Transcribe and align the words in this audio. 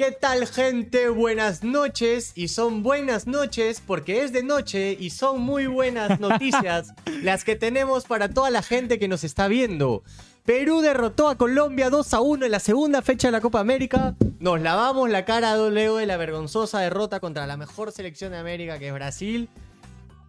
¿Qué 0.00 0.12
tal 0.12 0.46
gente? 0.46 1.10
Buenas 1.10 1.62
noches 1.62 2.32
y 2.34 2.48
son 2.48 2.82
buenas 2.82 3.26
noches 3.26 3.82
porque 3.86 4.22
es 4.22 4.32
de 4.32 4.42
noche 4.42 4.96
y 4.98 5.10
son 5.10 5.42
muy 5.42 5.66
buenas 5.66 6.18
noticias 6.18 6.94
las 7.22 7.44
que 7.44 7.54
tenemos 7.54 8.06
para 8.06 8.30
toda 8.30 8.48
la 8.48 8.62
gente 8.62 8.98
que 8.98 9.08
nos 9.08 9.24
está 9.24 9.46
viendo. 9.46 10.02
Perú 10.46 10.80
derrotó 10.80 11.28
a 11.28 11.36
Colombia 11.36 11.90
2 11.90 12.14
a 12.14 12.20
1 12.22 12.46
en 12.46 12.50
la 12.50 12.60
segunda 12.60 13.02
fecha 13.02 13.28
de 13.28 13.32
la 13.32 13.42
Copa 13.42 13.60
América. 13.60 14.14
Nos 14.38 14.62
lavamos 14.62 15.10
la 15.10 15.26
cara 15.26 15.54
luego 15.68 15.98
de 15.98 16.06
la 16.06 16.16
vergonzosa 16.16 16.80
derrota 16.80 17.20
contra 17.20 17.46
la 17.46 17.58
mejor 17.58 17.92
selección 17.92 18.32
de 18.32 18.38
América 18.38 18.78
que 18.78 18.88
es 18.88 18.94
Brasil. 18.94 19.50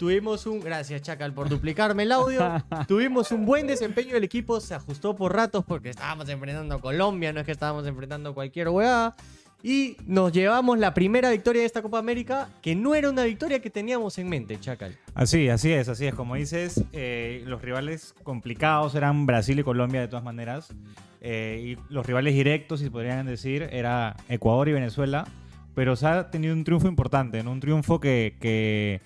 Tuvimos 0.02 0.48
un. 0.48 0.60
Gracias, 0.62 1.04
Chacal, 1.04 1.32
por 1.32 1.48
duplicarme 1.48 2.04
el 2.04 2.12
audio. 2.12 2.42
Tuvimos 2.88 3.32
un 3.32 3.46
buen 3.46 3.68
desempeño 3.68 4.16
del 4.16 4.24
equipo. 4.24 4.60
Se 4.60 4.74
ajustó 4.74 5.16
por 5.16 5.34
ratos 5.34 5.64
porque 5.64 5.92
estábamos 5.92 6.28
enfrentando 6.28 6.74
a 6.74 6.82
Colombia, 6.82 7.32
no 7.32 7.40
es 7.40 7.46
que 7.46 7.52
estábamos 7.52 7.86
enfrentando 7.86 8.34
cualquier 8.34 8.70
weá. 8.70 9.16
Y 9.64 9.98
nos 10.08 10.32
llevamos 10.32 10.80
la 10.80 10.94
primera 10.94 11.30
victoria 11.30 11.62
de 11.62 11.66
esta 11.68 11.82
Copa 11.82 12.00
América, 12.00 12.50
que 12.62 12.76
no 12.76 12.96
era 12.96 13.10
una 13.10 13.24
victoria 13.26 13.62
que 13.62 13.70
teníamos 13.70 14.18
en 14.18 14.28
mente, 14.28 14.60
Chacal. 14.60 14.98
Así, 15.14 15.50
así 15.50 15.72
es, 15.72 15.88
así 15.88 16.08
es. 16.08 16.16
Como 16.16 16.36
dices, 16.36 16.84
eh, 16.94 17.44
los 17.46 17.62
rivales 17.62 18.16
complicados 18.24 18.96
eran 18.96 19.26
Brasil 19.26 19.60
y 19.60 19.64
Colombia 19.64 20.02
de 20.02 20.08
todas 20.08 20.24
maneras. 20.24 20.74
Eh, 21.22 21.78
y 21.78 21.94
los 21.94 22.06
rivales 22.06 22.34
directos, 22.34 22.80
si 22.80 22.90
podrían 22.90 23.28
decir, 23.28 23.70
era 23.72 24.16
Ecuador 24.30 24.68
y 24.70 24.74
Venezuela. 24.74 25.28
Pero 25.76 25.96
se 25.96 26.08
ha 26.08 26.32
tenido 26.32 26.54
un 26.54 26.64
triunfo 26.64 26.88
importante, 26.88 27.40
un 27.42 27.60
triunfo 27.60 28.00
que, 28.00 28.36
que 28.42 29.00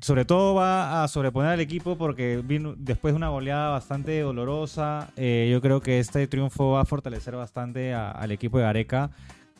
sobre 0.00 0.24
todo 0.24 0.54
va 0.54 1.02
a 1.02 1.08
sobreponer 1.08 1.52
al 1.52 1.60
equipo 1.60 1.96
porque 1.96 2.42
vino 2.44 2.74
después 2.76 3.14
de 3.14 3.16
una 3.16 3.28
goleada 3.28 3.70
bastante 3.70 4.20
dolorosa. 4.20 5.12
eh, 5.16 5.48
yo 5.50 5.60
creo 5.60 5.80
que 5.80 5.98
este 5.98 6.26
triunfo 6.26 6.72
va 6.72 6.82
a 6.82 6.84
fortalecer 6.84 7.34
bastante 7.36 7.94
al 7.94 8.30
equipo 8.32 8.58
de 8.58 8.64
Gareca, 8.64 9.10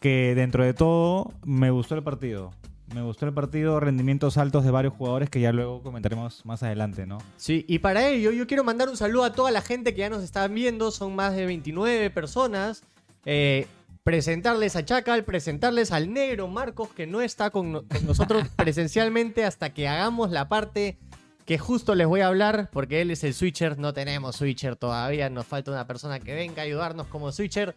que 0.03 0.35
dentro 0.35 0.65
de 0.65 0.75
todo 0.75 1.33
me 1.45 1.71
gustó 1.71 1.95
el 1.95 2.03
partido. 2.03 2.51
Me 2.95 3.01
gustó 3.01 3.25
el 3.25 3.33
partido, 3.33 3.81
rendimientos 3.81 4.37
altos 4.37 4.65
de 4.65 4.71
varios 4.71 4.93
jugadores 4.93 5.31
que 5.31 5.41
ya 5.41 5.51
luego 5.53 5.83
comentaremos 5.83 6.45
más 6.45 6.63
adelante, 6.63 7.07
¿no? 7.07 7.17
Sí, 7.39 7.65
y 7.67 7.79
para 7.79 8.07
ello 8.09 8.33
yo 8.33 8.47
quiero 8.47 8.65
mandar 8.65 8.91
un 8.91 8.99
saludo 8.99 9.25
a 9.25 9.33
toda 9.33 9.51
la 9.51 9.63
gente 9.63 9.95
que 9.95 10.01
ya 10.01 10.11
nos 10.11 10.23
está 10.23 10.47
viendo, 10.49 10.91
son 10.91 11.17
más 11.17 11.35
de 11.35 11.47
29 11.47 12.11
personas. 12.11 12.83
Eh, 13.25 13.67
presentarles 14.05 14.77
a 14.77 14.85
Chacal, 14.85 15.25
presentarles 15.25 15.93
al 15.93 16.13
negro 16.13 16.49
Marcos 16.49 16.89
que 16.91 17.07
no 17.07 17.23
está 17.23 17.49
con, 17.51 17.73
no- 17.73 17.83
con 17.85 18.05
nosotros 18.05 18.47
presencialmente 18.57 19.45
hasta 19.45 19.73
que 19.73 19.89
hagamos 19.89 20.31
la 20.33 20.49
parte 20.49 20.99
que 21.47 21.57
justo 21.59 21.95
les 21.95 22.07
voy 22.07 22.21
a 22.21 22.27
hablar, 22.27 22.69
porque 22.73 23.01
él 23.01 23.11
es 23.11 23.25
el 23.25 23.33
switcher, 23.33 23.79
no 23.79 23.93
tenemos 23.95 24.37
switcher 24.37 24.77
todavía, 24.77 25.31
nos 25.31 25.47
falta 25.47 25.71
una 25.71 25.87
persona 25.87 26.21
que 26.21 26.35
venga 26.35 26.63
a 26.63 26.65
ayudarnos 26.67 27.07
como 27.07 27.33
switcher, 27.33 27.75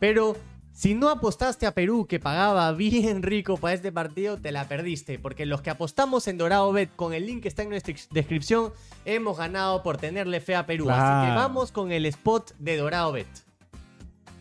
pero 0.00 0.36
si 0.74 0.94
no 0.94 1.08
apostaste 1.08 1.66
a 1.66 1.72
Perú 1.72 2.06
que 2.08 2.18
pagaba 2.18 2.70
bien 2.72 3.22
rico 3.22 3.56
para 3.56 3.74
este 3.74 3.92
partido, 3.92 4.36
te 4.36 4.50
la 4.50 4.64
perdiste, 4.64 5.20
porque 5.20 5.46
los 5.46 5.62
que 5.62 5.70
apostamos 5.70 6.26
en 6.26 6.36
Dorado 6.36 6.72
Bet 6.72 6.94
con 6.96 7.14
el 7.14 7.26
link 7.26 7.42
que 7.42 7.48
está 7.48 7.62
en 7.62 7.70
nuestra 7.70 7.94
descripción, 8.10 8.72
hemos 9.04 9.38
ganado 9.38 9.84
por 9.84 9.98
tenerle 9.98 10.40
fe 10.40 10.56
a 10.56 10.66
Perú, 10.66 10.90
así 10.90 11.28
que 11.28 11.34
vamos 11.34 11.70
con 11.70 11.92
el 11.92 12.06
spot 12.06 12.50
de 12.58 12.76
Dorado 12.76 13.12
Bet. 13.12 13.28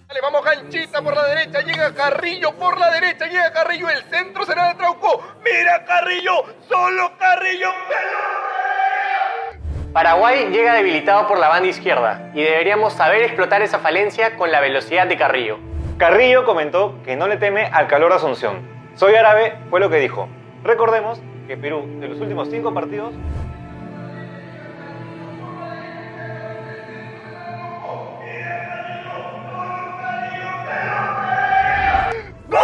Dale, 0.08 0.22
vamos 0.22 0.44
Ganchita 0.44 1.04
por 1.04 1.16
la 1.16 1.28
derecha, 1.28 1.62
llega 1.62 1.94
Carrillo 1.94 2.56
por 2.56 2.80
la 2.80 2.90
derecha, 2.92 3.28
llega 3.28 3.54
Carrillo, 3.54 3.90
el 3.90 4.04
centro 4.10 4.44
será 4.44 4.70
de 4.70 4.76
Trauco. 4.76 5.22
Mira 5.44 5.86
Carrillo, 5.86 6.46
solo 6.68 7.12
Carrillo. 7.20 7.70
Paraguay 9.94 10.50
llega 10.52 10.74
debilitado 10.74 11.28
por 11.28 11.38
la 11.38 11.50
banda 11.50 11.70
izquierda 11.70 12.32
y 12.34 12.42
deberíamos 12.42 12.94
saber 12.94 13.22
explotar 13.22 13.62
esa 13.62 13.78
falencia 13.78 14.36
con 14.36 14.52
la 14.52 14.60
velocidad 14.60 15.06
de 15.06 15.18
Carrillo. 15.18 15.73
Carrillo 15.98 16.44
comentó 16.44 16.96
que 17.04 17.16
no 17.16 17.28
le 17.28 17.38
teme 17.38 17.66
al 17.66 17.88
calor 17.88 18.10
de 18.10 18.16
Asunción. 18.16 18.62
Soy 18.96 19.16
árabe, 19.16 19.54
fue 19.70 19.80
lo 19.80 19.90
que 19.90 19.98
dijo. 19.98 20.28
Recordemos 20.64 21.22
que 21.48 21.58
Perú, 21.58 21.86
de 22.00 22.08
los 22.08 22.20
últimos 22.20 22.50
cinco 22.50 22.74
partidos, 22.74 23.14
¡Gol! 32.50 32.60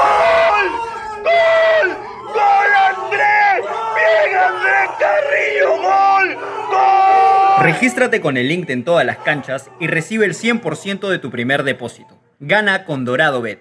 ¡Gol! 1.23 1.97
¡Gol 2.34 2.72
Andrés! 2.88 3.66
¡Bien 3.96 4.38
Andrés 4.38 4.90
Carrillo! 5.00 5.78
¡Gol! 5.81 6.35
¡Gol! 6.69 7.63
Regístrate 7.63 8.22
con 8.22 8.38
el 8.38 8.47
link 8.47 8.69
en 8.69 8.84
todas 8.84 9.06
las 9.06 9.17
canchas 9.17 9.69
y 9.79 9.88
recibe 9.88 10.25
el 10.25 10.34
100% 10.34 11.09
de 11.09 11.19
tu 11.19 11.29
primer 11.29 11.63
depósito. 11.63 12.28
Gana 12.42 12.86
con 12.86 13.04
Dorado 13.04 13.42
Bet. 13.42 13.60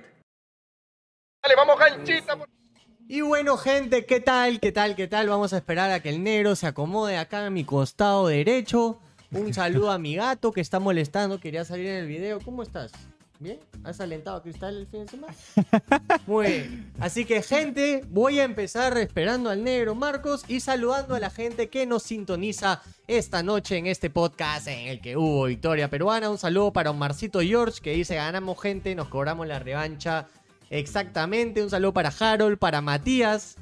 Dale, 1.42 1.56
vamos 1.56 1.76
Ganchita 1.80 2.36
por... 2.36 2.48
Y 3.08 3.22
bueno, 3.22 3.56
gente, 3.56 4.06
¿qué 4.06 4.20
tal? 4.20 4.60
¿Qué 4.60 4.70
tal? 4.70 4.94
¿Qué 4.94 5.08
tal? 5.08 5.28
Vamos 5.28 5.52
a 5.52 5.56
esperar 5.56 5.90
a 5.90 5.98
que 5.98 6.10
el 6.10 6.22
negro 6.22 6.54
se 6.54 6.68
acomode 6.68 7.16
acá 7.16 7.44
a 7.44 7.50
mi 7.50 7.64
costado 7.64 8.28
derecho. 8.28 9.00
Un 9.32 9.52
saludo 9.52 9.90
a 9.90 9.98
mi 9.98 10.14
gato 10.14 10.52
que 10.52 10.60
está 10.60 10.78
molestando, 10.78 11.40
quería 11.40 11.64
salir 11.64 11.86
en 11.86 11.96
el 11.96 12.06
video. 12.06 12.38
¿Cómo 12.40 12.62
estás? 12.62 12.92
¿Bien? 13.40 13.60
¿Has 13.84 14.00
alentado 14.00 14.38
a 14.38 14.42
Cristal 14.42 14.76
el 14.76 14.86
fin 14.88 15.04
de 15.04 15.08
semana? 15.08 15.34
Muy 16.26 16.46
bien. 16.46 16.92
Así 16.98 17.24
que, 17.24 17.40
gente, 17.42 18.02
voy 18.08 18.40
a 18.40 18.44
empezar 18.44 18.98
esperando 18.98 19.48
al 19.48 19.62
negro 19.62 19.94
Marcos 19.94 20.44
y 20.48 20.58
saludando 20.58 21.14
a 21.14 21.20
la 21.20 21.30
gente 21.30 21.68
que 21.68 21.86
nos 21.86 22.02
sintoniza 22.02 22.82
esta 23.06 23.44
noche 23.44 23.76
en 23.76 23.86
este 23.86 24.10
podcast 24.10 24.66
en 24.66 24.88
el 24.88 25.00
que 25.00 25.16
hubo 25.16 25.44
victoria 25.44 25.88
peruana. 25.88 26.30
Un 26.30 26.38
saludo 26.38 26.72
para 26.72 26.90
Omarcito 26.90 27.40
George 27.40 27.80
que 27.80 27.92
dice: 27.92 28.16
ganamos 28.16 28.60
gente, 28.60 28.96
nos 28.96 29.06
cobramos 29.06 29.46
la 29.46 29.60
revancha. 29.60 30.26
Exactamente. 30.68 31.62
Un 31.62 31.70
saludo 31.70 31.92
para 31.92 32.12
Harold, 32.18 32.58
para 32.58 32.80
Matías, 32.80 33.56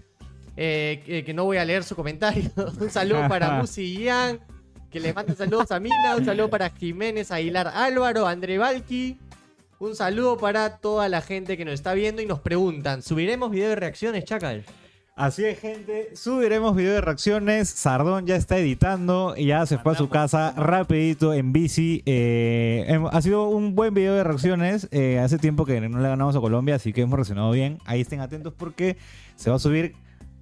eh, 0.56 1.02
que, 1.04 1.22
que 1.22 1.34
no 1.34 1.44
voy 1.44 1.58
a 1.58 1.66
leer 1.66 1.84
su 1.84 1.94
comentario. 1.94 2.50
un 2.80 2.90
saludo 2.90 3.28
para 3.28 3.50
Musi 3.60 3.98
Yang, 3.98 4.40
que 4.90 5.00
le 5.00 5.12
manda 5.12 5.34
saludos 5.34 5.70
a 5.70 5.80
Mina. 5.80 6.16
Un 6.16 6.24
saludo 6.24 6.48
para 6.48 6.70
Jiménez 6.70 7.30
Aguilar 7.30 7.68
Álvaro, 7.68 8.26
André 8.26 8.56
Valky. 8.56 9.18
Un 9.78 9.94
saludo 9.94 10.38
para 10.38 10.78
toda 10.78 11.08
la 11.10 11.20
gente 11.20 11.58
que 11.58 11.66
nos 11.66 11.74
está 11.74 11.92
viendo 11.92 12.22
y 12.22 12.26
nos 12.26 12.40
preguntan, 12.40 13.02
¿subiremos 13.02 13.50
video 13.50 13.68
de 13.68 13.76
reacciones, 13.76 14.24
Chacal? 14.24 14.64
Así 15.16 15.44
es, 15.44 15.58
gente. 15.60 16.14
Subiremos 16.14 16.74
video 16.74 16.94
de 16.94 17.00
reacciones. 17.02 17.68
Sardón 17.68 18.26
ya 18.26 18.36
está 18.36 18.58
editando 18.58 19.34
y 19.36 19.46
ya 19.46 19.66
se 19.66 19.76
fue 19.78 19.92
a 19.92 19.94
su 19.94 20.08
casa 20.08 20.52
rapidito 20.56 21.34
en 21.34 21.52
bici. 21.52 22.02
Eh, 22.06 22.98
ha 23.10 23.22
sido 23.22 23.48
un 23.48 23.74
buen 23.74 23.92
video 23.92 24.14
de 24.14 24.24
reacciones. 24.24 24.88
Eh, 24.92 25.18
hace 25.18 25.38
tiempo 25.38 25.66
que 25.66 25.80
no 25.80 26.00
le 26.00 26.08
ganamos 26.08 26.36
a 26.36 26.40
Colombia, 26.40 26.76
así 26.76 26.94
que 26.94 27.02
hemos 27.02 27.16
reaccionado 27.16 27.50
bien. 27.50 27.78
Ahí 27.84 28.00
estén 28.00 28.20
atentos 28.20 28.54
porque 28.56 28.96
se 29.36 29.50
va 29.50 29.56
a 29.56 29.58
subir, 29.58 29.94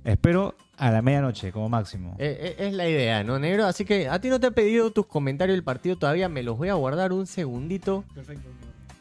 espero, 0.04 0.56
a 0.76 0.90
la 0.90 1.02
medianoche 1.02 1.52
como 1.52 1.68
máximo. 1.68 2.14
Eh, 2.18 2.36
eh, 2.40 2.66
es 2.66 2.72
la 2.72 2.88
idea, 2.88 3.22
¿no, 3.24 3.38
negro? 3.38 3.66
Así 3.66 3.84
que 3.84 4.08
a 4.08 4.20
ti 4.20 4.28
no 4.28 4.40
te 4.40 4.48
he 4.48 4.52
pedido 4.52 4.92
tus 4.92 5.06
comentarios 5.06 5.56
del 5.56 5.64
partido 5.64 5.96
todavía, 5.96 6.28
me 6.28 6.42
los 6.42 6.56
voy 6.56 6.68
a 6.68 6.74
guardar 6.74 7.12
un 7.12 7.26
segundito. 7.26 8.04
Perfecto. 8.14 8.48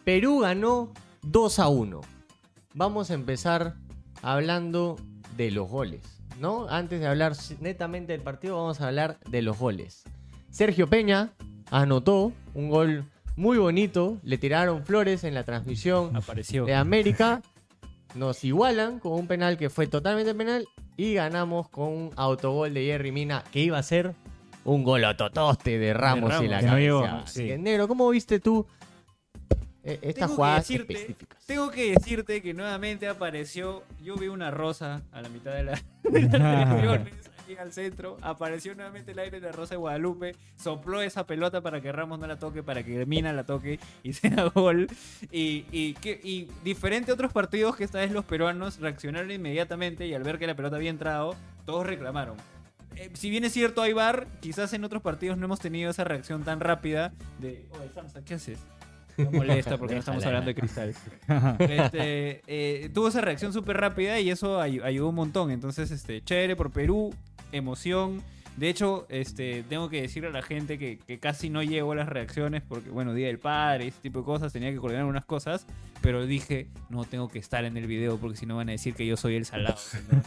Perú 0.03 0.39
ganó 0.39 0.91
2 1.21 1.59
a 1.59 1.69
1. 1.69 2.01
Vamos 2.73 3.09
a 3.09 3.13
empezar 3.13 3.75
hablando 4.21 4.97
de 5.37 5.51
los 5.51 5.69
goles, 5.69 6.01
¿no? 6.39 6.67
Antes 6.69 6.99
de 6.99 7.07
hablar 7.07 7.33
netamente 7.61 8.11
del 8.11 8.21
partido, 8.21 8.57
vamos 8.57 8.81
a 8.81 8.87
hablar 8.87 9.17
de 9.29 9.41
los 9.41 9.57
goles. 9.57 10.03
Sergio 10.49 10.87
Peña 10.87 11.31
anotó 11.71 12.33
un 12.53 12.69
gol 12.69 13.05
muy 13.35 13.57
bonito, 13.57 14.17
le 14.23 14.37
tiraron 14.37 14.83
flores 14.83 15.23
en 15.23 15.33
la 15.33 15.43
transmisión 15.43 16.15
Apareció. 16.15 16.65
de 16.65 16.75
América. 16.75 17.41
Nos 18.15 18.43
igualan 18.43 18.99
con 18.99 19.13
un 19.13 19.25
penal 19.25 19.57
que 19.57 19.71
fue 19.71 19.87
totalmente 19.87 20.35
penal 20.35 20.67
y 20.97 21.15
ganamos 21.15 21.69
con 21.69 21.87
un 21.87 22.09
autogol 22.15 22.73
de 22.73 22.85
Jerry 22.85 23.11
Mina 23.11 23.43
que 23.51 23.61
iba 23.61 23.79
a 23.79 23.83
ser 23.83 24.13
un 24.65 24.83
golototoste 24.83 25.79
de 25.79 25.93
Ramos, 25.93 26.29
y 26.29 26.47
Ramos, 26.47 26.49
la 26.49 26.61
sí. 26.61 27.39
Así 27.39 27.47
que, 27.47 27.57
Negro, 27.57 27.87
¿cómo 27.87 28.07
viste 28.09 28.39
tú 28.39 28.67
estas 29.83 30.31
que 30.31 30.41
decirte- 30.41 30.93
específicas? 30.93 31.45
Tengo 31.45 31.69
que 31.71 31.91
decirte 31.91 32.41
que 32.41 32.53
nuevamente 32.53 33.07
apareció. 33.07 33.83
Yo 34.01 34.15
vi 34.15 34.27
una 34.27 34.49
rosa 34.51 35.01
a 35.11 35.21
la 35.21 35.29
mitad 35.29 35.51
de, 35.53 35.63
la, 35.63 35.81
de 36.03 37.11
aquí 37.43 37.55
al 37.59 37.73
centro. 37.73 38.17
Apareció 38.21 38.73
nuevamente 38.75 39.11
el 39.11 39.19
aire 39.19 39.39
de 39.41 39.47
la 39.47 39.51
rosa 39.51 39.71
de 39.75 39.77
Guadalupe. 39.77 40.35
Sopló 40.55 41.01
esa 41.01 41.25
pelota 41.27 41.59
para 41.61 41.81
que 41.81 41.91
Ramos 41.91 42.17
no 42.19 42.27
la 42.27 42.39
toque, 42.39 42.63
para 42.63 42.83
que 42.83 43.05
Mina 43.05 43.33
la 43.33 43.43
toque 43.45 43.79
y 44.03 44.13
sea 44.13 44.45
gol. 44.53 44.87
Y, 45.31 45.65
y, 45.71 45.93
que- 45.95 46.19
y 46.23 46.47
diferente 46.63 47.11
a 47.11 47.13
otros 47.15 47.33
partidos 47.33 47.75
que 47.75 47.83
esta 47.83 47.99
vez 47.99 48.11
los 48.11 48.23
peruanos 48.25 48.79
reaccionaron 48.79 49.29
inmediatamente 49.31 50.07
y 50.07 50.13
al 50.13 50.23
ver 50.23 50.39
que 50.39 50.47
la 50.47 50.55
pelota 50.55 50.77
había 50.77 50.89
entrado, 50.91 51.35
todos 51.65 51.85
reclamaron. 51.85 52.37
Eh, 52.95 53.09
si 53.15 53.29
bien 53.31 53.43
es 53.43 53.51
cierto, 53.51 53.81
hay 53.81 53.91
bar, 53.91 54.27
quizás 54.39 54.71
en 54.73 54.83
otros 54.83 55.01
partidos 55.01 55.35
no 55.37 55.45
hemos 55.45 55.59
tenido 55.59 55.89
esa 55.89 56.03
reacción 56.03 56.43
tan 56.43 56.59
rápida 56.59 57.11
de, 57.39 57.65
oye, 57.71 57.89
Samsa, 57.93 58.23
¿qué 58.23 58.35
haces? 58.35 58.59
No 59.17 59.31
molesta 59.31 59.77
porque 59.77 59.93
no 59.95 59.99
estamos 59.99 60.25
hablando 60.25 60.47
de 60.47 60.55
cristal. 60.55 60.93
Este, 61.59 62.41
eh, 62.47 62.89
tuvo 62.93 63.07
esa 63.09 63.21
reacción 63.21 63.53
súper 63.53 63.77
rápida 63.77 64.19
y 64.19 64.29
eso 64.29 64.59
ay- 64.59 64.79
ayudó 64.83 65.09
un 65.09 65.15
montón. 65.15 65.51
Entonces, 65.51 65.91
este, 65.91 66.23
chévere 66.23 66.55
por 66.55 66.71
Perú, 66.71 67.13
emoción. 67.51 68.21
De 68.57 68.69
hecho, 68.69 69.07
este, 69.09 69.63
tengo 69.67 69.89
que 69.89 70.01
decirle 70.03 70.29
a 70.29 70.31
la 70.31 70.43
gente 70.43 70.77
que, 70.77 70.99
que 70.99 71.17
casi 71.17 71.49
no 71.49 71.63
llego 71.63 71.91
a 71.93 71.95
las 71.95 72.07
reacciones 72.07 72.61
porque, 72.61 72.89
bueno, 72.91 73.13
Día 73.15 73.27
del 73.27 73.39
Padre, 73.39 73.87
ese 73.87 73.99
tipo 74.01 74.19
de 74.19 74.25
cosas, 74.25 74.53
tenía 74.53 74.69
que 74.71 74.77
coordinar 74.77 75.05
unas 75.05 75.25
cosas, 75.25 75.65
pero 76.01 76.25
dije, 76.27 76.67
no, 76.89 77.03
tengo 77.03 77.29
que 77.29 77.39
estar 77.39 77.65
en 77.65 77.77
el 77.77 77.87
video 77.87 78.17
porque 78.17 78.37
si 78.37 78.45
no 78.45 78.55
van 78.57 78.69
a 78.69 78.73
decir 78.73 78.93
que 78.93 79.07
yo 79.07 79.17
soy 79.17 79.37
el 79.37 79.45
salado. 79.45 79.77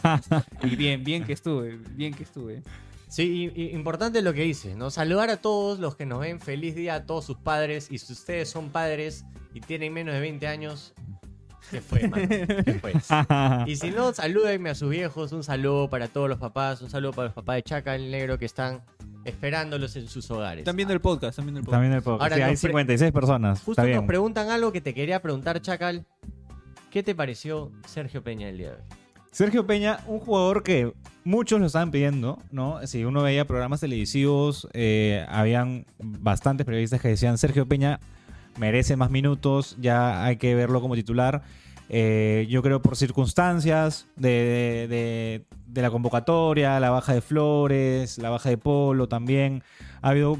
¿no? 0.03 0.43
y 0.69 0.75
bien, 0.75 1.05
bien 1.05 1.23
que 1.23 1.31
estuve, 1.31 1.77
bien 1.91 2.13
que 2.13 2.23
estuve. 2.23 2.63
Sí, 3.09 3.51
y- 3.55 3.61
y 3.61 3.69
importante 3.75 4.21
lo 4.21 4.33
que 4.33 4.41
dices, 4.41 4.75
¿no? 4.75 4.89
Saludar 4.89 5.29
a 5.29 5.37
todos 5.37 5.79
los 5.79 5.95
que 5.95 6.05
nos 6.05 6.19
ven. 6.19 6.39
Feliz 6.41 6.75
día 6.75 6.95
a 6.95 7.05
todos 7.05 7.25
sus 7.25 7.37
padres. 7.37 7.87
Y 7.89 7.97
si 7.99 8.13
ustedes 8.13 8.49
son 8.49 8.69
padres 8.69 9.25
y 9.53 9.61
tienen 9.61 9.93
menos 9.93 10.13
de 10.13 10.19
20 10.19 10.45
años, 10.47 10.93
¿qué 11.71 11.79
fue, 11.81 12.07
mano? 12.09 12.27
¿Qué 12.27 12.79
fue? 12.81 12.93
Y 13.67 13.75
si 13.77 13.91
no, 13.91 14.13
salúdenme 14.13 14.69
a 14.71 14.75
sus 14.75 14.89
viejos. 14.89 15.31
Un 15.31 15.43
saludo 15.43 15.89
para 15.89 16.07
todos 16.09 16.27
los 16.29 16.37
papás. 16.37 16.81
Un 16.81 16.89
saludo 16.89 17.13
para 17.13 17.25
los 17.27 17.33
papás 17.33 17.55
de 17.55 17.63
Chaca, 17.63 17.95
el 17.95 18.11
negro, 18.11 18.37
que 18.37 18.45
están 18.45 18.83
esperándolos 19.23 19.95
en 19.95 20.07
sus 20.09 20.29
hogares. 20.31 20.59
Están 20.63 20.75
viendo 20.75 20.93
el 20.93 21.01
podcast, 21.01 21.31
están 21.31 21.45
viendo 21.45 21.59
el 21.59 21.65
podcast. 21.65 21.81
También 21.81 22.01
podcast. 22.03 22.21
Ahora 22.23 22.35
Sí, 22.35 22.41
hay 22.41 22.51
nos 22.51 22.61
pre- 22.61 22.69
56 22.69 23.11
personas. 23.11 23.61
Justo 23.63 23.81
Está 23.81 23.95
nos 23.95 24.05
preguntan 24.05 24.49
algo 24.49 24.71
que 24.71 24.81
te 24.81 24.93
quería 24.93 25.21
preguntar, 25.21 25.61
Chacal. 25.61 26.05
¿Qué 26.91 27.03
te 27.03 27.13
pareció 27.15 27.71
Sergio 27.87 28.23
Peña 28.23 28.49
el 28.49 28.57
día 28.57 28.69
de 28.71 28.75
hoy? 28.75 28.81
Sergio 29.37 29.67
Peña, 29.67 29.99
un 30.07 30.17
jugador 30.17 30.63
que 30.63 30.93
muchos 31.23 31.59
lo 31.59 31.67
estaban 31.67 31.91
pidiendo, 31.91 32.39
¿no? 32.51 32.79
Si 32.87 33.05
uno 33.05 33.21
veía 33.21 33.45
programas 33.45 33.81
televisivos, 33.81 34.67
eh, 34.73 35.27
habían 35.29 35.85
bastantes 35.99 36.65
periodistas 36.65 36.99
que 36.99 37.09
decían 37.09 37.37
Sergio 37.37 37.67
Peña 37.67 37.99
merece 38.57 38.95
más 38.95 39.11
minutos, 39.11 39.77
ya 39.79 40.25
hay 40.25 40.37
que 40.37 40.55
verlo 40.55 40.81
como 40.81 40.95
titular. 40.95 41.43
Eh, 41.87 42.47
yo 42.49 42.63
creo 42.63 42.81
por 42.81 42.95
circunstancias 42.95 44.07
de, 44.15 45.45
de- 45.71 45.81
la 45.83 45.91
convocatoria, 45.91 46.79
la 46.79 46.89
baja 46.89 47.13
de 47.13 47.21
Flores, 47.21 48.17
la 48.17 48.31
baja 48.31 48.49
de 48.49 48.57
Polo 48.57 49.07
también. 49.07 49.61
Ha 50.01 50.09
habido 50.09 50.39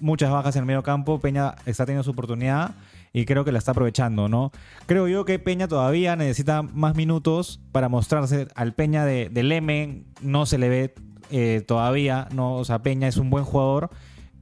muchas 0.00 0.30
bajas 0.30 0.56
en 0.56 0.60
el 0.60 0.66
medio 0.66 0.82
campo. 0.82 1.20
Peña 1.20 1.54
está 1.66 1.84
teniendo 1.84 2.02
su 2.02 2.12
oportunidad 2.12 2.70
y 3.12 3.24
creo 3.24 3.44
que 3.44 3.52
la 3.52 3.58
está 3.58 3.72
aprovechando, 3.72 4.28
¿no? 4.28 4.52
Creo 4.86 5.08
yo 5.08 5.24
que 5.24 5.38
Peña 5.38 5.68
todavía 5.68 6.16
necesita 6.16 6.62
más 6.62 6.94
minutos 6.94 7.60
para 7.72 7.88
mostrarse. 7.88 8.48
Al 8.54 8.74
Peña 8.74 9.04
de, 9.04 9.28
del 9.28 9.50
M 9.52 10.04
no 10.22 10.46
se 10.46 10.58
le 10.58 10.68
ve 10.68 10.94
eh, 11.30 11.62
todavía, 11.66 12.28
¿no? 12.34 12.54
O 12.54 12.64
sea, 12.64 12.82
Peña 12.82 13.08
es 13.08 13.16
un 13.16 13.30
buen 13.30 13.44
jugador, 13.44 13.90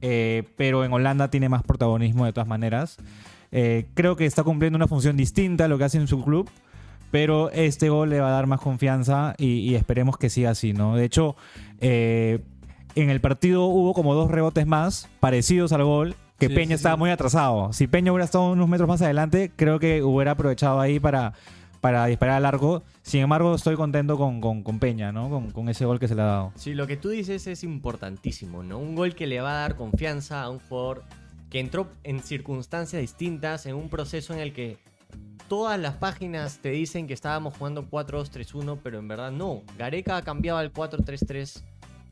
eh, 0.01 0.43
pero 0.57 0.85
en 0.85 0.93
Holanda 0.93 1.29
tiene 1.29 1.49
más 1.49 1.63
protagonismo 1.63 2.25
de 2.25 2.33
todas 2.33 2.47
maneras. 2.47 2.97
Eh, 3.51 3.87
creo 3.93 4.15
que 4.15 4.25
está 4.25 4.43
cumpliendo 4.43 4.75
una 4.75 4.87
función 4.87 5.15
distinta 5.17 5.65
a 5.65 5.67
lo 5.67 5.77
que 5.77 5.85
hace 5.85 5.97
en 5.97 6.07
su 6.07 6.23
club, 6.23 6.49
pero 7.11 7.49
este 7.51 7.89
gol 7.89 8.09
le 8.09 8.19
va 8.19 8.27
a 8.27 8.31
dar 8.31 8.47
más 8.47 8.59
confianza 8.59 9.33
y, 9.37 9.59
y 9.59 9.75
esperemos 9.75 10.17
que 10.17 10.29
siga 10.29 10.49
así, 10.51 10.73
¿no? 10.73 10.95
De 10.97 11.05
hecho, 11.05 11.37
en 11.79 12.41
el 12.95 13.21
partido 13.21 13.65
hubo 13.65 13.93
como 13.93 14.13
dos 14.13 14.29
rebotes 14.29 14.67
más 14.67 15.07
parecidos 15.19 15.71
al 15.71 15.83
gol. 15.83 16.15
Que 16.39 16.47
Sí, 16.49 16.53
Peña 16.55 16.67
sí, 16.69 16.73
estaba 16.73 16.95
sí. 16.95 16.99
muy 16.99 17.09
atrasado. 17.09 17.73
Si 17.73 17.87
Peña 17.87 18.11
hubiera 18.11 18.25
estado 18.25 18.51
unos 18.51 18.67
metros 18.69 18.87
más 18.87 19.01
adelante, 19.01 19.51
creo 19.55 19.79
que 19.79 20.03
hubiera 20.03 20.31
aprovechado 20.31 20.79
ahí 20.79 20.99
para, 20.99 21.33
para 21.81 22.05
disparar 22.05 22.35
al 22.37 22.45
arco. 22.45 22.83
Sin 23.01 23.21
embargo, 23.21 23.55
estoy 23.55 23.75
contento 23.75 24.17
con, 24.17 24.39
con- 24.39 24.61
con 24.63 24.77
Peña, 24.79 25.11
¿no? 25.11 25.29
Con, 25.29 25.51
con 25.51 25.67
ese 25.69 25.85
gol 25.85 25.99
que 25.99 26.07
se 26.07 26.13
le 26.15 26.21
ha 26.21 26.25
dado. 26.25 26.51
Sí, 26.55 26.73
lo 26.75 26.85
que 26.85 26.95
tú 26.97 27.09
dices 27.09 27.47
es 27.47 27.63
importantísimo, 27.63 28.61
¿no? 28.61 28.77
Un 28.77 28.95
gol 28.95 29.15
que 29.15 29.25
le 29.25 29.41
va 29.41 29.51
a 29.51 29.61
dar 29.61 29.75
confianza 29.75 30.43
a 30.43 30.49
un 30.49 30.59
jugador 30.59 31.03
que 31.49 31.59
entró 31.59 31.87
en 32.03 32.19
circunstancias 32.21 33.01
distintas, 33.01 33.65
en 33.65 33.75
un 33.75 33.89
proceso 33.89 34.33
en 34.33 34.39
el 34.39 34.53
que 34.53 34.77
todas 35.47 35.79
las 35.79 35.95
páginas 35.95 36.59
te 36.61 36.69
dicen 36.71 37.07
que 37.07 37.13
estábamos 37.13 37.55
jugando 37.57 37.89
4-2-3-1, 37.89 38.79
pero 38.83 38.99
en 38.99 39.07
verdad 39.07 39.31
no. 39.31 39.63
Gareca 39.77 40.17
ha 40.17 40.21
cambiado 40.23 40.59
al 40.59 40.73
4-3-3 40.73 41.63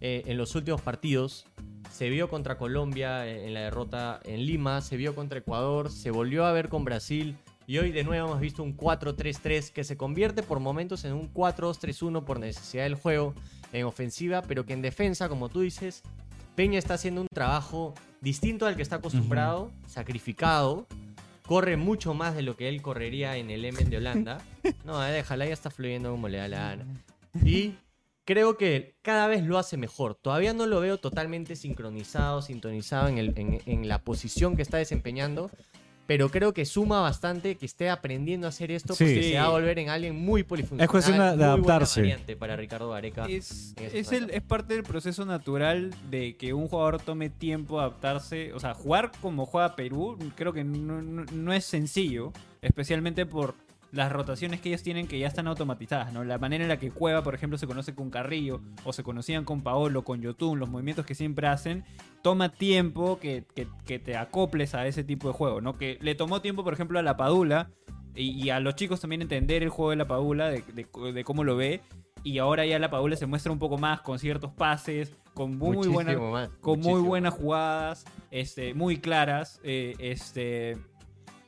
eh, 0.02 0.24
en 0.26 0.38
los 0.38 0.56
últimos 0.56 0.82
partidos. 0.82 1.46
Se 1.92 2.10
vio 2.10 2.30
contra 2.30 2.58
Colombia 2.58 3.28
en 3.28 3.54
la 3.54 3.62
derrota 3.62 4.20
en 4.24 4.46
Lima, 4.46 4.82
se 4.82 4.98
vio 4.98 5.16
contra 5.16 5.40
Ecuador, 5.40 5.90
se 5.90 6.12
volvió 6.12 6.46
a 6.46 6.52
ver 6.52 6.68
con 6.68 6.84
Brasil 6.84 7.38
y 7.68 7.80
hoy 7.80 7.92
de 7.92 8.04
nuevo 8.04 8.28
hemos 8.28 8.40
visto 8.40 8.62
un 8.62 8.78
4-3-3 8.78 9.72
que 9.72 9.84
se 9.84 9.98
convierte 9.98 10.44
por 10.44 10.60
momentos 10.60 11.04
en 11.04 11.14
un 11.14 11.34
4-2-3-1 11.34 12.24
por 12.24 12.40
necesidad 12.40 12.84
del 12.84 12.96
juego 12.96 13.34
en 13.74 13.86
ofensiva, 13.86 14.44
pero 14.44 14.66
que 14.66 14.74
en 14.74 14.82
defensa, 14.82 15.30
como 15.30 15.50
tú 15.50 15.62
dices, 15.62 16.04
Peña 16.56 16.78
está 16.78 16.94
haciendo 16.94 17.22
un 17.22 17.28
trabajo 17.28 17.96
distinto 18.22 18.68
al 18.68 18.76
que 18.76 18.84
está 18.84 18.98
acostumbrado, 18.98 19.72
sacrificado, 19.88 20.86
corre 21.48 21.76
mucho 21.76 22.14
más 22.14 22.36
de 22.36 22.44
lo 22.44 22.56
que 22.56 22.70
él 22.70 22.82
correría 22.84 23.36
en 23.38 23.50
el 23.50 23.66
Emen 23.66 23.90
de 23.90 23.98
Holanda. 23.98 24.38
No, 24.84 25.04
eh, 25.06 25.12
déjala, 25.12 25.46
ya 25.46 25.54
está 25.54 25.70
fluyendo 25.70 26.12
como 26.12 26.28
le 26.28 26.40
da 26.40 26.48
la 26.48 26.58
gana. 26.58 26.86
Y 27.44 27.76
creo 28.26 28.58
que 28.58 28.96
cada 29.02 29.28
vez 29.28 29.44
lo 29.44 29.58
hace 29.58 29.78
mejor. 29.78 30.16
Todavía 30.16 30.54
no 30.54 30.66
lo 30.66 30.80
veo 30.82 30.98
totalmente 30.98 31.56
sincronizado, 31.56 32.42
sintonizado 32.42 33.08
en, 33.08 33.18
el- 33.18 33.34
en- 33.38 33.62
en 33.66 33.88
la 33.88 34.00
posición 34.00 34.56
que 34.56 34.62
está 34.64 34.78
desempeñando. 34.78 35.50
Pero 36.08 36.30
creo 36.30 36.54
que 36.54 36.66
suma 36.66 37.02
bastante 37.02 37.56
que 37.56 37.66
esté 37.66 37.90
aprendiendo 37.90 38.46
a 38.46 38.50
hacer 38.50 38.70
esto 38.70 38.94
Sí. 38.94 39.06
porque 39.06 39.24
se 39.24 39.40
va 39.40 39.46
a 39.46 39.50
volver 39.50 39.80
en 39.80 39.90
alguien 39.90 40.16
muy 40.16 40.44
polifuncional. 40.44 40.84
Es 40.86 40.92
cuestión 40.92 41.18
de- 41.18 41.24
adaptarse. 41.24 42.02
variante 42.02 42.36
para 42.36 42.56
Ricardo 42.56 42.92
Gareca. 42.92 43.26
Es, 43.26 43.74
es, 43.82 44.12
el- 44.12 44.22
momento. 44.22 44.38
es 44.38 44.42
parte 44.44 44.74
del 44.76 44.84
proceso 44.84 45.26
natural 45.26 45.96
de 46.12 46.36
que 46.38 46.54
un 46.54 46.68
jugador 46.68 47.02
tome 47.02 47.32
tiempo 47.32 47.80
a 47.80 47.86
adaptarse. 47.86 48.54
O 48.54 48.60
sea, 48.60 48.76
jugar 48.76 49.14
como 49.20 49.48
juega 49.48 49.76
Perú 49.76 50.20
creo 50.36 50.54
que 50.54 50.64
no, 50.64 51.02
no- 51.02 51.26
no 51.34 51.54
es 51.54 51.66
sencillo, 51.66 52.34
especialmente 52.62 53.26
por 53.26 53.56
las 53.96 54.12
rotaciones 54.12 54.62
que 54.62 54.70
ellos 54.70 54.84
tienen 54.84 55.08
que 55.08 55.18
ya 55.18 55.28
están 55.28 55.48
automatizadas, 55.48 56.12
¿no? 56.14 56.24
La 56.24 56.38
manera 56.38 56.64
en 56.64 56.68
la 56.70 56.78
que 56.78 56.92
Cueva, 56.92 57.24
por 57.24 57.34
ejemplo, 57.34 57.58
se 57.58 57.66
conoce 57.66 57.96
con 57.96 58.10
Carrillo 58.10 58.62
o 58.84 58.94
se 58.94 59.04
conocían 59.04 59.46
con 59.46 59.62
Paolo, 59.62 60.04
con 60.04 60.22
Yotun, 60.22 60.60
los 60.60 60.70
movimientos 60.70 61.06
que 61.06 61.16
siempre 61.16 61.48
hacen, 61.48 61.84
toma 62.22 62.50
tiempo 62.50 63.18
que, 63.20 63.46
que- 63.56 63.68
que 63.86 63.98
te 64.00 64.18
acoples 64.18 64.76
a 64.76 64.86
ese 64.86 65.04
tipo 65.04 65.28
de 65.30 65.34
juego, 65.34 65.62
¿no? 65.62 65.74
Que 65.78 65.98
le 66.02 66.14
tomó 66.14 66.42
tiempo, 66.42 66.64
por 66.64 66.74
ejemplo, 66.74 67.00
a 67.00 67.02
la 67.04 67.16
Padula 67.18 67.70
y, 68.14 68.32
y 68.44 68.50
a 68.50 68.60
los 68.60 68.76
chicos 68.76 69.00
también 69.02 69.22
entender 69.22 69.64
el 69.64 69.70
juego 69.70 69.92
de 69.92 69.96
la 69.98 70.08
Padula, 70.08 70.50
de, 70.50 70.62
de- 70.74 71.12
de 71.14 71.24
cómo 71.24 71.44
lo 71.44 71.56
ve. 71.56 71.82
Y 72.24 72.40
ahora 72.40 72.66
ya 72.66 72.80
la 72.80 72.90
Padula 72.90 73.16
se 73.16 73.28
muestra 73.28 73.52
un 73.52 73.60
poco 73.60 73.78
más 73.78 74.02
con 74.02 74.18
ciertos 74.20 74.52
pases, 74.52 75.14
con 75.36 75.58
muy 75.58 75.78
buenas 75.94 76.16
con 76.60 76.80
muy 76.80 77.00
buenas 77.08 77.34
jugadas, 77.36 78.06
este, 78.32 78.74
muy 78.74 78.98
claras. 78.98 79.60
eh, 79.64 79.94
este, 80.00 80.76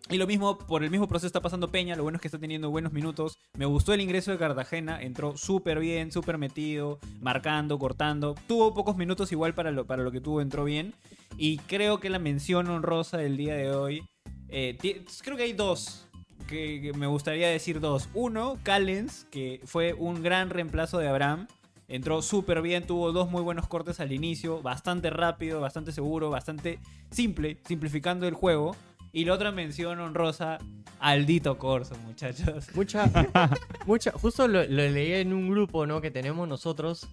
y 0.09 0.17
lo 0.17 0.25
mismo, 0.25 0.57
por 0.57 0.83
el 0.83 0.89
mismo 0.89 1.07
proceso 1.07 1.27
está 1.27 1.41
pasando 1.41 1.69
Peña, 1.69 1.95
lo 1.95 2.03
bueno 2.03 2.15
es 2.15 2.21
que 2.21 2.29
está 2.29 2.39
teniendo 2.39 2.69
buenos 2.69 2.93
minutos. 2.93 3.37
Me 3.57 3.65
gustó 3.65 3.93
el 3.93 3.99
ingreso 3.99 4.31
de 4.31 4.37
Cartagena, 4.37 5.01
entró 5.01 5.35
súper 5.35 5.79
bien, 5.79 6.13
súper 6.13 6.37
metido, 6.37 6.99
marcando, 7.19 7.77
cortando. 7.77 8.35
Tuvo 8.47 8.73
pocos 8.73 8.95
minutos 8.95 9.31
igual 9.33 9.53
para 9.53 9.71
lo, 9.71 9.85
para 9.85 10.03
lo 10.03 10.11
que 10.11 10.21
tuvo, 10.21 10.39
entró 10.39 10.63
bien. 10.63 10.93
Y 11.37 11.57
creo 11.59 11.99
que 11.99 12.09
la 12.09 12.19
mención 12.19 12.69
honrosa 12.69 13.17
del 13.17 13.35
día 13.35 13.55
de 13.55 13.71
hoy, 13.71 14.03
eh, 14.47 14.77
creo 15.23 15.35
que 15.35 15.43
hay 15.43 15.53
dos. 15.53 16.07
Que 16.47 16.93
me 16.95 17.07
gustaría 17.07 17.49
decir 17.49 17.81
dos. 17.81 18.07
Uno, 18.13 18.57
Callens, 18.63 19.27
que 19.29 19.59
fue 19.65 19.93
un 19.93 20.23
gran 20.23 20.49
reemplazo 20.49 20.99
de 20.99 21.09
Abraham. 21.09 21.47
Entró 21.89 22.21
súper 22.21 22.61
bien, 22.61 22.85
tuvo 22.85 23.11
dos 23.11 23.29
muy 23.29 23.41
buenos 23.41 23.67
cortes 23.67 23.99
al 23.99 24.11
inicio, 24.13 24.61
bastante 24.61 25.09
rápido, 25.09 25.59
bastante 25.59 25.91
seguro, 25.91 26.29
bastante 26.29 26.79
simple, 27.11 27.57
simplificando 27.65 28.27
el 28.27 28.33
juego. 28.33 28.75
Y 29.13 29.25
la 29.25 29.33
otra 29.33 29.51
mención 29.51 29.99
honrosa, 29.99 30.57
Aldito 30.99 31.57
Corso, 31.57 31.95
muchachos. 32.05 32.67
Mucha, 32.75 33.09
mucha, 33.85 34.11
justo 34.11 34.47
lo, 34.47 34.63
lo 34.63 34.89
leí 34.89 35.13
en 35.13 35.33
un 35.33 35.49
grupo, 35.49 35.85
¿no? 35.85 36.01
Que 36.01 36.11
tenemos 36.11 36.47
nosotros 36.47 37.07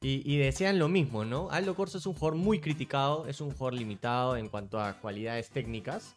y, 0.00 0.22
y 0.30 0.38
decían 0.38 0.78
lo 0.78 0.88
mismo, 0.88 1.24
¿no? 1.24 1.50
Aldo 1.50 1.74
Corso 1.74 1.98
es 1.98 2.06
un 2.06 2.14
jugador 2.14 2.36
muy 2.38 2.60
criticado, 2.60 3.26
es 3.26 3.40
un 3.40 3.50
jugador 3.50 3.74
limitado 3.74 4.36
en 4.36 4.48
cuanto 4.48 4.80
a 4.80 4.94
cualidades 4.94 5.50
técnicas. 5.50 6.14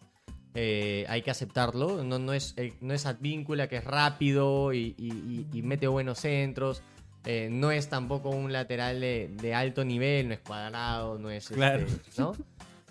Eh, 0.56 1.06
hay 1.10 1.22
que 1.22 1.32
aceptarlo. 1.32 2.04
No, 2.04 2.18
no 2.20 2.34
es, 2.34 2.54
eh, 2.58 2.74
no 2.82 2.94
es 2.94 3.06
Advíncula 3.06 3.68
que 3.68 3.78
es 3.78 3.84
rápido 3.84 4.74
y, 4.74 4.96
y- 4.98 5.46
y- 5.54 5.58
y 5.58 5.62
mete 5.62 5.88
buenos 5.88 6.20
centros. 6.20 6.82
Eh, 7.26 7.50
no 7.52 7.72
es 7.72 7.90
tampoco 7.90 8.30
un 8.30 8.52
lateral 8.54 9.00
de, 9.02 9.30
de 9.42 9.54
alto 9.54 9.84
nivel, 9.84 10.30
no 10.30 10.34
es 10.34 10.40
cuadrado, 10.40 11.20
no 11.20 11.30
es. 11.30 11.44
este, 11.46 11.56
Claro. 11.56 11.86
¿no? 12.18 12.34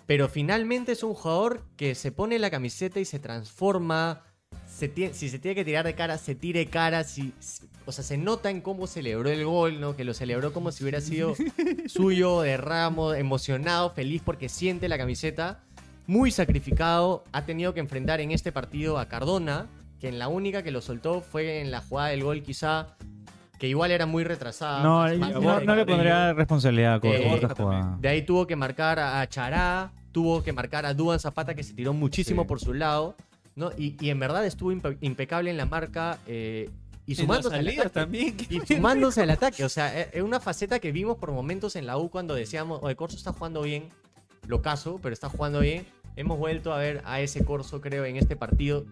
Pero 0.09 0.27
finalmente 0.27 0.93
es 0.93 1.03
un 1.03 1.13
jugador 1.13 1.61
que 1.77 1.93
se 1.93 2.11
pone 2.11 2.39
la 2.39 2.49
camiseta 2.49 2.99
y 2.99 3.05
se 3.05 3.19
transforma. 3.19 4.23
Se 4.67 4.91
si 5.13 5.29
se 5.29 5.37
tiene 5.37 5.53
que 5.53 5.63
tirar 5.63 5.85
de 5.85 5.93
cara, 5.93 6.17
se 6.17 6.33
tire 6.33 6.65
cara. 6.65 7.03
Si- 7.03 7.31
o 7.85 7.91
sea, 7.91 8.03
se 8.03 8.17
nota 8.17 8.49
en 8.49 8.61
cómo 8.61 8.87
celebró 8.87 9.29
el 9.29 9.45
gol, 9.45 9.79
¿no? 9.79 9.95
Que 9.95 10.03
lo 10.03 10.15
celebró 10.15 10.51
como 10.51 10.71
si 10.71 10.83
hubiera 10.83 10.99
sido 10.99 11.35
suyo, 11.85 12.41
de 12.41 12.57
ramo, 12.57 13.13
emocionado, 13.13 13.91
feliz 13.91 14.23
porque 14.25 14.49
siente 14.49 14.89
la 14.89 14.97
camiseta. 14.97 15.63
Muy 16.07 16.31
sacrificado. 16.31 17.23
Ha 17.31 17.45
tenido 17.45 17.75
que 17.75 17.79
enfrentar 17.79 18.19
en 18.19 18.31
este 18.31 18.51
partido 18.51 18.97
a 18.97 19.07
Cardona, 19.09 19.67
que 19.99 20.07
en 20.07 20.17
la 20.17 20.27
única 20.27 20.63
que 20.63 20.71
lo 20.71 20.81
soltó 20.81 21.21
fue 21.21 21.61
en 21.61 21.69
la 21.69 21.81
jugada 21.81 22.09
del 22.09 22.23
gol, 22.23 22.41
quizá. 22.41 22.95
Que 23.59 23.67
igual 23.67 23.91
era 23.91 24.05
muy 24.05 24.23
retrasada. 24.23 24.81
No, 24.81 24.99
más- 25.19 25.33
yo 25.33 25.41
más 25.41 25.63
no, 25.65 25.75
le 25.75 25.85
pondría 25.85 26.33
responsabilidad 26.33 26.95
a 26.95 26.99
Corso 27.01 27.71
Eh. 27.71 27.83
De 27.99 28.07
ahí 28.09 28.21
tuvo 28.23 28.47
que 28.47 28.55
marcar 28.55 28.99
a 28.99 29.27
Chará, 29.27 29.91
tuvo 30.11 30.41
que 30.43 30.53
marcar 30.53 30.85
a 30.85 30.93
Duan 30.93 31.19
Zapata 31.19 31.53
que 31.53 31.63
se 31.63 31.73
tiró 31.73 31.93
muchísimo 31.93 32.43
Sí. 32.43 32.47
por 32.47 32.59
su 32.61 32.73
lado, 32.73 33.15
¿no? 33.55 33.71
Y, 33.77 33.95
y 34.03 34.09
en 34.09 34.19
verdad 34.19 34.45
estuvo 34.45 34.71
impe- 34.71 34.97
impecable 35.01 35.51
en 35.51 35.57
la 35.57 35.65
marca. 35.65 36.17
eh, 36.25 36.69
y 37.05 37.15
sumándose 37.15 37.55
al 37.55 37.67
ataque. 37.67 37.89
también. 37.89 38.37
Y 38.51 38.59
sumándose 38.61 39.23
al 39.23 39.31
ataque. 39.31 39.65
O 39.65 39.69
sea, 39.69 39.99
e- 39.99 40.09
es 40.13 40.21
una 40.21 40.39
faceta 40.39 40.77
que 40.79 40.91
vimos 40.91 41.17
por 41.17 41.31
momentos 41.31 41.75
en 41.75 41.85
la 41.87 41.97
U 41.97 42.09
cuando 42.09 42.35
decíamos, 42.35 42.79
oye, 42.83 42.95
Corso 42.95 43.17
está 43.17 43.33
jugando 43.33 43.63
bien, 43.63 43.89
lo 44.47 44.61
caso, 44.61 44.99
pero 45.01 45.11
está 45.13 45.27
jugando 45.27 45.59
bien. 45.59 45.85
Hemos 46.15 46.37
vuelto 46.37 46.71
a 46.71 46.77
ver 46.77 47.01
a 47.05 47.19
ese 47.19 47.43
Corso, 47.43 47.81
creo, 47.81 48.05
en 48.05 48.15
este 48.15 48.35
partido. 48.35 48.85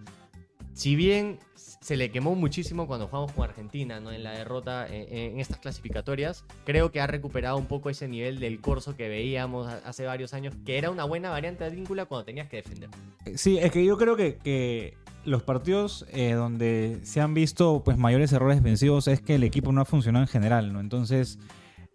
Si 0.77 0.95
bien 0.95 1.39
se 1.55 1.97
le 1.97 2.11
quemó 2.11 2.35
muchísimo 2.35 2.85
cuando 2.85 3.07
jugamos 3.07 3.31
con 3.31 3.45
Argentina, 3.45 3.99
¿no? 3.99 4.11
En 4.11 4.21
la 4.21 4.33
derrota 4.33 4.85
en, 4.87 5.11
en 5.11 5.39
estas 5.39 5.57
clasificatorias, 5.57 6.45
creo 6.65 6.91
que 6.91 7.01
ha 7.01 7.07
recuperado 7.07 7.57
un 7.57 7.65
poco 7.65 7.89
ese 7.89 8.07
nivel 8.07 8.39
del 8.39 8.61
Corso 8.61 8.95
que 8.95 9.09
veíamos 9.09 9.67
hace 9.67 10.05
varios 10.05 10.35
años, 10.35 10.53
que 10.67 10.77
era 10.77 10.91
una 10.91 11.03
buena 11.03 11.31
variante 11.31 11.63
de 11.63 11.71
víncula 11.71 12.05
cuando 12.05 12.25
tenías 12.25 12.47
que 12.47 12.57
defender. 12.57 12.91
Sí, 13.33 13.57
es 13.57 13.71
que 13.71 13.83
yo 13.83 13.97
creo 13.97 14.15
que, 14.15 14.93
los 15.25 15.41
partidos 15.41 16.05
eh, 16.13 16.33
donde 16.33 16.99
se 17.01 17.21
han 17.21 17.33
visto 17.33 17.81
pues 17.83 17.97
mayores 17.97 18.31
errores 18.31 18.57
defensivos 18.57 19.07
es 19.07 19.19
que 19.19 19.35
el 19.35 19.43
equipo 19.43 19.71
no 19.71 19.81
ha 19.81 19.85
funcionado 19.85 20.23
en 20.23 20.29
general, 20.29 20.71
¿no? 20.71 20.79
Entonces, 20.79 21.39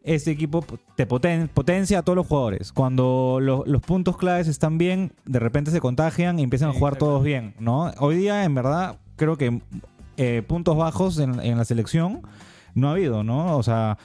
este 0.04 0.30
equipo 0.30 0.64
te 0.96 1.06
poten- 1.06 1.48
potencia 1.48 1.98
a 1.98 2.02
todos 2.02 2.16
los 2.16 2.26
jugadores. 2.26 2.72
Cuando 2.72 3.38
lo- 3.40 3.64
los 3.66 3.82
puntos 3.82 4.16
claves 4.16 4.48
están 4.48 4.78
bien, 4.78 5.12
de 5.24 5.38
repente 5.38 5.70
se 5.70 5.80
contagian 5.80 6.38
y 6.38 6.42
empiezan 6.42 6.70
a 6.70 6.72
jugar 6.72 6.96
todos 6.96 7.22
bien, 7.22 7.54
¿no? 7.60 7.92
Hoy 7.98 8.16
día, 8.16 8.44
en 8.44 8.54
verdad, 8.54 8.98
creo 9.16 9.36
que 9.36 9.60
eh, 10.16 10.42
puntos 10.46 10.76
bajos 10.76 11.18
en, 11.18 11.40
en 11.40 11.56
la 11.56 11.64
selección 11.64 12.22
no 12.74 12.88
ha 12.88 12.92
habido, 12.92 13.22
¿no? 13.24 13.56
O 13.56 13.62
sea, 13.62 13.96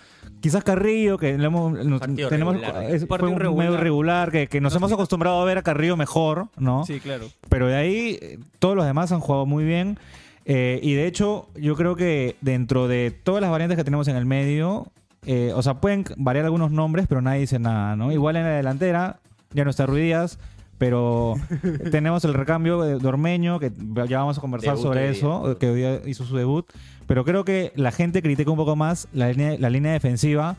quizás 0.42 0.64
Carrillo, 0.64 1.18
que 1.18 1.38
le 1.38 1.46
hemos, 1.46 1.74
nos- 1.86 2.00
Partido 2.00 2.30
tenemos, 2.30 2.56
regular. 2.56 2.84
es- 2.84 3.06
fue 3.08 3.18
un 3.30 3.40
regular. 3.40 3.66
medio 3.68 3.74
irregular, 3.80 4.32
que, 4.32 4.48
que 4.48 4.62
nos 4.62 4.76
hemos 4.76 4.92
acostumbrado 4.92 5.42
a 5.42 5.46
ver 5.46 5.58
a 5.58 5.64
Carrillo 5.64 5.98
mejor, 5.98 6.48
¿no? 6.58 6.86
Sí, 6.86 7.00
claro. 7.00 7.26
Pero 7.50 7.68
de 7.68 7.76
ahí 7.76 8.20
todos 8.60 8.76
los 8.76 8.86
demás 8.86 9.12
han 9.12 9.20
jugado 9.20 9.46
muy 9.46 9.64
bien. 9.66 9.98
Eh, 10.46 10.80
y 10.82 10.94
de 10.94 11.08
hecho, 11.08 11.50
yo 11.60 11.76
creo 11.76 11.96
que 11.98 12.36
dentro 12.40 12.88
de 12.88 13.12
todas 13.12 13.42
las 13.42 13.52
variantes 13.52 13.78
que 13.78 13.84
tenemos 13.84 14.08
en 14.08 14.16
el 14.16 14.26
medio, 14.26 14.88
eh, 15.28 15.52
o 15.54 15.62
sea, 15.62 15.76
pueden 15.82 16.06
variar 16.16 16.46
algunos 16.46 16.72
nombres, 16.72 17.06
pero 17.08 17.22
nadie 17.22 17.42
dice 17.42 17.60
nada, 17.60 17.98
¿no? 17.98 18.14
Igual 18.14 18.38
en 18.38 18.44
la 18.44 18.52
delantera, 18.52 19.20
ya 19.54 19.66
no 19.66 19.70
está 19.70 19.86
Ruidías, 19.86 20.40
pero 20.78 21.36
tenemos 21.92 22.24
el 22.24 22.34
recambio 22.34 22.82
de 22.82 22.98
de 22.98 23.08
Ormeño, 23.08 23.60
que 23.60 23.74
ya 24.08 24.20
vamos 24.20 24.38
a 24.38 24.42
conversar 24.42 24.76
Debut 24.76 24.84
sobre 24.84 25.10
eso, 25.10 25.58
que 25.60 25.70
hoy 25.70 25.76
día 25.80 26.02
hizo 26.06 26.24
su 26.24 26.38
debut. 26.38 26.66
Pero 27.08 27.26
creo 27.26 27.44
que 27.44 27.74
la 27.76 27.92
gente 27.92 28.22
critica 28.22 28.50
un 28.50 28.58
poco 28.58 28.78
más 28.78 29.10
la 29.12 29.30
línea, 29.30 29.58
la 29.60 29.70
línea 29.70 29.92
defensiva, 29.92 30.56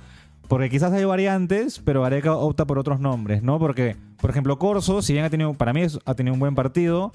porque 0.48 0.68
quizás 0.68 0.92
hay 0.92 1.04
variantes, 1.04 1.80
pero 1.82 2.04
Areca 2.04 2.34
opta 2.34 2.66
por 2.66 2.78
otros 2.78 3.00
nombres, 3.00 3.42
¿no? 3.42 3.58
Porque, 3.58 3.96
por 4.20 4.28
ejemplo, 4.28 4.58
Corso, 4.58 5.00
si 5.00 5.14
bien 5.14 5.24
ha 5.24 5.30
tenido, 5.30 5.54
para 5.54 5.72
mí 5.72 5.82
ha 6.04 6.14
tenido 6.14 6.34
un 6.34 6.40
buen 6.40 6.54
partido, 6.54 7.12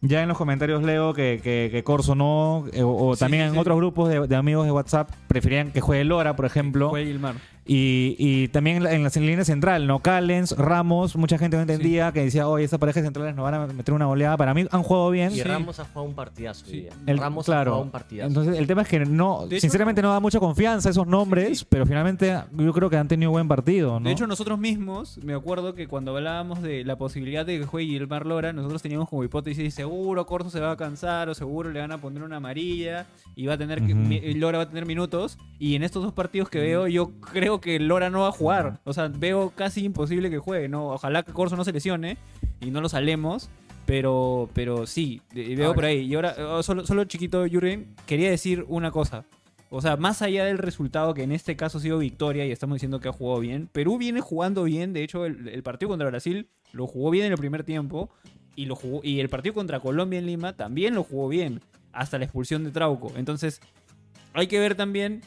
ya 0.00 0.22
en 0.22 0.28
los 0.28 0.36
comentarios 0.38 0.82
leo 0.82 1.14
que, 1.14 1.40
que, 1.42 1.68
que 1.72 1.82
Corso 1.84 2.14
no, 2.14 2.64
eh, 2.72 2.82
o, 2.82 3.08
o 3.08 3.14
Sí, 3.16 3.20
también 3.20 3.44
en 3.44 3.52
sí. 3.52 3.58
otros 3.58 3.76
grupos 3.76 4.08
de, 4.08 4.26
de 4.26 4.36
amigos 4.36 4.66
de 4.66 4.72
WhatsApp 4.72 5.10
preferían 5.28 5.70
que 5.72 5.80
juegue 5.80 6.04
Lora, 6.04 6.36
por 6.36 6.44
ejemplo. 6.46 6.90
Fue 6.90 7.04
Gilmar. 7.04 7.34
Y, 7.66 8.16
y 8.18 8.48
también 8.48 8.76
en 8.78 8.82
la, 8.84 8.92
en 8.92 9.02
la 9.04 9.10
línea 9.14 9.44
central, 9.44 9.86
¿no? 9.86 10.00
Callens, 10.00 10.54
Ramos, 10.56 11.16
mucha 11.16 11.38
gente 11.38 11.56
no 11.56 11.62
entendía 11.62 12.12
que 12.12 12.22
decía, 12.24 12.46
oye, 12.46 12.64
estas 12.64 12.78
parejas 12.78 13.02
centrales 13.04 13.34
nos 13.34 13.42
van 13.44 13.54
a 13.54 13.66
meter 13.68 13.94
una 13.94 14.04
goleada. 14.04 14.36
Para 14.36 14.52
mí 14.52 14.66
han 14.70 14.82
jugado 14.82 15.08
bien. 15.10 15.32
Y 15.32 15.36
Sí. 15.36 15.42
Ramos 15.44 15.80
ha 15.80 15.84
jugado 15.84 16.02
un 16.02 16.14
partidazo 16.14 16.64
hoy 16.66 16.70
Sí. 16.72 16.80
día. 16.82 16.90
El- 17.06 17.16
Ramos 17.18 17.48
ha 17.48 17.52
claro. 17.52 17.70
jugado 17.70 17.84
un 17.84 17.90
partidazo. 17.90 18.28
Entonces, 18.28 18.58
el 18.58 18.66
tema 18.66 18.82
es 18.82 18.88
que 18.88 19.00
no, 19.00 19.46
De 19.46 19.56
hecho- 19.56 19.62
sinceramente 19.62 20.02
no 20.02 20.10
da 20.12 20.20
mucha 20.20 20.38
confianza 20.40 20.90
esos 20.90 21.06
nombres, 21.06 21.60
Sí. 21.60 21.66
pero 21.68 21.86
finalmente 21.86 22.38
yo 22.52 22.72
creo 22.74 22.90
que 22.90 22.96
han 22.98 23.08
tenido 23.08 23.30
buen 23.30 23.48
partido, 23.48 23.98
¿no? 23.98 24.06
De 24.08 24.12
hecho, 24.12 24.26
nosotros 24.26 24.58
mismos, 24.58 25.18
me 25.24 25.32
acuerdo 25.32 25.74
que 25.74 25.88
cuando 25.88 26.14
hablábamos 26.14 26.60
de 26.60 26.84
la 26.84 26.96
posibilidad 26.96 27.46
de 27.46 27.60
que 27.60 27.64
juegue 27.64 27.88
Gilmar 27.88 28.26
Lora, 28.26 28.52
nosotros 28.52 28.82
teníamos 28.82 29.08
como 29.08 29.24
hipótesis, 29.24 29.72
seguro 29.72 30.26
Corso 30.26 30.50
se 30.50 30.60
va 30.60 30.72
a 30.72 30.76
cansar 30.76 31.30
o 31.30 31.34
seguro 31.34 31.70
le 31.70 31.80
van 31.80 31.92
a 31.92 31.98
poner 31.98 32.22
una 32.22 32.36
amarilla 32.36 33.06
y 33.36 33.46
va 33.46 33.54
a 33.54 33.58
tener 33.58 33.80
que, 33.86 34.34
Lora 34.36 34.58
va 34.58 34.64
a 34.64 34.68
tener 34.68 34.84
minutos. 34.84 35.38
Y 35.58 35.76
en 35.76 35.82
estos 35.82 36.02
dos 36.02 36.12
partidos 36.12 36.50
que 36.50 36.58
veo, 36.60 36.86
yo 36.88 37.10
creo 37.20 37.53
que 37.60 37.78
Lora 37.78 38.10
no 38.10 38.20
va 38.22 38.28
a 38.28 38.32
jugar. 38.32 38.80
O 38.84 38.92
sea, 38.92 39.08
veo 39.08 39.50
casi 39.54 39.84
imposible 39.84 40.30
que 40.30 40.38
juegue. 40.38 40.68
No, 40.68 40.88
ojalá 40.88 41.22
que 41.22 41.32
Corso 41.32 41.56
no 41.56 41.64
se 41.64 41.72
lesione 41.72 42.16
y 42.60 42.70
no 42.70 42.80
lo 42.80 42.88
salemos. 42.88 43.48
Pero, 43.86 44.48
pero 44.54 44.86
sí, 44.86 45.20
veo 45.34 45.66
Ahora- 45.66 45.74
por 45.74 45.84
ahí. 45.84 46.00
Y 46.06 46.14
ahora, 46.14 46.34
oh, 46.38 46.62
solo, 46.62 46.86
solo 46.86 47.04
chiquito, 47.04 47.44
Jürgen, 47.46 47.94
quería 48.06 48.30
decir 48.30 48.64
una 48.68 48.90
cosa. 48.90 49.24
O 49.68 49.82
sea, 49.82 49.96
más 49.96 50.22
allá 50.22 50.44
del 50.46 50.56
resultado, 50.58 51.12
que 51.14 51.22
en 51.22 51.32
este 51.32 51.56
caso 51.56 51.78
ha 51.78 51.80
sido 51.80 51.98
victoria 51.98 52.46
y 52.46 52.50
estamos 52.52 52.76
diciendo 52.76 53.00
que 53.00 53.08
ha 53.08 53.12
jugado 53.12 53.40
bien, 53.40 53.68
Perú 53.72 53.98
viene 53.98 54.20
jugando 54.20 54.62
bien. 54.64 54.92
De 54.92 55.02
hecho, 55.02 55.26
el, 55.26 55.48
el 55.48 55.62
partido 55.62 55.90
contra 55.90 56.08
Brasil 56.08 56.48
lo 56.72 56.86
jugó 56.86 57.10
bien 57.10 57.26
en 57.26 57.32
el 57.32 57.38
primer 57.38 57.64
tiempo. 57.64 58.08
Y, 58.56 58.66
lo 58.66 58.76
jugó, 58.76 59.00
y 59.02 59.18
el 59.20 59.28
partido 59.28 59.52
contra 59.54 59.80
Colombia 59.80 60.18
en 60.20 60.26
Lima 60.26 60.54
también 60.54 60.94
lo 60.94 61.02
jugó 61.02 61.28
bien. 61.28 61.60
Hasta 61.92 62.18
la 62.18 62.24
expulsión 62.24 62.62
de 62.64 62.70
Trauco. 62.70 63.12
Entonces, 63.16 63.60
hay 64.32 64.46
que 64.46 64.58
ver 64.60 64.76
también 64.76 65.22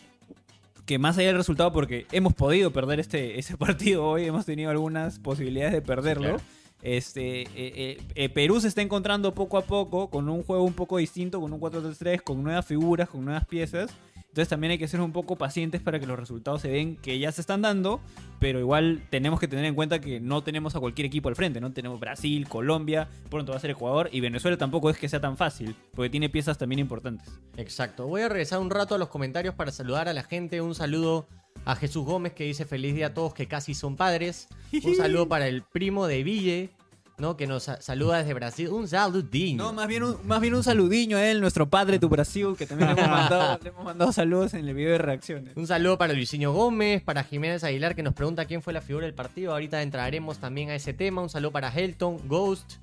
que 0.88 0.98
más 0.98 1.18
allá 1.18 1.28
del 1.28 1.38
resultado, 1.38 1.72
porque 1.72 2.08
hemos 2.12 2.34
podido 2.34 2.72
perder 2.72 3.00
este, 3.00 3.38
ese 3.38 3.58
partido 3.66 4.04
hoy, 4.06 4.26
hemos 4.26 4.46
tenido 4.46 4.72
algunas 4.72 5.20
posibilidades 5.20 5.74
de 5.74 5.82
perderlo. 5.84 6.24
claro. 6.24 6.42
Este, 6.84 7.42
eh, 7.42 7.48
eh, 7.56 7.98
eh, 8.14 8.30
Perú 8.30 8.62
se 8.62 8.68
está 8.68 8.84
encontrando 8.84 9.34
poco 9.34 9.58
a 9.58 9.64
poco 9.64 10.10
con 10.10 10.30
un 10.30 10.44
juego 10.44 10.64
un 10.64 10.74
poco 10.74 10.98
distinto, 10.98 11.42
con 11.42 11.52
un 11.52 11.60
4-3-3, 11.60 12.22
con 12.22 12.44
nuevas 12.44 12.66
figuras, 12.66 13.10
con 13.10 13.26
nuevas 13.26 13.46
piezas. 13.46 13.92
Entonces 14.38 14.50
también 14.50 14.70
hay 14.70 14.78
que 14.78 14.88
ser 14.88 15.02
un 15.02 15.12
poco 15.14 15.36
pacientes 15.36 15.82
para 15.82 16.00
que 16.00 16.06
los 16.06 16.20
resultados 16.20 16.62
se 16.62 16.68
den 16.68 16.96
que 16.96 17.18
ya 17.18 17.32
se 17.32 17.42
están 17.42 17.64
dando, 17.64 18.00
pero 18.38 18.60
igual 18.60 19.02
tenemos 19.10 19.40
que 19.40 19.48
tener 19.48 19.66
en 19.66 19.74
cuenta 19.74 20.00
que 20.00 20.20
no 20.20 20.44
tenemos 20.44 20.76
a 20.76 20.80
cualquier 20.80 21.08
equipo 21.08 21.28
al 21.28 21.36
frente, 21.36 21.60
¿no? 21.60 21.74
Tenemos 21.74 22.00
Brasil, 22.00 22.48
Colombia, 22.48 23.10
pronto 23.32 23.54
va 23.54 23.58
a 23.58 23.62
ser 23.62 23.72
Ecuador 23.72 24.10
y 24.12 24.20
Venezuela 24.20 24.56
tampoco 24.56 24.92
es 24.92 25.00
que 25.00 25.10
sea 25.10 25.20
tan 25.20 25.38
fácil, 25.38 25.76
porque 25.92 26.12
tiene 26.12 26.30
piezas 26.30 26.60
también 26.60 26.78
importantes. 26.78 27.28
Exacto. 27.56 28.06
Voy 28.06 28.22
a 28.22 28.30
regresar 28.30 28.60
un 28.60 28.70
rato 28.70 28.94
a 28.94 29.00
los 29.00 29.08
comentarios 29.08 29.56
para 29.56 29.72
saludar 29.72 30.08
a 30.08 30.14
la 30.14 30.22
gente. 30.22 30.62
Un 30.62 30.76
saludo 30.76 31.28
a 31.66 31.76
Jesús 31.76 32.06
Gómez 32.06 32.34
que 32.34 32.44
dice 32.44 32.66
feliz 32.66 32.94
día 32.94 33.08
a 33.08 33.14
todos 33.16 33.34
que 33.34 33.48
casi 33.48 33.74
son 33.74 33.96
padres. 33.96 34.50
Un 34.72 34.96
saludo 34.96 35.28
para 35.28 35.48
el 35.48 35.64
primo 35.64 36.06
de 36.06 36.24
Ville, 36.24 36.70
¿no? 37.18 37.36
Que 37.36 37.48
nos 37.48 37.64
sa- 37.64 37.82
saluda 37.82 38.20
desde 38.20 38.34
Brasil. 38.34 38.70
Un 38.70 38.88
saludinho. 38.88 39.64
No, 39.64 39.74
más 39.74 39.88
bien 39.88 40.04
un, 40.04 40.18
más 40.26 40.40
bien 40.40 40.54
un 40.54 40.64
saludiño 40.64 41.18
a 41.18 41.26
él, 41.30 41.42
nuestro 41.42 41.68
padre, 41.68 41.98
tu 42.00 42.10
Brasil, 42.10 42.50
que 42.58 42.66
también 42.68 42.94
le 42.96 43.02
hemos 43.02 43.10
mandado, 43.12 43.60
le 43.64 43.70
hemos 43.70 43.84
mandado 43.86 44.12
saludos 44.12 44.54
en 44.54 44.68
el 44.68 44.74
video 44.76 44.92
de 44.92 44.98
reacciones. 45.00 45.58
Un 45.58 45.66
saludo 45.68 45.98
para 45.98 46.14
Luisinho 46.14 46.54
Gómez, 46.54 47.02
para 47.02 47.24
Jiménez 47.24 47.64
Aguilar 47.64 47.96
que 47.96 48.04
nos 48.04 48.14
pregunta 48.14 48.46
quién 48.46 48.62
fue 48.62 48.74
la 48.74 48.82
figura 48.82 49.06
del 49.06 49.16
partido. 49.16 49.52
Ahorita 49.54 49.82
entraremos 49.82 50.38
también 50.38 50.70
a 50.70 50.76
ese 50.76 50.94
tema. 50.94 51.22
Un 51.22 51.30
saludo 51.30 51.52
para 51.52 51.70
Helton, 51.74 52.28
Ghost, 52.28 52.74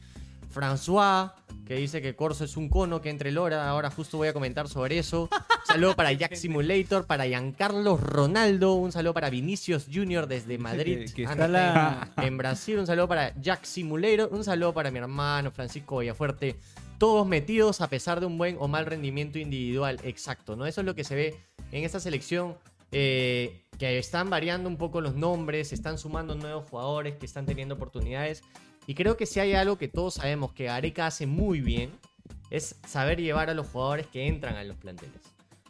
François, 0.54 1.32
que 1.66 1.74
dice 1.74 2.00
que 2.02 2.14
Corso 2.14 2.44
es 2.44 2.56
un 2.56 2.68
cono 2.68 3.00
que 3.00 3.10
entre 3.10 3.32
Lora. 3.32 3.68
Ahora 3.68 3.90
justo 3.90 4.16
voy 4.18 4.28
a 4.28 4.32
comentar 4.32 4.68
sobre 4.68 4.98
eso. 4.98 5.22
Un 5.32 5.66
saludo 5.66 5.96
para 5.96 6.12
Jack 6.12 6.34
Simulator, 6.36 7.06
para 7.06 7.24
Giancarlo 7.26 7.96
Ronaldo. 7.96 8.74
Un 8.74 8.92
saludo 8.92 9.14
para 9.14 9.30
Vinicius 9.30 9.86
Junior 9.92 10.26
desde 10.26 10.58
Madrid. 10.58 11.06
que- 11.06 11.12
que 11.14 11.22
está 11.24 11.48
la- 11.48 12.12
en, 12.18 12.36
Brasil. 12.38 12.78
Un 12.78 12.86
saludo 12.86 13.08
para 13.08 13.34
Jack 13.40 13.64
Simulator. 13.64 14.28
Un 14.32 14.44
saludo 14.44 14.72
para 14.72 14.90
mi 14.90 14.98
hermano 14.98 15.50
Francisco 15.50 15.98
Villafuerte. 15.98 16.56
Todos 16.98 17.26
metidos 17.26 17.80
a 17.80 17.88
pesar 17.88 18.20
de 18.20 18.26
un 18.26 18.38
buen 18.38 18.56
o 18.60 18.68
mal 18.68 18.86
rendimiento 18.86 19.38
individual. 19.38 19.98
Exacto, 20.04 20.54
¿no? 20.56 20.64
Eso 20.66 20.80
es 20.82 20.84
lo 20.86 20.94
que 20.94 21.04
se 21.04 21.14
ve 21.14 21.36
en 21.72 21.84
esta 21.84 21.98
selección. 22.00 22.56
eh, 22.96 23.60
que 23.76 23.98
están 23.98 24.30
variando 24.30 24.68
un 24.68 24.76
poco 24.76 25.00
los 25.00 25.16
nombres, 25.16 25.72
están 25.72 25.98
sumando 25.98 26.36
nuevos 26.36 26.64
jugadores 26.70 27.16
que 27.16 27.26
están 27.26 27.44
teniendo 27.44 27.74
oportunidades. 27.74 28.44
Y 28.86 28.94
creo 28.94 29.16
que 29.16 29.26
si 29.26 29.40
hay 29.40 29.54
algo 29.54 29.78
que 29.78 29.88
todos 29.88 30.14
sabemos 30.14 30.52
que 30.52 30.68
Areca 30.68 31.06
hace 31.06 31.26
muy 31.26 31.60
bien, 31.60 31.90
es 32.50 32.76
saber 32.86 33.20
llevar 33.20 33.50
a 33.50 33.54
los 33.54 33.66
jugadores 33.68 34.06
que 34.06 34.26
entran 34.26 34.56
a 34.56 34.64
los 34.64 34.76
planteles. 34.76 35.14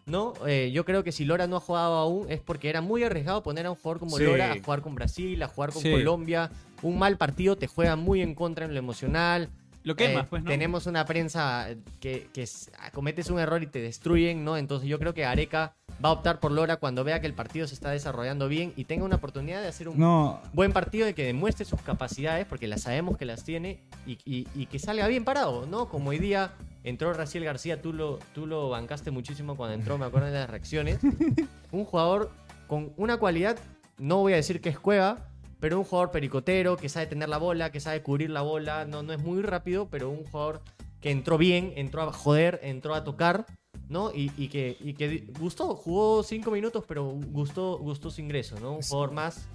¿No? 0.07 0.35
Eh, 0.47 0.71
yo 0.73 0.85
creo 0.85 1.03
que 1.03 1.13
si 1.13 1.25
Lora 1.25 1.47
no 1.47 1.57
ha 1.57 1.61
jugado 1.61 1.95
aún 1.95 2.31
es 2.31 2.39
porque 2.41 2.69
era 2.69 2.83
muy 2.83 3.03
arriesgado 3.05 3.43
poner 3.43 3.65
a 3.65 3.71
un 3.71 3.77
jugador 3.77 4.01
como 4.01 4.19
Sí. 4.19 4.25
Lora 4.25 4.53
a 4.53 4.63
jugar 4.63 4.83
con 4.83 4.95
Brasil, 4.95 5.43
a 5.43 5.49
jugar 5.49 5.73
con 5.73 5.81
Sí. 5.81 5.91
Colombia. 5.91 6.51
Un 6.83 6.99
mal 6.99 7.17
partido 7.17 7.57
te 7.57 7.69
juega 7.69 7.97
muy 7.97 8.21
en 8.21 8.35
contra 8.35 8.67
en 8.67 8.73
lo 8.75 8.79
emocional. 8.79 9.49
Lo 9.83 9.97
quemas, 9.97 10.25
Eh, 10.25 10.27
pues, 10.29 10.43
¿no? 10.43 10.51
Tenemos 10.51 10.87
una 10.87 11.07
prensa 11.07 11.69
que, 12.01 12.29
que 12.35 12.47
cometes 12.93 13.31
un 13.31 13.39
error 13.39 13.63
y 13.63 13.67
te 13.67 13.81
destruyen, 13.81 14.45
¿no? 14.45 14.59
Entonces 14.59 14.89
yo 14.91 14.99
creo 14.99 15.15
que 15.15 15.25
Areca 15.25 15.75
va 16.03 16.09
a 16.11 16.13
optar 16.13 16.41
por 16.41 16.53
Lora 16.53 16.77
cuando 16.77 17.05
vea 17.05 17.21
que 17.21 17.27
el 17.27 17.35
partido 17.35 17.67
se 17.67 17.75
está 17.75 17.91
desarrollando 17.91 18.49
bien 18.49 18.73
y 18.77 18.85
tenga 18.85 19.05
una 19.05 19.17
oportunidad 19.17 19.61
de 19.63 19.69
hacer 19.69 19.89
un 19.89 19.99
No, 19.99 20.41
buen 20.53 20.73
partido, 20.73 21.07
de 21.07 21.15
que 21.15 21.25
demuestre 21.25 21.65
sus 21.65 21.81
capacidades, 21.83 22.47
porque 22.47 22.67
las 22.67 22.83
sabemos 22.83 23.17
que 23.17 23.25
las 23.25 23.45
tiene, 23.45 23.81
y, 24.07 24.19
y- 24.25 24.47
y 24.55 24.67
que 24.67 24.79
salga 24.79 25.07
bien 25.09 25.25
parado, 25.25 25.67
¿no? 25.67 25.89
Como 25.89 26.11
hoy 26.11 26.19
día 26.19 26.53
entró 26.83 27.13
Raciel 27.13 27.45
García, 27.45 27.81
tú 27.81 27.93
lo, 27.93 28.19
tú 28.35 28.47
lo 28.47 28.69
bancaste 28.71 29.11
muchísimo 29.11 29.57
cuando 29.57 29.75
entró, 29.75 29.97
me 29.99 30.05
acuerdo 30.07 30.29
de 30.29 30.35
las 30.35 30.51
reacciones. 30.51 30.99
un 31.73 31.85
jugador 31.85 32.31
con 32.67 32.93
una 32.97 33.17
cualidad, 33.19 33.57
no 33.99 34.19
voy 34.19 34.33
a 34.33 34.37
decir 34.37 34.61
que 34.61 34.69
es 34.69 34.79
cueva, 34.79 35.29
pero 35.61 35.79
un 35.79 35.85
jugador 35.85 36.11
pericotero, 36.11 36.77
que 36.77 36.89
sabe 36.91 37.07
tener 37.07 37.29
la 37.29 37.39
bola, 37.39 37.71
que 37.73 37.81
sabe 37.81 38.03
cubrir 38.03 38.29
la 38.31 38.43
bola, 38.43 38.85
no, 38.85 39.03
no 39.03 39.13
es 39.13 39.19
muy 39.21 39.41
rápido, 39.43 39.89
pero 39.91 40.11
un 40.11 40.25
jugador 40.25 40.61
que 41.01 41.11
entró 41.11 41.39
bien, 41.39 41.73
entró 41.77 42.03
a 42.03 42.13
joder, 42.13 42.61
entró 42.63 42.95
a 42.95 43.05
tocar, 43.05 43.47
¿no? 43.89 44.13
Y, 44.13 44.31
y 44.37 44.49
que, 44.49 44.77
y 44.81 44.95
que 44.95 45.25
gustó, 45.39 45.75
jugó 45.77 46.23
cinco 46.23 46.51
minutos, 46.51 46.85
pero 46.87 47.05
gustó, 47.05 47.79
gustó 47.79 48.11
su 48.11 48.21
ingreso, 48.21 48.59
¿no? 48.61 48.75
Un 48.75 48.83
jugador 48.83 49.13
más 49.13 49.49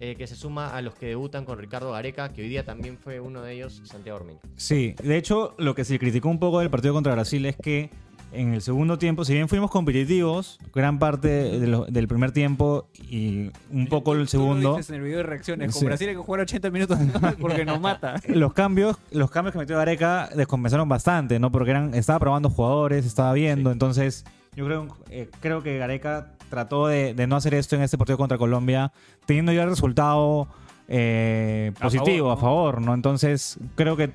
eh, 0.00 0.16
que 0.16 0.26
se 0.26 0.34
suma 0.34 0.74
a 0.74 0.82
los 0.82 0.94
que 0.94 1.06
debutan 1.06 1.44
con 1.44 1.58
Ricardo 1.58 1.92
Gareca, 1.92 2.32
que 2.32 2.42
hoy 2.42 2.48
día 2.48 2.64
también 2.64 2.98
fue 2.98 3.20
uno 3.20 3.42
de 3.42 3.54
ellos, 3.54 3.82
Santiago 3.84 4.20
Ormeño. 4.20 4.40
Sí, 4.56 4.94
de 5.02 5.16
hecho, 5.16 5.54
lo 5.58 5.74
que 5.74 5.84
se 5.84 5.98
criticó 5.98 6.28
un 6.28 6.38
poco 6.38 6.60
del 6.60 6.70
partido 6.70 6.94
contra 6.94 7.12
Brasil 7.12 7.44
es 7.46 7.56
que 7.56 7.90
en 8.32 8.54
el 8.54 8.62
segundo 8.62 8.98
tiempo, 8.98 9.24
si 9.24 9.34
bien 9.34 9.48
fuimos 9.48 9.70
competitivos, 9.70 10.58
gran 10.74 10.98
parte 10.98 11.28
de 11.28 11.66
lo- 11.66 11.84
del 11.84 12.08
primer 12.08 12.32
tiempo 12.32 12.88
y 13.10 13.50
un 13.70 13.86
poco 13.88 14.12
el 14.12 14.18
Tú 14.18 14.22
lo 14.22 14.26
segundo, 14.28 14.70
dices 14.76 14.90
en 14.90 14.96
el 14.96 15.02
video 15.02 15.18
de 15.18 15.22
reacciones. 15.24 15.72
Con 15.72 15.80
Sí. 15.80 15.86
Brasil 15.86 16.08
hay 16.08 16.14
que 16.14 16.20
jugar 16.22 16.40
80 16.40 16.70
minutos 16.70 16.98
porque 17.40 17.64
nos 17.64 17.80
mata. 17.80 18.20
los 18.28 18.52
cambios, 18.52 18.96
los 19.10 19.30
cambios 19.30 19.52
que 19.52 19.58
metió 19.58 19.76
Gareca 19.76 20.28
descompensaron 20.34 20.88
bastante, 20.88 21.38
¿no? 21.38 21.52
Porque 21.52 21.70
eran, 21.72 21.94
estaba 21.94 22.18
probando 22.18 22.48
jugadores, 22.50 23.04
estaba 23.06 23.32
viendo, 23.34 23.70
entonces 23.70 24.24
yo 24.56 24.66
creo, 24.66 24.88
eh, 25.10 25.28
creo 25.40 25.62
que 25.62 25.78
Gareca 25.78 26.32
trató 26.50 26.86
de, 26.86 27.14
de 27.14 27.26
no 27.26 27.36
hacer 27.36 27.54
esto 27.54 27.76
en 27.76 27.82
este 27.82 27.96
partido 27.98 28.18
contra 28.18 28.36
Colombia, 28.38 28.92
teniendo 29.26 29.52
ya 29.52 29.62
el 29.62 29.70
resultado 29.70 30.48
eh, 30.88 31.72
A 31.78 31.82
positivo, 31.84 32.30
a 32.30 32.36
favor, 32.36 32.80
¿no? 32.82 32.92
Entonces 32.92 33.58
creo 33.76 33.96
que 33.96 34.10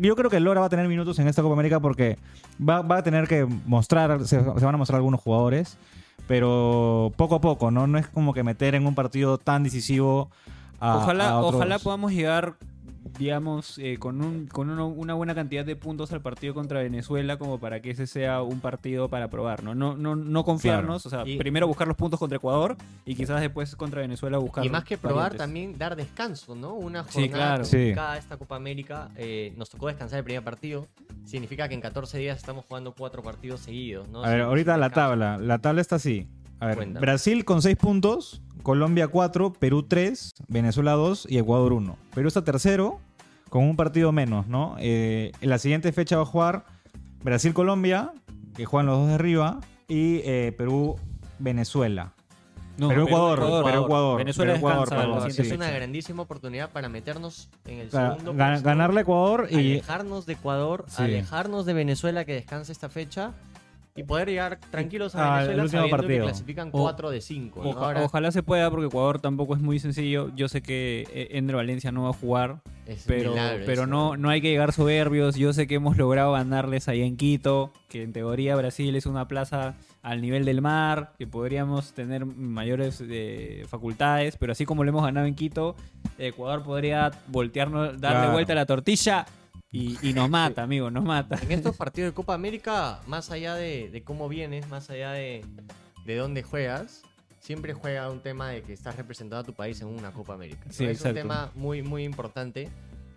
yo 0.00 0.16
creo 0.16 0.30
que 0.30 0.40
Lora 0.40 0.60
va 0.60 0.66
a 0.66 0.70
tener 0.70 0.86
minutos 0.88 1.18
en 1.18 1.28
esta 1.28 1.42
Copa 1.42 1.54
América 1.54 1.80
porque 1.80 2.18
va, 2.60 2.82
va 2.82 2.98
a 2.98 3.02
tener 3.02 3.26
que 3.28 3.44
mostrar, 3.66 4.20
se, 4.26 4.40
se 4.40 4.64
van 4.64 4.74
a 4.74 4.78
mostrar 4.78 4.96
algunos 4.98 5.20
jugadores, 5.20 5.76
pero 6.26 7.12
poco 7.16 7.34
a 7.36 7.40
poco, 7.40 7.70
¿no? 7.70 7.86
No 7.86 7.98
es 7.98 8.06
como 8.08 8.32
que 8.34 8.42
meter 8.42 8.74
en 8.74 8.86
un 8.86 8.94
partido 8.94 9.38
tan 9.38 9.62
decisivo 9.62 10.30
a, 10.80 10.98
ojalá, 10.98 11.28
a 11.30 11.38
otros- 11.40 11.54
ojalá 11.56 11.78
podamos 11.78 12.12
llegar, 12.12 12.54
digamos, 13.18 13.78
eh, 13.78 13.96
con, 13.98 14.20
un, 14.22 14.46
con 14.46 14.70
uno- 14.70 14.88
una 14.88 15.14
buena 15.14 15.34
cantidad 15.34 15.64
de 15.64 15.76
puntos 15.76 16.12
al 16.12 16.20
partido 16.20 16.52
contra 16.54 16.82
Venezuela 16.82 17.38
como 17.38 17.58
para 17.58 17.80
que 17.80 17.90
ese 17.90 18.06
sea 18.06 18.42
un 18.42 18.60
partido 18.60 19.08
para 19.08 19.28
probar, 19.28 19.62
¿no? 19.62 19.74
No, 19.74 19.96
no, 19.96 20.16
no 20.16 20.44
confiarnos, 20.44 21.06
o 21.06 21.10
sea, 21.10 21.26
Y- 21.26 21.38
primero 21.38 21.66
buscar 21.68 21.86
los 21.86 21.96
puntos 21.96 22.18
contra 22.18 22.36
Ecuador 22.36 22.76
y 23.04 23.14
quizás 23.14 23.40
después 23.40 23.76
contra 23.76 24.00
Venezuela 24.00 24.38
buscar 24.38 24.64
Y 24.64 24.68
más 24.68 24.84
que 24.84 24.98
probar, 24.98 25.16
variantes. 25.32 25.38
también 25.38 25.78
dar 25.78 25.96
descanso, 25.96 26.54
¿no? 26.56 26.74
Una 26.74 27.04
Sí, 27.04 27.22
jornada 27.28 27.36
claro. 27.36 27.64
Sí. 27.64 27.76
complicada 27.76 28.12
a 28.12 28.18
esta 28.18 28.36
Copa 28.36 28.56
América. 28.56 29.10
eh, 29.16 29.52
nos 29.56 29.70
tocó 29.70 29.86
descansar 29.88 30.18
el 30.18 30.24
primer 30.24 30.42
partido. 30.42 30.86
Significa 31.24 31.68
que 31.68 31.74
en 31.74 31.80
14 31.80 32.18
días 32.18 32.36
estamos 32.36 32.64
jugando 32.66 32.92
cuatro 32.92 33.22
partidos 33.22 33.60
seguidos, 33.60 34.08
¿no? 34.08 34.24
A 34.24 34.28
ver, 34.30 34.40
ahorita 34.42 34.76
la 34.76 34.90
tabla. 34.90 35.38
La 35.38 35.58
tabla 35.58 35.80
está 35.80 35.96
así. 35.96 36.26
A 36.60 36.66
ver, 36.66 36.76
Cuéntame. 36.76 37.00
Brasil 37.00 37.44
con 37.44 37.62
6 37.62 37.76
puntos, 37.76 38.42
Colombia 38.68 39.08
4, 39.08 39.52
Perú 39.52 39.82
3, 39.82 40.32
Venezuela 40.48 40.92
2 40.92 41.26
y 41.28 41.36
Ecuador 41.36 41.74
1. 41.74 41.96
Perú 42.14 42.28
está 42.28 42.42
tercero 42.44 42.98
con 43.50 43.62
un 43.62 43.76
partido 43.76 44.10
menos, 44.10 44.46
¿no? 44.48 44.74
Eh, 44.80 45.32
en 45.42 45.50
la 45.50 45.58
siguiente 45.58 45.92
fecha 45.92 46.16
va 46.16 46.22
a 46.22 46.26
jugar 46.26 46.64
Brasil-Colombia, 47.22 48.12
que 48.56 48.64
juegan 48.64 48.86
los 48.86 48.98
dos 49.00 49.08
de 49.08 49.14
arriba, 49.14 49.60
y 49.86 50.22
eh, 50.24 50.54
Perú-Venezuela. 50.56 52.14
No, 52.78 52.88
Perú, 52.88 53.02
Ecuador, 53.06 53.38
Perú, 53.38 53.84
Ecuador, 53.84 54.18
Venezuela 54.18 54.52
Perú, 54.54 54.58
Ecuador, 54.66 54.80
descansa 54.88 55.04
Ecuador, 55.04 55.36
la 55.36 55.42
Es 55.44 55.52
una 55.52 55.70
grandísima 55.70 56.22
oportunidad 56.22 56.70
para 56.72 56.88
meternos 56.88 57.50
en 57.66 57.80
el 57.80 57.88
Claro, 57.90 58.16
segundo 58.18 58.34
gan- 58.34 58.62
ganarle 58.62 59.00
a 59.00 59.02
Ecuador 59.02 59.46
y 59.50 59.54
alejarnos 59.74 60.24
de 60.26 60.32
Ecuador, 60.32 60.84
Sí. 60.88 61.02
alejarnos 61.02 61.66
de 61.66 61.72
Venezuela 61.74 62.24
que 62.24 62.32
descansa 62.32 62.72
esta 62.72 62.88
fecha 62.88 63.32
y 63.96 64.02
poder 64.02 64.28
llegar 64.28 64.58
tranquilos 64.70 65.14
a 65.14 65.36
Ah, 65.36 65.42
el 65.42 65.48
Venezuela 65.50 65.62
último 65.64 65.80
sabiendo 65.80 65.96
que 65.96 66.02
partido. 66.02 66.24
clasifican 66.26 66.68
O- 66.72 66.82
4 66.82 67.10
de 67.10 67.20
5. 67.20 67.60
Oja- 67.62 68.02
ojalá 68.02 68.32
se 68.32 68.42
pueda 68.42 68.68
porque 68.70 68.86
Ecuador 68.86 69.20
tampoco 69.20 69.54
es 69.54 69.60
muy 69.60 69.78
sencillo. 69.78 70.32
Yo 70.34 70.48
sé 70.48 70.62
que 70.62 71.06
eh, 71.12 71.28
Ender 71.32 71.54
Valencia 71.56 71.92
no 71.92 72.02
va 72.02 72.10
a 72.10 72.12
jugar, 72.12 72.58
pero, 73.06 73.34
pero 73.64 73.86
no, 73.86 74.16
no 74.16 74.30
hay 74.30 74.40
que 74.40 74.50
llegar 74.50 74.72
soberbios. 74.72 75.36
Yo 75.36 75.52
sé 75.52 75.68
que 75.68 75.76
hemos 75.76 75.96
logrado 75.96 76.32
ganarles 76.32 76.88
ahí 76.88 77.02
en 77.02 77.16
Quito, 77.16 77.72
que 77.88 78.02
en 78.02 78.12
teoría 78.12 78.56
Brasil 78.56 78.96
es 78.96 79.06
una 79.06 79.28
plaza 79.28 79.76
al 80.02 80.20
nivel 80.20 80.44
del 80.44 80.60
mar, 80.60 81.12
que 81.16 81.28
podríamos 81.28 81.92
tener 81.94 82.26
mayores 82.26 83.00
eh, 83.08 83.64
facultades, 83.68 84.36
pero 84.36 84.50
así 84.52 84.66
como 84.66 84.82
lo 84.82 84.90
hemos 84.90 85.04
ganado 85.04 85.26
en 85.26 85.36
Quito, 85.36 85.76
Ecuador 86.18 86.64
podría 86.64 87.12
voltearnos, 87.28 88.00
darle 88.00 88.18
Claro. 88.18 88.32
vuelta 88.32 88.52
a 88.54 88.56
la 88.56 88.66
tortilla 88.66 89.24
y, 89.74 89.98
y 90.08 90.12
nos 90.12 90.30
mata, 90.30 90.62
amigo, 90.62 90.90
nos 90.90 91.04
mata. 91.04 91.38
En 91.42 91.52
estos 91.52 91.76
partidos 91.76 92.10
de 92.10 92.14
Copa 92.14 92.34
América, 92.34 93.00
más 93.06 93.30
allá 93.30 93.54
de, 93.54 93.90
de 93.90 94.02
cómo 94.02 94.28
vienes, 94.28 94.68
más 94.68 94.88
allá 94.90 95.12
de, 95.12 95.44
de 96.06 96.16
dónde 96.16 96.42
juegas, 96.42 97.02
siempre 97.40 97.74
juega 97.74 98.10
un 98.10 98.20
tema 98.20 98.48
de 98.50 98.62
que 98.62 98.72
estás 98.72 98.96
representando 98.96 99.40
a 99.40 99.44
tu 99.44 99.52
país 99.52 99.80
en 99.80 99.88
una 99.88 100.12
Copa 100.12 100.34
América. 100.34 100.62
¿no? 100.66 100.72
Sí, 100.72 100.84
es 100.84 100.92
exacto. 100.92 101.08
un 101.20 101.22
tema 101.28 101.50
muy, 101.54 101.82
muy 101.82 102.04
importante. 102.04 102.68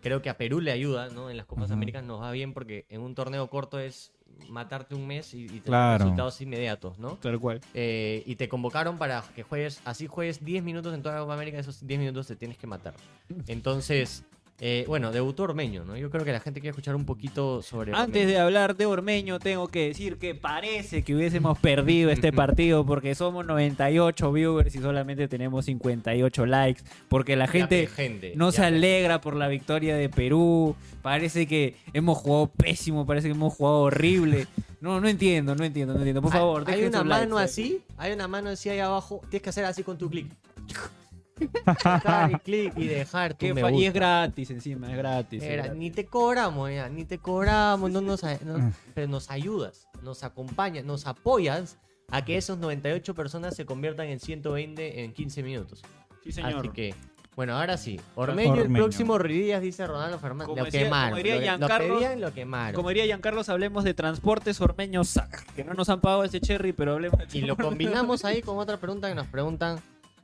Creo 0.01 0.21
que 0.21 0.29
a 0.29 0.37
Perú 0.37 0.59
le 0.61 0.71
ayuda, 0.71 1.09
¿no? 1.09 1.29
En 1.29 1.37
las 1.37 1.45
Copas 1.45 1.65
Ujú. 1.65 1.73
Américas 1.73 2.03
nos 2.03 2.21
va 2.21 2.31
bien 2.31 2.53
porque 2.53 2.85
en 2.89 3.01
un 3.01 3.15
torneo 3.15 3.49
corto 3.49 3.79
es 3.79 4.11
matarte 4.49 4.93
un 4.95 5.07
mes 5.07 5.33
y, 5.33 5.43
y 5.45 5.47
tener 5.47 5.63
Claro. 5.63 6.03
resultados 6.03 6.39
inmediatos, 6.41 6.99
¿no? 6.99 7.15
Tal 7.15 7.39
cual. 7.39 7.59
Eh, 7.73 8.21
y 8.25 8.35
te 8.35 8.47
convocaron 8.47 8.97
para 8.97 9.23
que 9.35 9.43
juegues, 9.43 9.81
así 9.85 10.07
juegues 10.07 10.45
10 10.45 10.63
minutos 10.63 10.93
en 10.93 11.01
toda 11.01 11.15
la 11.15 11.21
Copa 11.21 11.33
América, 11.33 11.57
esos 11.57 11.85
10 11.85 11.99
minutos 11.99 12.27
te 12.27 12.35
tienes 12.35 12.57
que 12.57 12.67
matar. 12.67 12.93
Entonces, 13.47 14.23
eh, 14.59 14.85
bueno, 14.87 15.11
debutó 15.11 15.43
Ormeño, 15.43 15.85
¿no? 15.85 15.95
Yo 15.97 16.09
creo 16.09 16.25
que 16.25 16.31
la 16.31 16.39
gente 16.39 16.59
quiere 16.61 16.71
escuchar 16.71 16.95
un 16.95 17.05
poquito 17.05 17.61
sobre 17.61 17.91
Antes 17.93 18.07
Ormeño. 18.23 18.27
de 18.27 18.39
hablar 18.39 18.75
de 18.75 18.85
Ormeño, 18.87 19.37
tengo 19.39 19.67
que 19.67 19.89
decir 19.89 20.17
que 20.17 20.33
parece 20.33 21.03
que 21.03 21.13
hubiésemos 21.15 21.59
perdido 21.59 22.09
este 22.09 22.31
partido 22.33 22.83
porque 22.85 23.13
somos 23.13 23.45
98 23.45 24.31
viewers 24.31 24.75
y 24.75 24.79
solamente 24.79 25.27
tenemos 25.27 25.65
58 25.65 26.45
likes. 26.47 26.81
Porque 27.07 27.35
la 27.35 27.45
Ya, 27.45 27.51
gente 27.51 27.81
pe, 27.83 27.87
gente, 27.87 28.33
no 28.35 28.49
ya, 28.49 28.55
se 28.57 28.65
alegra 28.65 29.21
por 29.21 29.35
la 29.35 29.47
victoria 29.47 29.95
de 29.95 30.09
Perú. 30.09 30.75
Parece 31.03 31.45
que 31.45 31.75
hemos 31.93 32.17
jugado 32.17 32.47
pésimo, 32.47 33.05
parece 33.05 33.27
que 33.27 33.33
hemos 33.35 33.53
jugado 33.53 33.81
horrible. 33.81 34.47
No, 34.79 35.01
no 35.01 35.07
entiendo, 35.07 35.55
no 35.55 35.63
entiendo, 35.65 35.93
no 35.95 35.99
entiendo. 36.01 36.21
Por 36.21 36.31
Hay- 36.31 36.37
favor, 36.39 36.63
hay, 36.67 36.75
dejen 36.75 36.89
una 36.89 36.99
sus 36.99 37.07
likes, 37.07 37.25
mano 37.25 37.39
eh. 37.39 37.43
así, 37.43 37.81
hay 37.97 38.11
una 38.13 38.27
mano 38.27 38.49
así 38.51 38.69
ahí 38.69 38.77
abajo, 38.77 39.21
tienes 39.31 39.41
que 39.41 39.49
hacer 39.49 39.65
así 39.65 39.81
con 39.81 39.97
tu 39.97 40.07
clic. 40.07 40.27
Dar 42.03 42.31
y 42.31 42.35
clic 42.39 42.73
y 42.77 42.87
dejar 42.87 43.33
tu 43.33 43.39
Que 43.45 43.53
me 43.53 43.71
y 43.77 43.85
es 43.85 43.93
gratis 43.93 44.49
encima, 44.51 44.89
es 44.91 44.97
gratis. 44.97 45.41
es 45.43 45.49
Era, 45.49 45.63
gratis. 45.63 45.79
ni 45.79 45.91
te 45.91 46.05
cobramos, 46.05 46.71
ya, 46.71 46.89
ni 46.89 47.05
te 47.05 47.17
cobramos, 47.19 47.91
no 47.91 48.01
nos, 48.01 48.23
a- 48.23 48.39
no- 48.43 48.71
pero 48.93 49.07
nos 49.07 49.29
ayudas, 49.29 49.87
nos 50.01 50.23
acompañas, 50.23 50.83
nos 50.85 51.05
apoyas 51.07 51.77
a 52.09 52.23
que 52.23 52.37
esos 52.37 52.57
98 52.57 53.13
personas 53.15 53.55
se 53.55 53.65
conviertan 53.65 54.07
en 54.07 54.19
120 54.19 55.03
en 55.03 55.13
15 55.13 55.43
minutos. 55.43 55.81
Sí, 56.23 56.31
señor. 56.31 56.59
Así 56.59 56.69
que, 56.69 56.95
bueno, 57.35 57.55
ahora 57.57 57.77
sí. 57.77 57.99
Ormeño, 58.15 58.53
el 58.55 58.59
Ormeño. 58.61 58.83
próximo 58.85 59.17
Ridías, 59.17 59.61
dice 59.61 59.85
Ronaldo 59.85 60.17
Fernández. 60.17 60.47
Como 60.47 60.57
Lo 60.59 60.65
decía- 60.65 60.83
quemaron. 60.85 61.09
como 61.11 61.17
diría 61.17 61.35
lo, 61.35 61.39
lo 61.41 61.45
Giancarlo- 61.67 61.95
pedían, 61.97 62.21
lo 62.21 62.33
quemaron. 62.33 62.75
Como 62.75 62.89
diría 62.89 63.05
Giancarlos, 63.05 63.49
hablemos 63.49 63.83
de 63.83 63.93
transportes 63.93 64.59
ormeños 64.61 65.09
Sac, 65.09 65.45
que 65.53 65.63
no 65.63 65.73
nos 65.73 65.89
han 65.89 66.01
pagado 66.01 66.23
ese 66.23 66.39
cherry, 66.41 66.73
pero 66.73 66.93
hablemos 66.93 67.19
de 67.19 67.37
Y 67.37 67.41
lo 67.41 67.55
combinamos 67.55 68.25
ahí 68.25 68.41
con 68.41 68.57
otra 68.57 68.77
pregunta 68.77 69.07
que 69.09 69.15
nos 69.15 69.27
preguntan. 69.27 69.79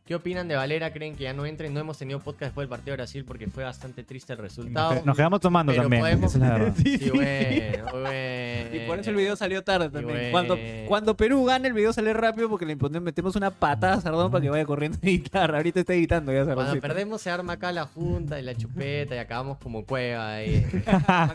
¿Qué 0.06 0.16
opinan 0.16 0.50
de 0.50 0.58
Valera? 0.58 0.92
¿Creen 0.92 1.16
que 1.16 1.24
ya 1.24 1.32
no 1.32 1.46
entre? 1.46 1.70
No 1.70 1.80
hemos 1.80 1.98
tenido 1.98 2.20
podcast 2.20 2.48
después 2.50 2.63
del 2.66 2.70
partido 2.70 2.92
de 2.92 2.98
Brasil 2.98 3.24
porque 3.24 3.48
fue 3.48 3.63
bastante 3.63 4.04
triste 4.04 4.34
el 4.34 4.39
resultado. 4.39 4.96
nos, 4.96 5.06
nos 5.06 5.16
quedamos 5.16 5.39
tomando 5.39 5.72
pero 5.72 5.84
también. 5.84 6.02
podemos- 6.04 6.36
esa 6.36 6.44
es 6.46 6.50
la 6.52 6.58
verdad. 6.58 6.74
Sí, 6.84 7.10
bueno, 7.10 8.02
bueno. 8.02 8.76
Y 8.76 8.80
por 8.86 9.00
eso 9.00 9.10
el 9.12 9.16
video 9.16 9.38
salió 9.38 9.63
tarde 9.63 9.89
también. 9.89 10.18
bueno. 10.18 10.32
Cuando, 10.34 10.58
cuando 10.89 11.16
Perú 11.16 11.46
gane, 11.46 11.70
el 11.70 11.74
video 11.74 11.94
sale 11.94 12.12
rápido 12.12 12.50
porque 12.50 12.66
le 12.66 12.76
metemos 12.76 13.38
una 13.38 13.50
patada 13.52 13.94
a 13.94 14.02
Sardón 14.02 14.30
para 14.30 14.42
que 14.42 14.50
vaya 14.50 14.66
corriendo 14.66 14.98
a 15.02 15.06
editar. 15.08 15.56
Ahorita 15.56 15.80
está 15.80 15.94
editando 15.94 16.34
ya 16.34 16.44
Cuando 16.44 16.63
Sardón. 16.66 16.82
perdemos 16.82 17.22
se 17.22 17.30
arma 17.30 17.54
acá 17.54 17.72
la 17.72 17.86
junta 17.86 18.38
y 18.38 18.44
la 18.44 18.56
chupeta 18.56 19.16
y 19.16 19.20
acabamos 19.20 19.58
como 19.60 19.86
cueva 19.86 20.34
ahí. 20.34 20.66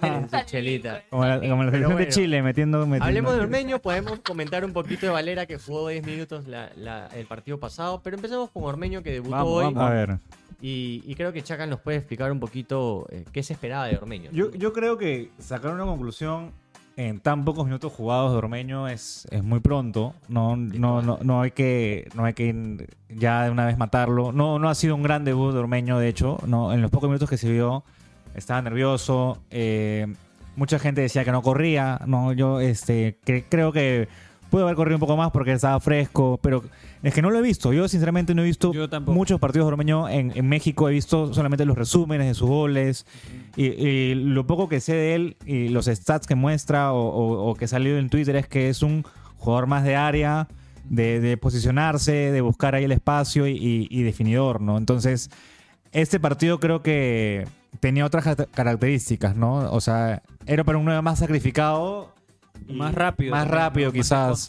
en 0.03 0.29
su 0.31 0.37
chelita. 0.45 1.05
Como 1.09 1.25
la, 1.25 1.41
como 1.41 1.65
selección 1.71 1.97
de. 1.97 2.09
Chile 2.09 2.43
metiendo. 2.43 2.81
metiendo- 2.81 3.07
Hablemos 3.07 3.33
de 3.35 3.41
Ormeño, 3.41 3.79
podemos 3.79 4.19
comentar 4.21 4.63
un 4.63 4.75
poquito 4.75 5.07
de 5.07 5.13
Valera 5.13 5.47
que 5.47 5.57
jugó 5.57 5.89
10 5.89 6.05
minutos 6.05 6.47
la- 6.47 6.71
la- 6.77 7.07
el 7.17 7.25
partido 7.25 7.59
pasado, 7.59 8.03
pero 8.05 8.17
empecemos 8.17 8.51
con 8.51 8.68
Ormeño 8.69 9.03
que 9.03 9.13
debutó 9.13 9.33
Vamos, 9.37 9.53
hoy 9.53 9.65
vamos. 9.65 9.83
A 9.83 9.91
ver. 9.91 10.19
Y, 10.61 11.03
y 11.07 11.15
creo 11.15 11.33
que 11.33 11.43
Chacan 11.43 11.71
nos 11.71 11.81
puede 11.81 11.99
explicar 11.99 12.33
un 12.33 12.41
poquito 12.41 13.07
eh, 13.11 13.25
qué 13.33 13.43
se 13.43 13.53
esperaba 13.53 13.87
de 13.87 13.97
Ormeño. 13.97 14.31
Yo, 14.33 14.51
yo 14.53 14.73
creo 14.73 14.99
que 14.99 15.31
sacar 15.39 15.73
una 15.73 15.85
conclusión 15.85 16.51
en 16.97 17.21
tan 17.21 17.45
pocos 17.45 17.65
minutos 17.65 17.93
jugados 17.93 18.33
de 18.33 18.39
Ormeño 18.39 18.89
es, 18.89 19.29
es 19.31 19.45
muy 19.45 19.61
pronto. 19.61 20.15
No, 20.29 20.57
no, 20.57 21.01
no, 21.01 21.19
no 21.23 21.43
hay 21.43 21.53
que, 21.53 22.09
no 22.17 22.25
hay 22.25 22.35
que 22.35 22.89
ya 23.09 23.45
de 23.45 23.51
una 23.51 23.67
vez 23.67 23.79
matarlo. 23.79 24.33
No, 24.33 24.59
no 24.59 24.69
ha 24.69 24.75
sido 24.75 24.97
un 24.97 25.05
gran 25.05 25.25
debut 25.25 25.53
de 25.53 25.61
Ormeño, 25.61 25.99
de 26.01 26.09
hecho. 26.09 26.39
No, 26.47 26.73
en 26.73 26.83
los 26.83 26.91
pocos 26.91 27.09
minutos 27.09 27.31
que 27.31 27.37
se 27.39 27.51
vio 27.53 27.85
estaba 28.35 28.61
nervioso. 28.63 29.39
eh, 29.51 30.09
mucha 30.57 30.81
gente 30.81 31.03
decía 31.03 31.25
que 31.25 31.31
no 31.31 31.41
corría. 31.41 32.01
No, 32.05 32.33
yo 32.33 32.59
este, 32.59 33.21
cre- 33.25 33.45
creo 33.49 33.71
que 33.71 34.09
pudo 34.51 34.65
haber 34.65 34.77
corrido 34.77 34.97
un 34.97 35.01
poco 35.01 35.17
más 35.17 35.31
porque 35.31 35.53
estaba 35.53 35.79
fresco, 35.81 36.39
pero 36.43 36.65
es 37.03 37.13
que 37.15 37.23
no 37.23 37.31
lo 37.31 37.39
he 37.39 37.43
visto. 37.43 37.73
Yo 37.73 37.87
sinceramente 37.89 38.35
no 38.35 38.43
he 38.43 38.47
visto 38.47 38.73
muchos 39.15 39.39
partidos 39.41 39.67
de 39.67 39.73
Ormeño 39.73 40.09
en, 40.09 40.33
en 40.35 40.49
México. 40.49 40.89
He 40.89 40.93
visto 40.93 41.33
solamente 41.35 41.65
los 41.65 41.77
resúmenes 41.77 42.27
de 42.27 42.35
sus 42.35 42.49
goles 42.49 43.07
y, 43.57 43.67
y 43.67 44.15
lo 44.15 44.47
poco 44.47 44.69
que 44.69 44.81
sé 44.81 44.95
de 44.95 45.15
él 45.15 45.37
y 45.47 45.69
los 45.69 45.87
stats 45.87 46.27
que 46.27 46.35
muestra 46.35 46.93
o, 46.93 46.99
o- 47.09 47.51
o 47.51 47.55
que 47.55 47.67
ha 47.67 47.69
salido 47.69 47.99
en 47.99 48.09
Twitter 48.11 48.37
es 48.37 48.49
que 48.49 48.69
es 48.69 48.83
un 48.83 49.05
jugador 49.37 49.67
más 49.67 49.85
de 49.85 49.97
área, 49.97 50.49
de, 50.89 51.21
de 51.21 51.37
posicionarse, 51.37 52.13
de 52.33 52.41
buscar 52.41 52.75
ahí 52.75 52.85
el 52.85 52.93
espacio 52.93 53.47
y, 53.47 53.53
y- 53.53 53.87
y 53.91 54.03
definidor, 54.03 54.61
¿no? 54.61 54.79
Entonces, 54.79 55.31
este 55.93 56.19
partido 56.21 56.59
creo 56.61 56.83
que 56.83 57.47
tenía 57.81 58.05
otras 58.07 58.25
ca- 58.25 58.47
características, 58.47 59.37
¿no? 59.37 59.71
O 59.73 59.81
sea, 59.81 60.23
era 60.47 60.65
para 60.65 60.79
un 60.79 60.85
9 60.87 61.03
más 61.03 61.19
sacrificado. 61.19 62.15
Más 62.69 62.95
rápido. 62.95 63.31
Más 63.33 63.49
rápido, 63.49 63.93
quizás. 63.93 64.49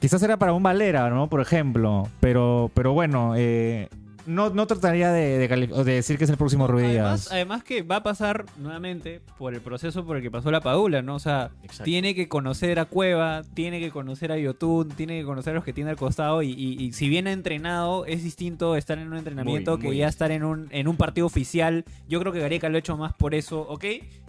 Quizás 0.00 0.22
era 0.22 0.36
para 0.36 0.52
un 0.52 0.62
Valera, 0.62 1.08
¿no? 1.10 1.28
Por 1.28 1.40
ejemplo. 1.40 2.08
Pero, 2.20 2.70
pero 2.74 2.92
bueno, 2.92 3.34
eh, 3.36 3.88
no, 4.26 4.50
no 4.50 4.66
trataría 4.66 5.10
de, 5.12 5.38
de 5.38 5.48
de 5.48 5.92
decir 5.94 6.16
que 6.18 6.24
es 6.24 6.30
el 6.30 6.36
próximo 6.36 6.66
Ruiz 6.68 6.96
Además, 7.30 7.62
que 7.64 7.82
va 7.82 7.96
a 7.96 8.02
pasar 8.04 8.44
nuevamente 8.56 9.20
por 9.38 9.52
el 9.54 9.60
proceso 9.60 10.04
por 10.04 10.16
el 10.16 10.22
que 10.22 10.30
pasó 10.30 10.50
la 10.50 10.60
Padula, 10.60 11.02
¿no? 11.02 11.16
O 11.16 11.18
sea, 11.20 11.50
Exacto. 11.62 11.84
tiene 11.84 12.14
que 12.14 12.28
conocer 12.28 12.78
a 12.80 12.84
Cueva, 12.84 13.42
tiene 13.54 13.78
que 13.80 13.90
conocer 13.90 14.30
a 14.32 14.38
Yotun, 14.38 14.88
tiene 14.90 15.18
que 15.20 15.24
conocer 15.24 15.52
a 15.52 15.54
los 15.54 15.64
que 15.64 15.72
tiene 15.72 15.90
al 15.90 15.96
costado 15.96 16.42
y, 16.42 16.50
y- 16.50 16.82
y 16.82 16.92
si 16.92 17.08
bien 17.08 17.26
ha 17.28 17.32
entrenado, 17.32 18.04
es 18.06 18.22
distinto 18.24 18.76
estar 18.76 18.98
en 18.98 19.08
un 19.08 19.18
entrenamiento 19.18 19.72
Muy, 19.72 19.80
que 19.80 19.86
muy 19.88 19.96
ya 19.98 20.08
estar 20.08 20.30
en 20.32 20.44
un, 20.44 20.68
en 20.70 20.86
un 20.88 20.96
partido 20.96 21.26
oficial. 21.26 21.84
Yo 22.08 22.18
creo 22.20 22.32
que 22.32 22.40
Gareca 22.40 22.68
lo 22.68 22.76
ha 22.76 22.80
hecho 22.80 22.96
más 22.96 23.12
por 23.14 23.34
eso, 23.34 23.60
¿ok? 23.62 23.84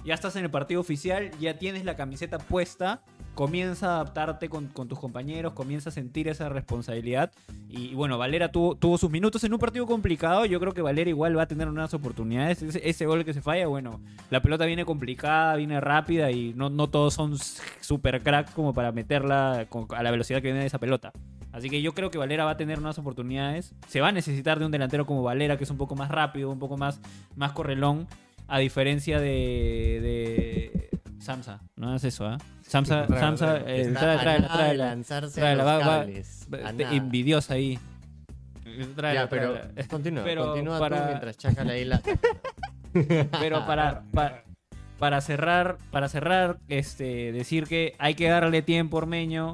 Ya 0.06 0.15
estás 0.15 0.36
en 0.36 0.43
el 0.43 0.50
partido 0.52 0.82
oficial, 0.82 1.32
ya 1.39 1.58
tienes 1.58 1.86
la 1.86 1.96
camiseta 1.96 2.38
puesta, 2.38 3.02
comienza 3.36 3.88
a 3.88 3.96
adaptarte 3.96 4.50
con, 4.50 4.67
con 4.67 4.88
tus 4.88 5.00
compañeros, 5.00 5.54
comienza 5.54 5.89
a 5.89 5.91
sentir 5.91 6.28
esa 6.28 6.50
responsabilidad. 6.50 7.32
Y, 7.69 7.96
bueno, 7.96 8.17
Valera 8.17 8.52
tuvo, 8.52 8.76
tuvo 8.76 8.98
sus 8.98 9.10
minutos 9.10 9.43
en 9.43 9.54
un 9.54 9.60
partido 9.60 9.86
complicado. 9.88 10.46
Yo 10.46 10.60
creo 10.60 10.74
que 10.74 10.82
Valera 10.82 11.10
igual 11.10 11.38
va 11.38 11.43
a 11.43 11.48
tener 11.48 11.67
unas 11.67 11.93
oportunidades. 11.93 12.62
Ese, 12.62 13.06
gol 13.06 13.26
que 13.26 13.34
se 13.34 13.41
falla, 13.41 13.67
bueno, 13.67 14.02
la 14.30 14.41
pelota 14.41 14.65
viene 14.65 14.86
complicada, 14.86 15.56
viene 15.56 15.82
rápida 15.82 16.32
y 16.32 16.54
no, 16.54 16.69
no 16.69 16.88
todos 16.88 17.15
son 17.15 17.38
super 17.82 18.22
cracks 18.22 18.52
como 18.52 18.74
para 18.74 18.91
meterla 18.91 19.67
a 19.89 20.04
la 20.04 20.12
velocidad 20.12 20.41
que 20.41 20.52
viene 20.52 20.65
esa 20.65 20.80
pelota. 20.80 21.12
Así 21.52 21.69
que 21.69 21.82
yo 21.82 21.93
creo 21.93 22.10
que 22.10 22.17
Valera 22.17 22.46
va 22.46 22.52
a 22.52 22.58
tener 22.58 22.80
unas 22.80 22.98
oportunidades. 22.98 23.74
Se 23.88 24.02
va 24.02 24.10
a 24.10 24.12
necesitar 24.12 24.60
de 24.60 24.65
un 24.65 24.72
delantero 24.72 25.06
como 25.06 25.24
Valera, 25.24 25.58
que 25.58 25.63
es 25.63 25.69
un 25.69 25.78
poco 25.78 25.96
más 25.96 26.10
rápido, 26.10 26.50
un 26.50 26.60
poco 26.60 26.78
más, 26.78 27.00
más 27.36 27.52
correlón, 27.52 28.08
a 28.48 28.60
diferencia 28.60 29.19
de, 29.19 30.00
de 30.02 30.89
Samsa. 31.23 31.62
No 31.75 31.95
es 31.95 32.03
eso, 32.03 32.25
¿ah? 32.27 32.38
Samsa, 32.67 33.07
Samsa, 33.07 33.57
eh, 33.65 33.81
Está 33.81 33.99
trae, 33.99 34.19
trae, 34.19 34.41
trae, 34.41 34.77
lanzarse 34.77 35.39
tráela, 35.41 35.63
a 35.63 35.65
va- 35.65 35.77
los 35.79 35.88
va- 35.88 35.99
cables. 35.99 36.47
A 36.65 36.73
Te- 36.73 36.83
nada. 36.83 36.95
envidiosa 36.95 37.53
ahí. 37.55 37.79
Ya, 38.65 39.27
pero 39.29 39.53
tráela. 39.53 39.88
continúa, 39.89 40.23
Pero 40.23 40.45
continúa 40.47 40.79
para- 40.79 41.01
tú 41.01 41.07
mientras 41.09 41.38
chaca 41.38 41.63
la 41.63 41.77
isla. 41.77 42.01
Pero 43.39 43.65
para, 43.65 44.03
para, 44.13 44.43
para 44.99 45.19
cerrar, 45.21 45.77
para 45.91 46.07
cerrar, 46.09 46.59
este, 46.67 47.31
decir 47.31 47.65
que 47.65 47.95
hay 47.97 48.13
que 48.15 48.29
darle 48.29 48.62
tiempo 48.62 48.97
a 48.97 48.99
Ormeño, 48.99 49.53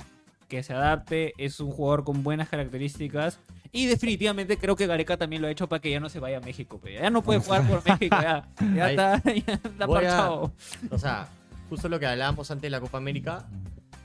que 0.50 0.62
se 0.64 0.74
adapte, 0.74 1.34
es 1.38 1.60
un 1.60 1.72
jugador 1.72 2.04
con 2.04 2.24
buenas 2.24 2.50
características. 2.50 3.40
Y 3.72 3.86
definitivamente 3.86 4.58
creo 4.58 4.76
que 4.76 4.88
Gareca 4.88 5.16
también 5.16 5.42
lo 5.44 5.48
ha 5.48 5.52
hecho 5.52 5.70
para 5.70 5.80
que 5.80 5.92
ya 5.92 6.00
no 6.00 6.10
se 6.10 6.20
vaya 6.20 6.38
a 6.38 6.42
México. 6.42 6.80
pe. 6.80 6.96
Ya 6.96 7.10
no 7.12 7.22
puede 7.22 7.40
jugar 7.40 7.66
por 7.68 7.82
México, 7.86 8.18
ya, 8.22 8.48
ya 8.76 8.90
está, 8.92 9.22
ya 9.24 9.54
está 9.54 9.86
Voy 9.86 9.98
a- 9.98 10.02
parchado. 10.02 10.52
O 10.90 10.98
sea, 10.98 11.28
justo 11.70 11.88
lo 11.88 12.00
que 12.00 12.08
hablábamos 12.08 12.50
antes 12.52 12.64
de 12.64 12.70
la 12.70 12.82
Copa 12.82 12.98
América. 12.98 13.48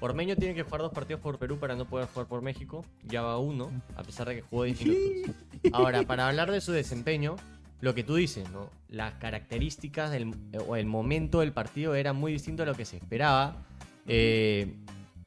Ormeño 0.00 0.37
tiene 0.37 0.55
que 0.55 0.62
jugar 0.62 0.83
dos 0.83 0.92
partidos 0.92 1.20
por 1.22 1.38
Perú 1.38 1.59
para 1.59 1.74
no 1.74 1.87
poder 1.87 2.07
jugar 2.09 2.29
por 2.29 2.42
México. 2.42 2.85
Ya 3.05 3.22
va 3.22 3.38
uno, 3.38 3.70
a 3.96 4.03
pesar 4.03 4.29
de 4.29 4.37
que 4.37 4.42
jugó 4.42 4.64
10 4.64 4.85
minutos. 4.85 5.37
Ahora, 5.72 6.03
para 6.03 6.29
hablar 6.29 6.50
de 6.53 6.61
su 6.61 6.72
desempeño, 6.72 7.37
lo 7.81 7.94
que 7.94 8.05
tú 8.05 8.16
dices, 8.16 8.48
¿no? 8.50 8.70
Las 8.88 9.14
características 9.14 10.11
del, 10.11 10.35
o 10.66 10.77
el 10.77 10.87
momento 10.87 11.40
del 11.40 11.53
partido 11.53 11.94
era 11.94 12.12
muy 12.12 12.33
distinto 12.33 12.64
a 12.64 12.66
lo 12.66 12.74
que 12.74 12.85
se 12.85 12.98
esperaba. 12.98 13.64
Eh, 14.07 14.77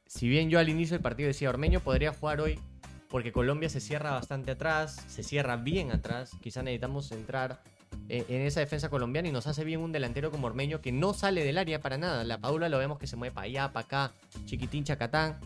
si 0.06 0.28
bien 0.28 0.48
yo 0.48 0.58
al 0.58 0.68
inicio 0.68 0.94
del 0.94 1.02
partido 1.02 1.26
decía, 1.26 1.50
Ormeño 1.50 1.80
podría 1.80 2.12
jugar 2.12 2.40
hoy 2.40 2.58
porque 3.08 3.32
Colombia 3.32 3.68
se 3.68 3.80
cierra 3.80 4.12
bastante 4.12 4.52
atrás, 4.52 5.02
se 5.08 5.22
cierra 5.22 5.56
bien 5.56 5.90
atrás. 5.90 6.30
Quizá 6.40 6.62
necesitamos 6.62 7.10
entrar 7.10 7.62
eh, 7.64 7.77
en 8.08 8.40
esa 8.42 8.60
defensa 8.60 8.88
colombiana 8.88 9.28
y 9.28 9.32
nos 9.32 9.46
hace 9.46 9.64
bien 9.64 9.80
un 9.80 9.92
delantero 9.92 10.30
como 10.30 10.46
Ormeño 10.46 10.80
que 10.80 10.92
no 10.92 11.12
sale 11.14 11.44
del 11.44 11.58
área 11.58 11.80
para 11.80 11.98
nada. 11.98 12.24
La 12.24 12.38
Paula 12.38 12.68
lo 12.68 12.78
vemos 12.78 12.98
que 12.98 13.06
se 13.06 13.16
mueve 13.16 13.34
para 13.34 13.44
allá, 13.46 13.72
para 13.72 13.84
acá, 13.86 14.12
chiquitín, 14.46 14.84
chacatán. 14.84 15.38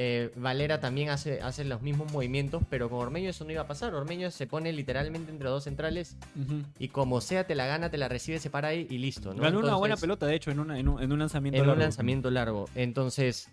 Eh, 0.00 0.30
Valera 0.36 0.78
también 0.80 1.10
hace, 1.10 1.40
hace 1.42 1.64
los 1.64 1.82
mismos 1.82 2.12
movimientos, 2.12 2.62
pero 2.70 2.88
con 2.88 3.00
Ormeño 3.00 3.30
eso 3.30 3.44
no 3.44 3.50
iba 3.50 3.62
a 3.62 3.66
pasar. 3.66 3.94
Ormeño 3.94 4.30
se 4.30 4.46
pone 4.46 4.72
literalmente 4.72 5.30
entre 5.32 5.48
dos 5.48 5.64
centrales 5.64 6.16
y 6.78 6.88
como 6.88 7.20
sea 7.20 7.46
te 7.48 7.54
la 7.56 7.66
gana, 7.66 7.90
te 7.90 7.98
la 7.98 8.08
recibe, 8.08 8.38
se 8.38 8.48
para 8.50 8.68
ahí 8.68 8.86
y 8.90 8.98
listo. 8.98 9.34
¿no? 9.34 9.42
Ganó 9.42 9.58
una 9.58 9.74
buena 9.74 9.96
pelota, 9.96 10.26
de 10.26 10.36
hecho, 10.36 10.50
en, 10.52 10.60
una- 10.60 10.78
en 10.78 10.88
un, 10.88 11.02
en 11.02 11.10
un 11.12 11.18
lanzamiento. 11.18 11.56
en 11.56 11.62
un 11.62 11.68
largo. 11.68 11.82
lanzamiento 11.82 12.30
largo. 12.30 12.68
Entonces, 12.76 13.48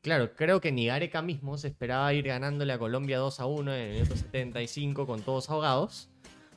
claro, 0.00 0.32
creo 0.36 0.60
que 0.60 0.70
ni 0.70 0.86
Gareca 0.86 1.20
mismo 1.20 1.58
se 1.58 1.66
esperaba 1.68 2.12
ir 2.14 2.26
ganándole 2.28 2.72
a 2.72 2.78
Colombia 2.78 3.18
2 3.18 3.40
a 3.40 3.46
1 3.46 3.74
en 3.74 3.80
el 3.80 3.92
minuto 3.94 4.16
75 4.16 5.04
con 5.06 5.22
todos 5.22 5.50
ahogados. 5.50 6.10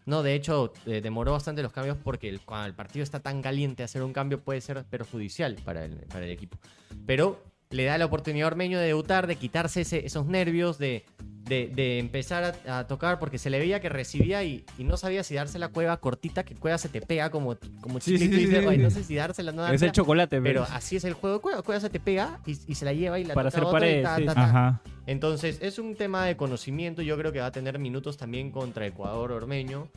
No, 0.06 0.24
de 0.24 0.34
hecho, 0.34 0.74
eh, 0.86 1.02
demoró 1.02 1.32
bastante 1.34 1.62
los 1.62 1.72
cambios 1.72 1.98
porque 2.04 2.28
el- 2.30 2.42
cuando 2.42 2.68
el 2.68 2.74
partido 2.74 3.04
está 3.04 3.20
tan 3.20 3.42
caliente, 3.42 3.84
hacer 3.84 4.02
un 4.04 4.14
cambio 4.14 4.40
puede 4.40 4.60
ser 4.62 4.84
perjudicial 4.86 5.56
para 5.64 5.86
el, 5.86 5.96
para 6.08 6.26
el 6.26 6.32
equipo. 6.32 6.58
Pero 7.06 7.42
le 7.72 7.86
da 7.86 7.98
la 7.98 8.06
oportunidad 8.06 8.46
a 8.46 8.52
Ormeño 8.52 8.80
de 8.80 8.86
debutar, 8.88 9.28
de 9.28 9.36
quitarse 9.38 9.82
ese- 9.82 10.06
esos 10.06 10.26
nervios, 10.28 10.78
de, 10.78 11.04
de- 11.46 11.68
de 11.74 12.00
empezar 12.00 12.56
a, 12.68 12.80
a 12.80 12.88
tocar, 12.88 13.18
porque 13.20 13.38
se 13.38 13.50
le 13.50 13.60
veía 13.60 13.80
que 13.80 13.90
recibía 13.90 14.44
y, 14.44 14.64
y 14.78 14.84
no 14.84 14.96
sabía 14.98 15.24
si 15.24 15.36
darse 15.36 15.58
la 15.58 15.70
cueva 15.70 15.98
cortita, 15.98 16.44
que 16.44 16.56
cueva 16.56 16.78
se 16.78 16.88
te 16.90 17.02
pega 17.02 17.30
como, 17.32 17.58
como 17.82 18.00
Sí, 18.00 18.14
chiquito 18.18 18.36
sí, 18.36 18.42
y 18.42 18.46
sí, 18.46 18.46
dices, 18.48 18.64
sí. 18.64 18.70
"Ay, 18.70 18.78
no 18.78 18.90
sé 18.90 19.04
si 19.04 19.16
dársela 19.16 19.52
no 19.52 19.64
Es 19.64 19.68
el 19.70 19.72
dársela". 19.72 19.92
chocolate, 19.94 20.42
Pero 20.42 20.64
pero 20.64 20.76
así 20.76 20.96
es 20.98 21.04
el 21.06 21.14
juego 21.14 21.38
de 21.38 21.42
Cueva. 21.42 21.62
Cueva 21.64 21.82
se 21.82 21.90
te 21.90 22.00
pega 22.00 22.40
y, 22.46 22.52
y 22.52 22.76
se 22.76 22.86
la 22.86 22.94
lleva 22.94 23.20
y 23.20 23.24
la 23.24 23.34
Para 23.34 23.50
toca 23.50 23.58
hacer 23.62 23.68
otro 23.68 23.78
y 23.80 23.82
pared, 23.82 24.04
ta, 24.04 24.18
sí. 24.18 24.26
ta, 24.26 24.34
ta. 24.36 24.44
Ajá. 24.44 24.82
Entonces, 25.08 25.58
es 25.62 25.80
un 25.80 25.96
tema 25.96 26.26
de 26.26 26.38
conocimiento. 26.38 27.02
Yo 27.02 27.18
creo 27.18 27.32
que 27.32 27.40
va 27.40 27.48
a 27.48 27.52
tener 27.52 27.80
minutos 27.80 28.18
también 28.18 28.52
contra 28.52 28.86
Ecuador 28.86 29.32
Ormeño. 29.32 29.88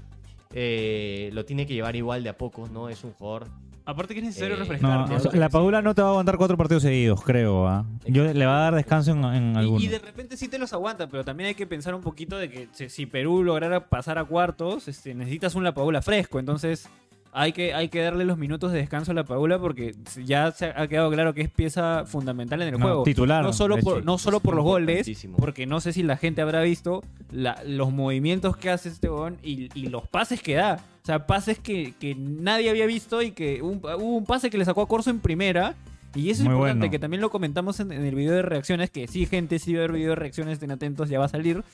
Eh, 0.52 1.30
lo 1.32 1.44
tiene 1.44 1.66
que 1.66 1.74
llevar 1.74 1.94
igual 1.96 2.22
de 2.22 2.30
a 2.30 2.38
pocos, 2.38 2.70
¿no? 2.70 2.88
Es 2.88 3.04
un 3.04 3.12
jugador. 3.12 3.48
Aparte 3.86 4.14
que 4.14 4.20
es 4.20 4.26
necesario 4.26 4.54
Eh, 4.54 4.58
No, 4.58 4.64
refrescarte. 4.64 5.14
o 5.14 5.20
sea, 5.20 5.32
la 5.40 5.48
Paula 5.48 5.82
no 5.82 5.94
te 5.94 6.02
va 6.02 6.08
a 6.08 6.10
aguantar 6.12 6.36
cuatro 6.38 6.56
partidos 6.56 6.82
seguidos, 6.82 7.22
creo. 7.22 7.66
¿ah? 7.68 7.84
Yo 8.06 8.24
le 8.32 8.46
va 8.46 8.58
a 8.58 8.60
dar 8.62 8.74
descanso 8.74 9.10
en, 9.12 9.24
en 9.24 9.56
Y- 9.78 9.88
de 9.88 9.98
repente 9.98 10.36
sí 10.36 10.48
te 10.48 10.58
los 10.58 10.72
aguanta, 10.72 11.06
pero 11.08 11.24
también 11.24 11.48
hay 11.48 11.54
que 11.54 11.66
pensar 11.66 11.94
un 11.94 12.00
poquito 12.02 12.36
de 12.38 12.48
que 12.50 12.68
si, 12.72 12.88
si 12.88 13.06
Perú 13.06 13.42
lograra 13.44 13.88
pasar 13.88 14.18
a 14.18 14.24
cuartos, 14.24 14.88
este, 14.88 15.14
necesitas 15.14 15.54
un 15.54 15.64
La 15.64 15.74
Paula 15.74 16.02
fresco. 16.02 16.38
Entonces 16.38 16.88
hay 17.36 17.52
que, 17.52 17.74
hay 17.74 17.88
que 17.88 18.00
darle 18.00 18.24
los 18.24 18.38
minutos 18.38 18.70
de 18.70 18.78
descanso 18.78 19.10
a 19.10 19.14
La 19.14 19.24
Paula 19.24 19.58
porque 19.58 19.94
ya 20.24 20.52
se 20.52 20.66
ha 20.66 20.86
quedado 20.86 21.10
claro 21.10 21.34
que 21.34 21.40
es 21.42 21.50
pieza 21.50 22.04
fundamental 22.06 22.62
en 22.62 22.68
el 22.68 22.78
No, 22.78 22.86
juego. 22.86 23.02
titular, 23.02 23.42
No 23.42 23.52
solo 23.52 23.76
por, 23.78 24.04
no 24.04 24.18
solo 24.18 24.38
por 24.38 24.54
los 24.54 24.64
goles, 24.64 25.26
porque 25.36 25.66
no 25.66 25.80
sé 25.80 25.92
si 25.92 26.02
la 26.04 26.16
gente 26.16 26.40
habrá 26.42 26.62
visto 26.62 27.02
la- 27.32 27.60
los 27.66 27.92
movimientos 27.92 28.56
que 28.56 28.70
hace 28.70 28.88
este 28.88 29.10
weón 29.10 29.36
y, 29.42 29.68
y 29.78 29.88
los 29.88 30.06
pases 30.08 30.40
que 30.40 30.54
da. 30.54 30.78
O 31.02 31.06
sea, 31.06 31.26
pases 31.26 31.58
que, 31.58 31.92
que 31.98 32.14
nadie 32.14 32.70
había 32.70 32.86
visto 32.86 33.20
y 33.20 33.32
que 33.32 33.60
un- 33.62 33.78
hubo 33.78 34.16
un 34.16 34.24
pase 34.24 34.48
que 34.48 34.56
le 34.56 34.64
sacó 34.64 34.82
a 34.82 34.88
Corso 34.88 35.10
en 35.10 35.18
primera. 35.18 35.74
Y 36.14 36.30
eso 36.30 36.42
es 36.42 36.44
Muy 36.44 36.52
importante, 36.54 36.78
bueno. 36.78 36.90
que 36.92 36.98
también 37.00 37.20
lo 37.20 37.30
comentamos 37.30 37.80
en, 37.80 37.90
en 37.90 38.04
el 38.04 38.14
video 38.14 38.34
de 38.34 38.42
reacciones, 38.42 38.88
que 38.90 39.08
sí, 39.08 39.26
gente, 39.26 39.58
sí 39.58 39.74
va 39.74 39.80
a 39.80 39.84
haber 39.86 39.96
video 39.96 40.10
de 40.10 40.14
reacciones, 40.14 40.52
estén 40.54 40.70
atentos, 40.70 41.08
ya 41.08 41.18
va 41.18 41.24
a 41.24 41.28
salir. 41.28 41.64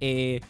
Eh, 0.00 0.40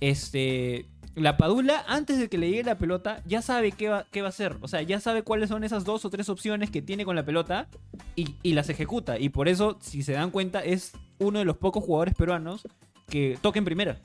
este, 0.00 0.84
la 1.14 1.36
Padula, 1.36 1.84
antes 1.88 2.18
de 2.18 2.28
que 2.28 2.38
le 2.38 2.48
llegue 2.50 2.62
la 2.64 2.78
pelota, 2.78 3.22
ya 3.26 3.42
sabe 3.42 3.72
qué 3.72 3.88
va, 3.88 4.06
qué 4.10 4.22
va 4.22 4.28
a 4.28 4.30
hacer. 4.30 4.56
O 4.60 4.68
sea, 4.68 4.82
ya 4.82 5.00
sabe 5.00 5.22
cuáles 5.22 5.48
son 5.48 5.64
esas 5.64 5.84
dos 5.84 6.04
o 6.04 6.10
tres 6.10 6.28
opciones 6.28 6.70
que 6.70 6.82
tiene 6.82 7.04
con 7.04 7.16
la 7.16 7.24
pelota 7.24 7.68
y, 8.16 8.36
y 8.42 8.52
las 8.54 8.68
ejecuta. 8.68 9.18
Y 9.18 9.28
por 9.28 9.48
eso, 9.48 9.76
si 9.80 10.02
se 10.02 10.12
dan 10.12 10.30
cuenta, 10.30 10.60
es 10.60 10.92
uno 11.18 11.38
de 11.40 11.44
los 11.44 11.56
pocos 11.56 11.84
jugadores 11.84 12.14
peruanos 12.14 12.66
que 13.08 13.38
toca 13.40 13.58
en 13.58 13.64
primera. 13.64 14.00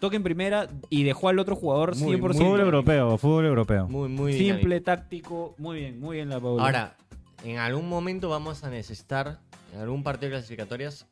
Toca 0.00 0.16
en 0.16 0.22
primera 0.22 0.68
y 0.90 1.04
dejó 1.04 1.28
al 1.28 1.38
otro 1.38 1.56
jugador 1.56 1.96
Muy, 1.96 2.16
100%. 2.16 2.20
muy 2.20 2.34
Fútbol 2.34 2.60
europeo, 2.60 3.18
fútbol 3.18 3.46
europeo. 3.46 3.88
Muy, 3.88 4.08
muy 4.08 4.32
Simple, 4.32 4.56
dinámico. 4.56 4.84
táctico, 4.84 5.54
muy 5.58 5.78
bien, 5.78 6.00
muy 6.00 6.16
bien 6.16 6.28
la 6.28 6.40
Padula. 6.40 6.64
Ahora, 6.64 6.96
en 7.44 7.58
algún 7.58 7.88
momento 7.88 8.28
vamos 8.28 8.64
a 8.64 8.70
necesitar, 8.70 9.38
en 9.74 9.80
algún 9.80 10.02
partido 10.02 10.30
de 10.30 10.36
clasificatorias, 10.36 11.06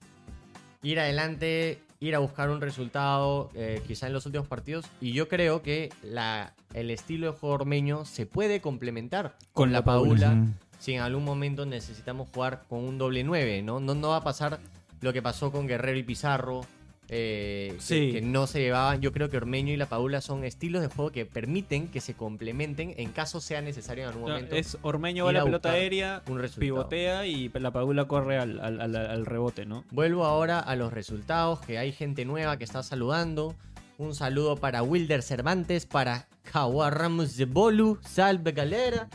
ir 0.83 1.01
adelante, 1.01 1.79
ir 2.05 2.15
a 2.15 2.19
buscar 2.19 2.51
un 2.51 2.61
resultado, 2.61 3.51
eh, 3.55 3.83
quizá 3.87 4.07
en 4.07 4.13
los 4.13 4.27
últimos 4.27 4.47
partidos. 4.47 4.85
Y 5.01 5.13
yo 5.13 5.29
creo 5.29 5.63
que 5.63 5.91
la, 6.03 6.55
el 6.75 6.91
estilo 6.91 7.33
de 7.33 7.39
juego 7.39 7.55
ormeño 7.55 8.05
se 8.05 8.27
puede 8.27 8.61
complementar 8.61 9.37
con, 9.53 9.65
Con 9.65 9.73
la 9.73 9.79
la 9.79 9.85
Paula. 9.85 10.37
Si 10.79 10.93
en 10.93 11.01
algún 11.01 11.25
momento 11.25 11.65
necesitamos 11.65 12.29
jugar 12.35 12.65
con 12.69 12.81
un 12.81 12.99
doble 12.99 13.25
9, 13.25 13.63
¿no? 13.63 13.81
No, 13.81 13.95
no 13.95 14.11
va 14.11 14.17
a 14.17 14.25
pasar 14.25 14.61
lo 15.01 15.13
que 15.13 15.23
pasó 15.23 15.51
con 15.51 15.67
Guerrero 15.67 15.99
y 15.99 16.03
Pizarro. 16.03 16.61
Eh, 17.09 17.73
que- 17.77 17.81
Sí. 17.83 18.13
que, 18.13 18.23
no 18.23 18.47
se 18.47 18.61
llevaban. 18.61 19.01
Yo 19.01 19.13
creo 19.13 19.29
que 19.31 19.37
Ormeño 19.37 19.73
y 19.73 19.77
la 19.77 19.87
Paula 19.87 20.21
son 20.21 20.45
estilos 20.45 20.83
de 20.83 20.89
juego 20.89 21.13
que 21.13 21.27
permiten 21.27 21.89
que 21.89 22.01
se 22.01 22.15
complementen 22.15 22.95
en 22.97 23.11
caso 23.13 23.41
sea 23.41 23.61
necesario 23.61 24.05
en 24.05 24.09
algún 24.11 24.29
No, 24.29 24.35
momento. 24.35 24.57
es 24.57 24.79
Ormeño 24.83 25.27
va 25.27 25.33
la 25.33 25.45
pelota 25.45 25.71
aérea, 25.71 26.23
un 26.29 26.41
pivotea 26.59 27.27
y 27.27 27.49
la 27.55 27.71
Padula 27.73 28.07
corre 28.07 28.39
al, 28.39 28.59
al- 28.61 28.81
al- 28.81 28.97
al 28.97 29.27
rebote, 29.27 29.67
¿no? 29.67 29.85
Vuelvo 29.91 30.25
ahora 30.25 30.59
a 30.61 30.77
los 30.77 30.93
resultados, 30.93 31.61
que 31.61 31.79
hay 31.79 31.93
gente 31.93 32.25
nueva 32.25 32.57
que 32.59 32.65
está 32.65 32.83
saludando. 32.83 33.55
Un 33.99 34.15
saludo 34.15 34.57
para 34.57 34.83
Wilder 34.83 35.23
Cervantes, 35.23 35.87
para 35.87 36.27
Jaguar 36.53 36.99
Ramos 36.99 37.37
de 37.37 37.45
Bolu, 37.45 37.99
salve 38.03 38.53
galera. 38.53 39.09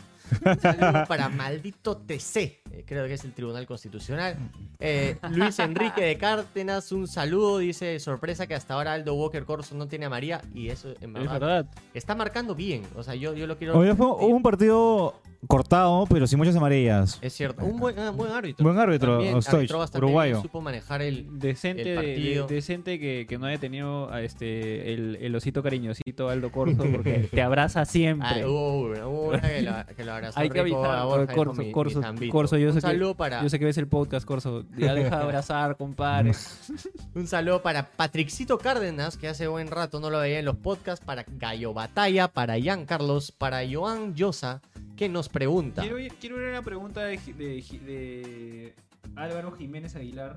Un 0.44 0.60
saludo 0.60 1.04
para 1.06 1.28
Maldito 1.28 1.96
TC, 1.96 2.36
eh, 2.70 2.84
creo 2.86 3.06
que 3.06 3.14
es 3.14 3.24
el 3.24 3.32
Tribunal 3.32 3.66
Constitucional. 3.66 4.36
Eh, 4.78 5.16
Luis 5.30 5.58
Enrique 5.58 6.02
de 6.02 6.18
Cártenas, 6.18 6.92
un 6.92 7.06
saludo, 7.08 7.58
dice 7.58 7.98
sorpresa 8.00 8.46
que 8.46 8.54
hasta 8.54 8.74
ahora 8.74 8.92
Aldo 8.92 9.14
Walker 9.14 9.44
Corso 9.44 9.74
no 9.74 9.88
tiene 9.88 10.06
a 10.06 10.10
María 10.10 10.40
y 10.54 10.68
eso 10.68 10.90
en 11.00 11.16
Es 11.16 11.22
verdad, 11.24 11.40
verdad. 11.40 11.66
está 11.94 12.14
marcando 12.14 12.54
bien. 12.54 12.82
O 12.96 13.02
sea, 13.02 13.14
yo, 13.14 13.34
yo 13.34 13.46
lo 13.46 13.56
quiero... 13.58 13.78
Hoy 13.78 13.94
fue 13.94 14.06
hubo 14.06 14.26
un 14.26 14.42
partido 14.42 15.20
cortado, 15.46 16.06
pero 16.08 16.26
sin 16.26 16.38
muchas 16.38 16.54
amarillas. 16.56 17.18
Es 17.22 17.32
cierto. 17.32 17.64
Un 17.64 17.78
buen, 17.80 17.98
ah, 17.98 18.10
buen 18.10 18.30
árbitro. 18.30 18.62
Buen 18.64 18.78
árbitro, 18.78 19.14
También 19.16 19.34
Ostoich, 19.36 19.54
arbitró 19.60 19.78
bastante 19.78 20.04
uruguayo. 20.04 20.32
bien, 20.34 20.42
Supo 20.42 20.60
manejar 20.60 21.02
el. 21.02 21.38
Decente, 21.38 21.82
El 21.82 21.88
de- 21.88 21.94
partido. 21.94 22.46
de- 22.46 22.54
decente 22.54 22.98
que, 23.00 23.26
que 23.28 23.38
no 23.38 23.46
haya 23.46 23.58
tenido 23.58 24.12
a 24.12 24.22
este 24.22 24.92
el, 24.92 25.16
el 25.20 25.34
osito 25.34 25.62
cariñosito 25.62 26.28
Aldo 26.28 26.50
Corso 26.52 26.82
porque 26.90 27.28
te 27.30 27.42
abraza 27.42 27.84
siempre. 27.84 28.42
Ah, 28.42 28.46
hubo 28.46 28.80
una, 28.82 29.06
hubo 29.08 29.22
una 29.30 29.40
que 29.40 29.62
lo, 29.62 29.72
que 29.96 30.04
lo 30.04 30.12
abrazó 30.14 30.38
Hay 30.40 30.50
que 30.50 30.62
rico 30.62 30.78
avisar, 30.84 30.98
a 30.98 31.04
Borja, 31.04 31.20
dijo, 31.32 31.34
Corso, 31.44 31.60
mi- 31.60 31.66
mi 31.66 31.72
Corso, 31.72 32.02
Zambito. 32.02 32.32
Corso, 32.32 32.56
yo 32.58 32.66
un 32.68 32.72
sé 32.74 32.76
que- 32.78 32.86
saludo 32.86 33.14
para 33.14 33.42
Yo 33.42 33.48
sé 33.48 33.58
que 33.58 33.64
ves 33.64 33.78
el 33.78 33.86
podcast, 33.88 34.26
Corso. 34.26 34.64
Ya 34.76 34.94
deja 34.94 35.16
de 35.18 35.22
abrazar, 35.24 35.76
compadre. 35.76 36.32
un 37.14 37.26
saludo 37.26 37.62
para 37.62 37.90
Patrixito 37.90 38.58
Cárdenas, 38.58 39.16
que 39.16 39.28
hace 39.28 39.46
buen 39.46 39.68
rato 39.68 40.00
no 40.00 40.10
lo 40.10 40.18
veía 40.20 40.38
en 40.38 40.44
los 40.44 40.56
podcasts, 40.56 41.04
para 41.04 41.24
Gallo 41.26 41.72
Batalla, 41.72 42.28
para 42.28 42.58
Ian 42.58 42.84
Carlos, 42.86 43.32
para 43.32 43.60
Joan 43.70 44.14
Llosa, 44.14 44.60
que 45.00 45.08
nos 45.08 45.30
pregunta. 45.30 45.80
Quiero, 45.80 46.36
ver 46.36 46.50
una 46.50 46.60
pregunta 46.60 47.00
de, 47.04 47.16
de- 47.38 47.64
de 47.86 48.74
Álvaro 49.16 49.50
Jiménez 49.52 49.96
Aguilar 49.96 50.36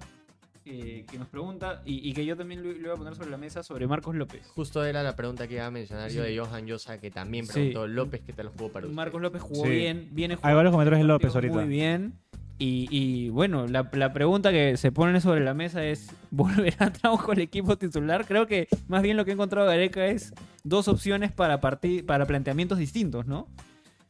eh, 0.65 1.05
que 1.11 1.19
nos 1.19 1.27
pregunta 1.27 1.81
y, 1.83 2.09
y 2.09 2.13
que 2.13 2.25
yo 2.25 2.37
también 2.37 2.63
lo, 2.63 2.71
lo 2.71 2.77
iba 2.79 2.93
a 2.93 2.95
poner 2.95 3.13
sobre 3.13 3.29
la 3.29 3.35
mesa 3.35 3.61
sobre 3.61 3.85
Marcos 3.87 4.15
López. 4.15 4.47
Justo 4.55 4.85
era 4.85 5.03
la 5.03 5.17
pregunta 5.17 5.49
que 5.49 5.55
iba 5.55 5.65
a 5.65 5.71
mencionar 5.71 6.09
yo 6.11 6.23
de 6.23 6.37
Johan 6.39 6.65
Llosa, 6.65 6.97
que 6.97 7.11
también 7.11 7.45
Sí. 7.45 7.51
preguntó 7.51 7.87
López 7.87 8.21
qué 8.25 8.31
tal 8.31 8.47
jugó 8.47 8.69
para 8.71 8.85
usted. 8.85 8.95
Marcos 8.95 9.21
López 9.21 9.41
jugó 9.41 9.65
Sí. 9.65 9.69
bien, 9.71 10.07
viene 10.13 10.35
Hay 10.35 10.37
jugando 10.37 10.55
varios 10.55 10.71
comentarios 10.71 11.01
de 11.01 11.07
López 11.09 11.35
ahorita. 11.35 11.55
Muy 11.55 11.65
bien. 11.67 12.13
Y, 12.57 12.87
y, 12.89 13.27
bueno, 13.31 13.67
la, 13.67 13.89
la 13.91 14.13
pregunta 14.13 14.51
que 14.53 14.77
se 14.77 14.93
pone 14.93 15.19
sobre 15.19 15.41
la 15.43 15.53
mesa 15.53 15.83
es: 15.83 16.07
¿volverá 16.31 16.93
Trauco 17.01 17.33
al 17.33 17.39
equipo 17.41 17.77
titular? 17.77 18.25
Creo 18.25 18.47
que 18.47 18.69
más 18.87 19.01
bien 19.01 19.17
lo 19.17 19.25
que 19.25 19.31
he 19.31 19.33
encontrado 19.33 19.67
Gareca 19.67 20.05
es 20.05 20.33
dos 20.63 20.87
opciones 20.87 21.33
para, 21.33 21.59
para 21.59 22.25
planteamientos 22.25 22.77
distintos, 22.77 23.25
¿no? 23.27 23.49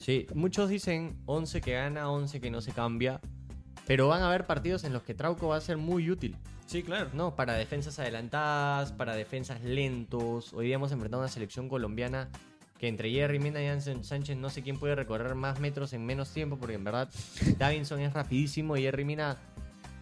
Sí, 0.03 0.27
muchos 0.35 0.69
dicen 0.69 1.15
11 1.27 1.61
que 1.61 1.75
gana, 1.75 2.11
11 2.11 2.41
que 2.41 2.51
no 2.51 2.59
se 2.59 2.73
cambia. 2.73 3.21
Pero 3.87 4.09
van 4.09 4.21
a 4.21 4.27
haber 4.27 4.45
partidos 4.45 4.83
en 4.83 4.91
los 4.91 5.03
que 5.03 5.13
Trauco 5.13 5.47
va 5.47 5.55
a 5.55 5.61
ser 5.61 5.77
muy 5.77 6.11
útil. 6.11 6.35
Sí, 6.65 6.83
claro. 6.83 7.09
¿no? 7.13 7.37
Para 7.37 7.53
defensas 7.53 7.99
adelantadas, 7.99 8.91
para 8.91 9.15
defensas 9.15 9.61
lentos. 9.63 10.51
Hoy 10.51 10.65
día 10.65 10.75
hemos 10.75 10.91
enfrentado 10.91 11.21
a 11.21 11.25
una 11.25 11.31
selección 11.31 11.69
colombiana 11.69 12.29
que 12.79 12.89
entre 12.89 13.11
Jerry 13.11 13.39
Mina 13.39 13.63
y 13.63 13.67
Anson 13.67 14.03
Sánchez 14.03 14.35
no 14.35 14.49
sé 14.49 14.61
quién 14.61 14.77
puede 14.77 14.93
recorrer 14.95 15.35
más 15.35 15.61
metros 15.61 15.93
en 15.93 16.05
menos 16.05 16.31
tiempo, 16.31 16.57
porque 16.57 16.75
en 16.75 16.83
verdad 16.83 17.09
Davinson 17.57 18.01
es 18.01 18.11
rapidísimo 18.11 18.75
y 18.75 18.81
Jerry 18.81 19.05
Mina, 19.05 19.37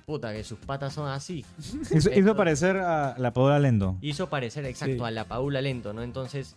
puta, 0.08 0.34
que 0.34 0.44
sus 0.44 0.58
patas 0.58 0.94
son 0.94 1.10
así. 1.10 1.46
Hizo, 2.16 2.36
parecer 2.36 2.78
a 2.78 3.16
la 3.20 3.34
Paola 3.34 3.60
Lendo. 3.60 4.00
Hizo 4.02 4.30
parecer 4.30 4.66
exacto 4.66 4.96
Sí. 4.96 5.04
a 5.04 5.12
la 5.12 5.26
Paula 5.26 5.62
lento, 5.62 5.94
¿no? 5.94 6.02
Entonces, 6.02 6.56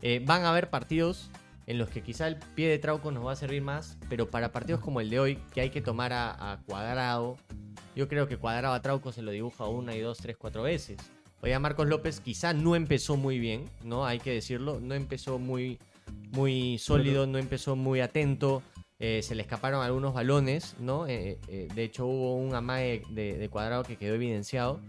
eh, 0.00 0.22
van 0.24 0.44
a 0.44 0.48
haber 0.48 0.70
partidos 0.70 1.28
en 1.66 1.78
los 1.78 1.88
que 1.88 2.02
quizá 2.02 2.28
el 2.28 2.36
pie 2.36 2.68
de 2.68 2.78
Trauco 2.78 3.10
nos 3.10 3.26
va 3.26 3.32
a 3.32 3.36
servir 3.36 3.62
más, 3.62 3.98
pero 4.08 4.30
para 4.30 4.52
partidos 4.52 4.80
como 4.80 5.00
el 5.00 5.10
de 5.10 5.18
hoy, 5.20 5.38
que 5.52 5.60
hay 5.60 5.70
que 5.70 5.80
tomar 5.80 6.12
a, 6.12 6.52
a 6.52 6.60
Cuadrado, 6.62 7.36
yo 7.94 8.08
creo 8.08 8.28
que 8.28 8.36
Cuadrado 8.36 8.74
a 8.74 8.82
Trauco 8.82 9.10
se 9.12 9.22
lo 9.22 9.30
dibuja 9.32 9.66
una 9.66 9.94
y 9.94 10.00
dos, 10.00 10.18
tres, 10.18 10.36
cuatro 10.36 10.62
veces. 10.62 10.98
Hoy 11.42 11.52
a 11.52 11.58
Marcos 11.58 11.86
López 11.88 12.20
quizá 12.20 12.52
no 12.52 12.76
empezó 12.76 13.16
muy 13.16 13.38
bien, 13.38 13.64
¿no? 13.84 14.06
Hay 14.06 14.18
que 14.20 14.30
decirlo, 14.32 14.80
no 14.80 14.94
empezó 14.94 15.38
muy, 15.38 15.78
muy 16.32 16.78
sólido, 16.78 17.26
no 17.26 17.38
empezó 17.38 17.76
muy 17.76 18.00
atento. 18.00 18.62
eh, 18.98 19.20
se 19.22 19.34
le 19.34 19.42
escaparon 19.42 19.82
algunos 19.84 20.14
balones, 20.14 20.74
¿no? 20.80 21.06
Eh, 21.06 21.38
eh, 21.48 21.68
de 21.74 21.84
hecho, 21.84 22.06
hubo 22.06 22.36
un 22.36 22.54
amague 22.54 23.02
de, 23.10 23.36
de 23.36 23.48
cuadrado 23.50 23.82
que 23.84 23.96
quedó 23.96 24.14
evidenciado. 24.14 24.80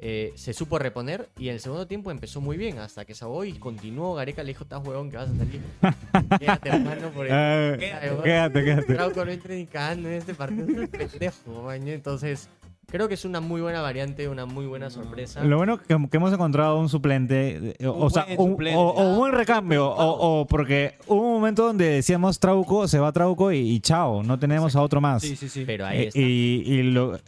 Eh, 0.00 0.32
se 0.34 0.52
supo 0.52 0.78
reponer 0.80 1.30
y 1.38 1.48
en 1.48 1.54
el 1.54 1.60
segundo 1.60 1.86
tiempo 1.86 2.10
empezó 2.10 2.40
muy 2.40 2.56
bien 2.56 2.78
hasta 2.80 3.04
que 3.04 3.14
Sabo 3.14 3.44
y 3.44 3.52
continuó. 3.52 4.14
Gareca 4.14 4.42
le 4.42 4.48
dijo: 4.48 4.64
Estás 4.64 4.84
huevón 4.86 5.08
que 5.10 5.16
vas 5.16 5.30
a 5.30 5.36
salir. 5.36 5.62
Quédate, 6.38 6.68
hermano, 6.68 7.08
por 7.10 7.26
el. 7.26 7.32
Eh, 7.34 7.76
Quédate, 8.22 8.64
quédate. 8.64 8.94
Trauco 8.94 9.24
no 9.24 9.30
entre 9.30 9.56
ni 9.56 9.66
cagando 9.66 10.08
en 10.08 10.14
este 10.14 10.34
partido. 10.34 10.66
Es 10.68 10.78
un 10.78 10.88
pendejo, 10.88 11.62
maño. 11.62 11.92
Entonces, 11.92 12.48
creo 12.94 13.08
que 13.08 13.14
es 13.14 13.24
una 13.24 13.40
muy 13.40 13.60
buena 13.60 13.82
variante, 13.82 14.28
una 14.28 14.46
muy 14.46 14.66
buena 14.66 14.88
sorpresa. 14.88 15.42
Lo 15.42 15.56
bueno 15.56 15.78
que, 15.78 15.86
que 16.08 16.16
hemos 16.16 16.32
encontrado 16.32 16.78
un 16.78 16.88
suplente, 16.88 17.74
eh, 17.78 17.86
o, 17.88 18.04
Un 18.04 18.10
sea, 18.12 18.24
buen 18.24 18.38
un- 18.40 18.50
suplente. 18.50 18.78
o, 18.78 18.82
o 18.90 19.10
un 19.10 19.18
buen 19.18 19.32
recambio, 19.32 19.88
o, 19.88 20.40
o 20.42 20.46
porque 20.46 20.94
hubo 21.08 21.20
un 21.20 21.32
momento 21.34 21.66
donde 21.66 21.86
decíamos 21.88 22.38
Trauco, 22.38 22.86
se 22.86 23.00
va 23.00 23.10
Trauco 23.10 23.50
y, 23.50 23.58
y 23.58 23.80
chao, 23.80 24.22
no 24.22 24.38
tenemos 24.38 24.76
a 24.76 24.80
otro 24.82 25.00
más. 25.00 25.22
Sí, 25.22 25.34
sí, 25.34 25.48
sí. 25.48 25.64
Pero 25.66 25.86
ahí 25.86 26.02
Eh, 26.02 26.06
está. 26.08 26.20
y 26.20 26.62
y 26.66 26.82
lo- 26.84 27.18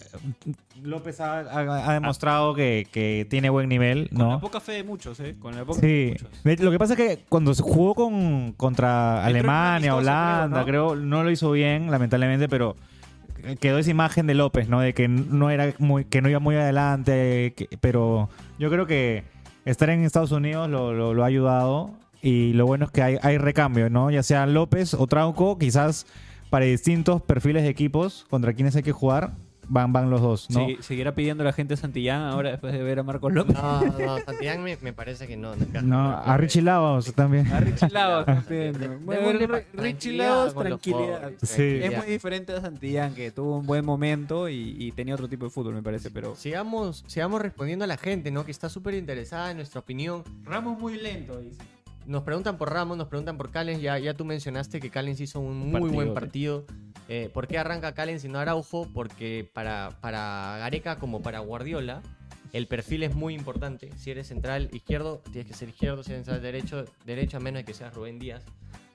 López 0.85 1.21
ha, 1.21 1.41
ha- 1.41 1.91
ha 1.91 1.95
demostrado 1.95 2.55
que, 2.55 2.87
que 2.93 3.27
tiene 3.29 3.51
buen 3.51 3.69
nivel, 3.69 4.09
Con 4.11 4.19
la 4.19 4.25
¿no? 4.35 4.41
poca 4.41 4.61
fe 4.61 4.73
de 4.73 4.85
muchos, 4.85 5.19
¿eh? 5.19 5.35
Con 5.41 5.57
la 5.57 5.65
poca 5.65 5.81
fe 5.81 5.87
de 5.87 6.07
Sí, 6.17 6.25
muchos. 6.25 6.45
De- 6.45 6.57
lo 6.65 6.71
que 6.71 6.79
pasa 6.79 6.93
es 6.93 6.97
que 6.99 7.25
cuando 7.29 7.53
se 7.55 7.63
jugó 7.63 7.95
con, 7.95 8.53
contra 8.53 9.15
Entró 9.17 9.31
en 9.31 9.31
un 9.31 9.37
Alemania, 9.51 9.93
amistoso, 9.95 9.97
Holanda, 9.99 10.65
creo, 10.65 10.89
creo, 10.91 10.97
¿no? 10.97 11.25
lo 11.25 11.31
hizo 11.33 11.51
bien, 11.51 11.91
lamentablemente, 11.91 12.49
pero 12.49 12.77
quedó 13.61 13.79
esa 13.79 13.91
imagen 13.91 14.27
de 14.27 14.35
López, 14.35 14.69
¿no? 14.69 14.81
De 14.81 14.95
que 14.95 15.09
no 15.09 15.51
era 15.51 15.75
muy, 15.79 16.05
que 16.05 16.21
no 16.21 16.29
iba 16.29 16.41
muy 16.41 16.57
adelante, 16.57 17.55
pero 17.81 18.29
yo 18.59 18.71
creo 18.71 18.87
que 18.87 19.25
estar 19.65 19.91
en 19.91 20.05
Estados 20.05 20.33
Unidos 20.33 20.69
lo 20.69 21.23
ha 21.23 21.27
ayudado 21.27 21.95
y 22.23 22.55
lo 22.55 22.67
bueno 22.67 22.87
es 22.87 22.91
que 22.91 23.03
hay, 23.03 23.19
hay 23.23 23.39
recambio, 23.39 23.89
¿no? 23.91 24.11
Ya 24.11 24.23
sea 24.23 24.47
López 24.47 24.95
o 24.95 25.07
Trauco, 25.07 25.59
quizás 25.59 26.07
para 26.51 26.65
distintos 26.65 27.23
perfiles 27.23 27.63
de 27.63 27.69
equipos 27.69 28.27
contra 28.31 28.53
quienes 28.53 28.75
hay 28.77 28.83
que 28.83 28.93
jugar, 28.93 29.35
van, 29.69 29.93
van 29.93 30.11
los 30.11 30.21
dos, 30.21 30.51
¿no? 30.51 30.67
Sí, 30.67 30.77
seguirá 30.81 31.15
pidiendo 31.15 31.45
la 31.45 31.53
gente 31.53 31.77
Santillán 31.77 32.23
ahora 32.23 32.51
después 32.51 32.73
de 32.73 32.83
ver 32.83 32.99
a 32.99 33.03
Marcos 33.03 33.33
López. 33.33 33.55
No, 33.57 33.81
no, 33.85 34.19
Santillán 34.25 34.63
me, 34.63 34.77
me 34.81 34.93
parece 34.93 35.27
que 35.27 35.37
no. 35.37 35.55
no 35.83 36.11
a 36.17 36.37
Richie 36.37 36.63
Lavos 36.63 37.13
también. 37.15 37.47
A 37.53 37.61
Richie 37.61 37.89
Lavos 37.91 38.27
también. 38.27 39.01
Bueno, 39.05 39.33
Richie 39.33 39.65
tranquilidad 39.77 40.29
Lavos, 40.29 40.55
con 40.55 40.71
los 40.71 40.81
tranquilidad. 40.81 41.21
pobres, 41.23 41.39
Sí. 41.43 41.57
tranquilidad. 41.57 41.93
Es 41.93 41.99
muy 41.99 42.07
diferente 42.13 42.53
a 42.53 42.61
Santillán, 42.61 43.15
que 43.15 43.31
tuvo 43.31 43.59
un 43.59 43.67
buen 43.67 43.85
momento 43.85 44.49
y, 44.49 44.77
y 44.79 44.93
tenía 44.93 45.15
otro 45.15 45.29
tipo 45.29 45.45
de 45.47 45.51
fútbol, 45.51 45.75
me 45.75 45.83
parece, 45.83 46.11
pero... 46.11 46.35
Sigamos, 46.37 47.05
sigamos 47.07 47.41
respondiendo 47.43 47.85
a 47.85 47.89
la 47.89 47.97
gente, 47.97 48.31
¿no? 48.31 48.45
Que 48.45 48.51
está 48.51 48.69
súper 48.69 48.95
interesada 48.95 49.51
en 49.51 49.57
nuestra 49.59 49.81
opinión. 49.81 50.23
Ramos 50.45 50.79
muy 50.79 50.97
lento, 51.01 51.41
dice. 51.41 51.61
Nos 52.07 52.23
preguntan 52.23 52.57
por 52.57 52.73
Ramos, 52.73 52.97
nos 52.97 53.09
preguntan 53.09 53.37
por 53.37 53.51
Callens. 53.51 53.83
Ya, 53.83 53.99
ya 53.99 54.15
tú 54.15 54.25
mencionaste 54.25 54.79
que 54.79 54.91
Callens 54.91 55.21
hizo 55.21 55.41
un 55.41 55.71
muy 55.73 55.91
buen 55.91 56.15
partido. 56.15 56.65
Eh, 57.09 57.31
¿Por 57.33 57.47
qué 57.47 57.59
arranca 57.59 57.93
Callens 57.95 58.25
y 58.25 58.29
no 58.29 58.39
Araujo? 58.39 58.89
Porque 58.93 59.49
para, 59.53 59.91
para 60.01 60.57
Gareca 60.59 60.97
como 60.97 61.23
para 61.23 61.39
Guardiola, 61.41 62.03
el 62.53 62.67
perfil 62.67 63.03
es 63.05 63.15
muy 63.15 63.35
importante. 63.35 63.91
Si 63.97 64.11
eres 64.11 64.27
central 64.29 64.69
izquierdo, 64.73 65.23
tienes 65.33 65.47
que 65.51 65.55
ser 65.57 65.69
izquierdo. 65.69 66.03
Si 66.03 66.13
eres 66.13 66.25
central 66.27 66.43
derecho, 66.43 66.85
derecho 67.05 67.37
a 67.37 67.41
menos 67.41 67.61
de 67.61 67.65
que 67.65 67.75
seas 67.75 67.95
Rubén 67.95 68.19
Díaz. 68.19 68.43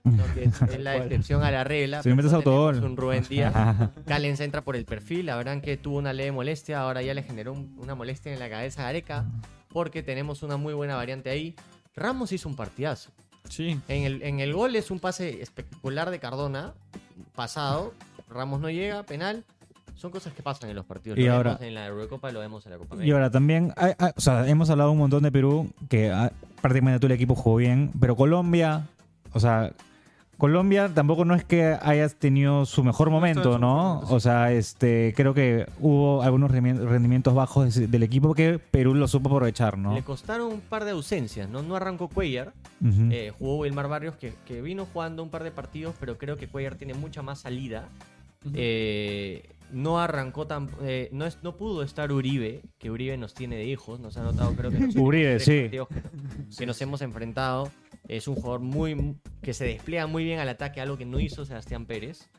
¿no? 0.04 0.24
Que 0.34 0.45
es, 0.45 0.62
es 0.62 0.80
la 0.80 0.97
excepción 1.04 1.43
a 1.43 1.52
la 1.52 1.63
regla. 1.63 2.02
Si 2.04 2.10
me 2.10 2.15
metes 2.15 2.32
no 2.32 2.38
autogol. 2.38 2.84
un 2.84 2.97
Rubén 2.97 3.24
Díaz. 3.30 3.54
Callens 4.08 4.39
entra 4.41 4.62
por 4.62 4.76
el 4.76 4.84
perfil. 4.86 5.28
Verdad 5.28 5.62
que 5.62 5.78
tuvo 5.78 5.97
una 5.97 6.12
leve 6.12 6.32
molestia. 6.32 6.82
Ahora 6.82 7.02
ya 7.02 7.13
le 7.13 7.24
generó 7.24 7.54
un- 7.54 7.76
una 7.80 7.95
molestia 7.95 8.34
en 8.34 8.39
la 8.39 8.50
cabeza 8.50 8.82
a 8.82 8.86
Gareca. 8.86 9.26
Porque 9.69 10.04
tenemos 10.04 10.43
una 10.43 10.58
muy 10.58 10.74
buena 10.74 10.95
variante 10.95 11.30
ahí. 11.30 11.56
Ramos 11.95 12.32
hizo 12.34 12.50
un 12.50 12.56
partidazo. 12.58 13.12
Sí. 13.47 13.80
En 13.88 14.04
el, 14.04 14.21
en 14.24 14.39
el 14.41 14.54
gol 14.54 14.76
es 14.76 14.91
un 14.91 15.00
pase 15.00 15.41
espectacular 15.41 16.10
de 16.10 16.19
Cardona, 16.19 16.74
pasado. 17.36 17.93
Ramos 18.29 18.60
no 18.62 18.69
llega, 18.69 19.03
penal. 19.03 19.43
Son 19.95 20.10
cosas 20.12 20.34
que 20.34 20.41
pasan 20.41 20.69
en 20.69 20.75
los 20.75 20.86
partidos. 20.86 21.19
Y 21.19 21.25
lo 21.25 21.34
ahora- 21.34 21.51
vemos 21.51 21.67
en 21.67 21.73
la 21.75 21.86
Eurocopa, 21.88 22.31
lo 22.31 22.39
vemos 22.39 22.65
en 22.65 22.71
la 22.71 22.77
Copa 22.79 22.95
Y 22.95 22.97
América. 22.97 23.15
ahora 23.15 23.29
también, 23.29 23.73
hay- 23.77 23.93
hay- 23.99 24.12
o 24.15 24.21
sea, 24.21 24.47
hemos 24.47 24.69
hablado 24.69 24.91
un 24.91 24.97
montón 24.97 25.21
de 25.23 25.31
Perú, 25.31 25.71
que 25.89 26.12
ah, 26.12 26.31
prácticamente 26.62 26.99
todo 26.99 27.07
el 27.07 27.13
equipo 27.13 27.36
jugó 27.36 27.57
bien, 27.57 27.91
pero 27.99 28.15
Colombia, 28.15 28.88
o 29.34 29.39
sea, 29.39 29.71
Colombia 30.41 30.89
tampoco 30.91 31.23
no 31.23 31.36
es 31.36 31.43
que 31.43 31.77
hayas 31.84 32.15
tenido 32.15 32.65
su 32.65 32.84
mejor 32.84 33.12
momento, 33.12 33.60
¿no? 33.60 33.99
O 34.10 34.19
sea, 34.19 34.51
este, 34.51 35.13
creo 35.15 35.36
que 35.36 35.67
hubo 35.80 36.23
algunos 36.23 36.49
rendimi- 36.49 36.80
rendimientos 36.84 37.36
bajos 37.36 37.75
de- 37.75 37.86
del 37.86 38.01
equipo 38.01 38.34
que 38.34 38.58
Perú 38.58 38.95
lo 38.95 39.08
supo 39.08 39.30
aprovechar, 39.30 39.77
¿no? 39.77 39.93
Le 39.93 40.01
costaron 40.01 40.51
un 40.51 40.60
par 40.62 40.84
de 40.84 40.91
ausencias, 40.91 41.47
¿no? 41.47 41.62
No 41.62 41.75
arrancó 41.75 42.08
Cuellar, 42.08 42.54
eh, 43.12 43.32
jugó 43.38 43.60
Wilmar 43.60 43.88
Barrios, 43.88 44.15
que, 44.15 44.34
que 44.47 44.63
vino 44.63 44.88
jugando 44.91 45.21
un 45.21 45.30
par 45.30 45.43
de 45.43 45.51
partidos, 45.51 45.93
pero 45.99 46.17
creo 46.17 46.38
que 46.38 46.47
Cuellar 46.47 46.73
tiene 46.73 46.95
mucha 46.95 47.21
más 47.21 47.38
salida. 47.41 47.88
Eh, 48.56 49.43
no 49.71 49.99
arrancó 49.99 50.47
tan. 50.47 50.69
eh, 50.82 51.10
no, 51.12 51.25
es, 51.25 51.38
no 51.43 51.56
pudo 51.56 51.84
estar 51.84 52.12
Uribe, 52.12 52.62
que 52.80 52.89
Uribe 52.89 53.15
nos 53.17 53.34
tiene 53.36 53.58
de 53.58 53.65
hijos, 53.65 53.99
nos 53.99 54.17
ha 54.17 54.23
notado, 54.23 54.54
creo 54.56 54.71
que 54.71 54.77
Uribe, 54.99 55.39
sí. 55.39 55.69
que, 55.69 55.84
que 56.58 56.65
nos 56.65 56.82
hemos 56.82 57.01
enfrentado. 57.04 57.69
Es 58.07 58.27
un 58.27 58.35
jugador 58.35 58.61
muy 58.61 59.15
que 59.41 59.53
se 59.53 59.65
despliega 59.65 60.07
muy 60.07 60.23
bien 60.23 60.39
al 60.39 60.49
ataque, 60.49 60.81
algo 60.81 60.97
que 60.97 61.05
no 61.05 61.19
hizo 61.19 61.45
Sebastián 61.45 61.85
Pérez. 61.85 62.29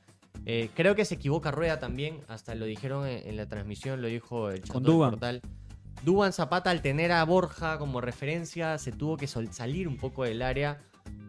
Eh, 0.45 0.71
creo 0.75 0.95
que 0.95 1.05
se 1.05 1.15
equivoca 1.15 1.51
Rueda 1.51 1.79
también, 1.79 2.21
hasta 2.29 2.55
lo 2.55 2.65
dijeron 2.67 3.07
en, 3.07 3.29
en 3.29 3.37
la 3.37 3.47
transmisión, 3.47 4.03
lo 4.03 4.09
dijo 4.09 4.51
el 4.51 4.63
Con 4.67 4.83
Duban. 4.83 5.11
portal. 5.11 5.41
Duban 6.05 6.33
Zapata, 6.33 6.71
al 6.71 6.83
tener 6.83 7.13
a 7.13 7.25
Borja 7.25 7.79
como 7.79 8.01
referencia, 8.01 8.77
se 8.79 8.91
tuvo 8.91 9.17
que 9.17 9.29
salir 9.29 9.87
un 9.87 9.97
poco 9.97 10.25
del 10.25 10.43
área 10.43 10.81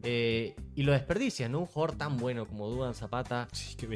eh, 0.02 0.56
y 0.74 0.82
lo 0.82 0.93
desperdicia, 0.93 1.48
¿no? 1.48 1.60
Un 1.60 1.65
jugador 1.67 1.96
tan 1.96 2.17
bueno 2.17 2.48
como 2.48 2.67
Duban 2.69 2.96
Zapata, 2.96 3.48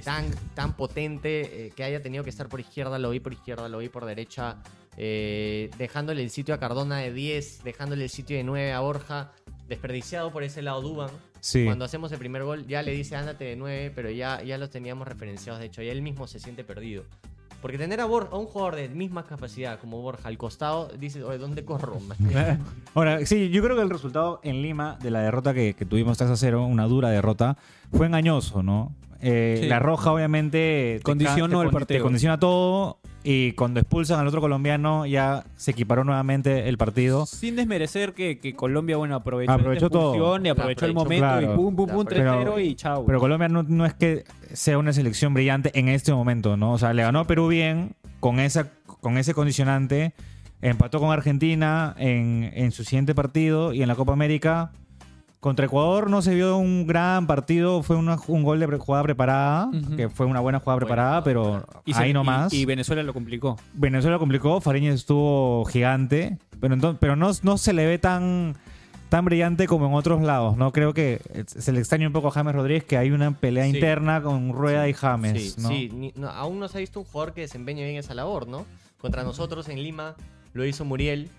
tan, 0.04 0.30
tan 0.54 0.76
potente, 0.76 1.67
eh, 1.67 1.71
que 1.76 1.84
haya 1.84 2.02
tenido 2.02 2.23
que 2.23 2.30
estar 2.30 2.47
por 2.47 2.60
izquierda, 2.60 3.00
lo 3.00 3.10
vi 3.10 3.19
por 3.19 3.34
izquierda, 3.34 3.67
lo 3.69 3.80
vi 3.80 3.89
por 3.89 4.06
derecha, 4.06 4.58
dejándole 4.95 6.21
el 6.23 6.30
sitio 6.30 6.54
a 6.54 6.60
Cardona 6.60 6.97
de 6.97 7.12
10, 7.12 7.63
dejándole 7.63 8.04
el 8.04 8.10
sitio 8.10 8.38
de 8.38 8.43
9 8.43 8.73
a 8.73 8.80
Borja, 8.80 9.32
desperdiciado 9.67 10.32
por 10.32 10.43
ese 10.43 10.62
lado 10.62 10.82
Duban, 10.82 11.10
Sí. 11.39 11.65
Cuando 11.65 11.86
hacemos 11.86 12.12
el 12.12 12.17
primer 12.17 12.43
gol, 12.43 12.65
ya 12.67 12.82
le 12.82 12.91
dice 12.91 13.15
ándate 13.15 13.45
de 13.45 13.56
9, 13.56 13.91
pero 13.95 14.10
ya, 14.10 14.41
ya 14.41 14.58
los 14.58 14.71
teníamos 14.71 15.08
referenciados. 15.08 15.60
De 15.62 15.67
hecho, 15.67 15.82
y 15.84 15.88
él 15.89 16.01
mismo 16.01 16.25
se 16.27 16.39
siente 16.39 16.63
perdido. 16.63 17.03
Porque 17.62 17.77
tener 17.77 18.01
a, 18.01 18.06
Bor- 18.06 18.30
a 18.32 18.38
un 18.38 18.45
jugador 18.47 18.75
de 18.75 18.89
misma 18.89 19.23
capacidad 19.25 19.80
como 19.80 20.01
Borja 20.01 20.27
al 20.30 20.38
costado, 20.38 20.89
dices, 20.99 21.23
oye, 21.23 21.38
¿dónde 21.38 21.63
corro? 21.63 21.99
man?" 21.99 22.17
Ahora, 22.95 23.23
sí, 23.25 23.49
yo 23.49 23.62
creo 23.63 23.75
que 23.75 23.82
el 23.84 23.89
resultado 23.89 24.39
en 24.43 24.62
Lima 24.63 24.97
de 25.01 25.12
la 25.12 25.21
derrota 25.21 25.53
que, 25.53 25.73
que 25.75 25.86
tuvimos 25.86 26.17
3 26.17 26.32
a 26.32 26.36
0, 26.36 26.65
una 26.65 26.86
dura 26.86 27.10
derrota, 27.10 27.58
fue 27.91 28.08
engañoso, 28.08 28.63
¿no? 28.63 28.95
Eh, 29.21 29.60
Sí. 29.62 29.67
La 29.67 29.80
roja, 29.80 30.12
obviamente, 30.12 30.95
te 30.97 31.03
Condicionó 31.03 31.60
te 31.62 31.65
el 31.67 31.71
partido. 31.71 31.99
Te 31.99 32.03
condiciona 32.03 32.39
todo. 32.39 32.99
Y 33.30 33.52
cuando 33.52 33.82
expulsan 33.82 34.22
al 34.22 34.28
otro 34.28 34.40
colombiano, 34.40 35.06
ya 35.06 35.44
se 35.58 35.72
equiparó 35.72 36.06
nuevamente 36.06 36.70
el 36.70 36.78
partido. 36.78 37.26
Sin 37.26 37.58
desmerecer 37.58 38.13
que, 38.13 38.40
que 38.40 38.56
Colombia, 38.56 38.96
bueno, 38.96 39.16
aprovechó, 39.18 39.52
Aprovechó 39.52 39.88
esta 39.88 40.00
todo. 40.00 40.40
y 40.42 40.48
aprovechó 40.48 40.86
el 40.86 40.94
momento 40.94 41.26
claro. 41.26 41.54
y 41.54 41.56
pum, 41.58 41.76
pum, 41.76 41.90
pum, 41.90 42.06
Pero- 42.08 42.56
3-0 42.56 42.66
y 42.66 42.76
chao. 42.76 43.06
Pero 43.06 43.20
Colombia 43.20 43.50
no, 43.50 43.63
no 43.63 43.86
es 43.86 43.94
que 43.94 44.24
sea 44.54 44.78
una 44.78 44.94
selección 44.94 45.34
brillante 45.34 45.78
en 45.78 45.90
este 45.90 46.13
momento, 46.13 46.56
¿no? 46.56 46.72
O 46.72 46.78
sea, 46.78 46.94
le 46.94 47.04
ganó 47.04 47.20
a 47.20 47.28
Perú 47.28 47.50
bien 47.50 47.96
con, 48.22 48.40
esa, 48.40 48.70
con 49.02 49.18
ese 49.18 49.34
condicionante. 49.34 50.13
Empató 50.62 51.02
con 51.02 51.12
Argentina 51.12 51.96
en, 52.00 52.50
en 52.56 52.72
su 52.72 52.86
siguiente 52.86 53.13
partido 53.13 53.74
y 53.74 53.82
en 53.82 53.90
la 53.90 53.96
Copa 53.96 54.13
América. 54.13 54.72
Contra 55.39 55.67
Ecuador 55.67 56.10
no 56.10 56.21
se 56.23 56.34
vio 56.34 56.58
un 56.58 56.88
gran 56.88 57.28
partido, 57.28 57.84
fue 57.84 57.95
una- 57.95 58.17
un 58.28 58.43
gol 58.43 58.60
de 58.60 58.67
pre- 58.67 58.78
jugada 58.80 59.04
preparada, 59.04 59.69
que 59.95 60.10
fue 60.10 60.26
una 60.26 60.39
buena 60.39 60.60
jugada 60.60 60.78
preparada, 60.80 61.23
pero 61.23 61.63
Y 61.86 61.93
se- 61.93 62.02
ahí 62.04 62.10
y- 62.10 62.13
nomás. 62.13 62.52
Y, 62.54 62.65
Venezuela 62.65 63.04
lo 63.04 63.13
complicó. 63.13 63.56
Venezuela 63.73 64.17
complicó, 64.17 64.60
Fariñez 64.62 64.95
estuvo 64.95 65.63
gigante, 65.65 66.38
pero, 66.60 66.73
entonces, 66.73 66.97
pero 67.00 67.15
no, 67.15 67.30
no 67.43 67.58
se 67.60 67.71
le 67.73 67.86
ve 67.86 68.00
tan, 68.00 68.56
tan 69.10 69.23
brillante 69.26 69.67
como 69.67 69.86
en 69.88 69.93
otros 69.93 70.21
lados, 70.23 70.58
¿no? 70.58 70.71
Creo 70.73 70.93
que 70.95 71.21
se 71.45 71.71
le 71.71 71.80
extraña 71.80 72.08
un 72.08 72.13
poco 72.13 72.30
a 72.30 72.32
James 72.32 72.56
Rodríguez 72.56 72.84
que 72.84 72.97
hay 72.97 73.12
una 73.12 73.32
pelea 73.32 73.65
Sí. 73.65 73.76
interna 73.76 74.21
con 74.23 74.52
Rueda 74.54 74.89
y 74.89 74.93
James, 74.93 75.54
Sí, 75.54 75.62
¿no? 75.62 75.69
sí, 75.69 75.89
ni- 75.93 76.13
no, 76.15 76.30
aún 76.30 76.60
no 76.60 76.67
se 76.67 76.80
ha 76.80 76.82
visto 76.82 77.00
un 77.00 77.06
jugador 77.06 77.34
que 77.34 77.41
desempeñe 77.41 77.84
bien 77.86 77.97
esa 77.97 78.15
labor, 78.15 78.47
¿no? 78.47 78.65
Contra 79.00 79.23
nosotros 79.23 79.69
en 79.69 79.84
Lima 79.84 80.15
lo 80.54 80.65
hizo 80.65 80.84
Muriel, 80.84 81.30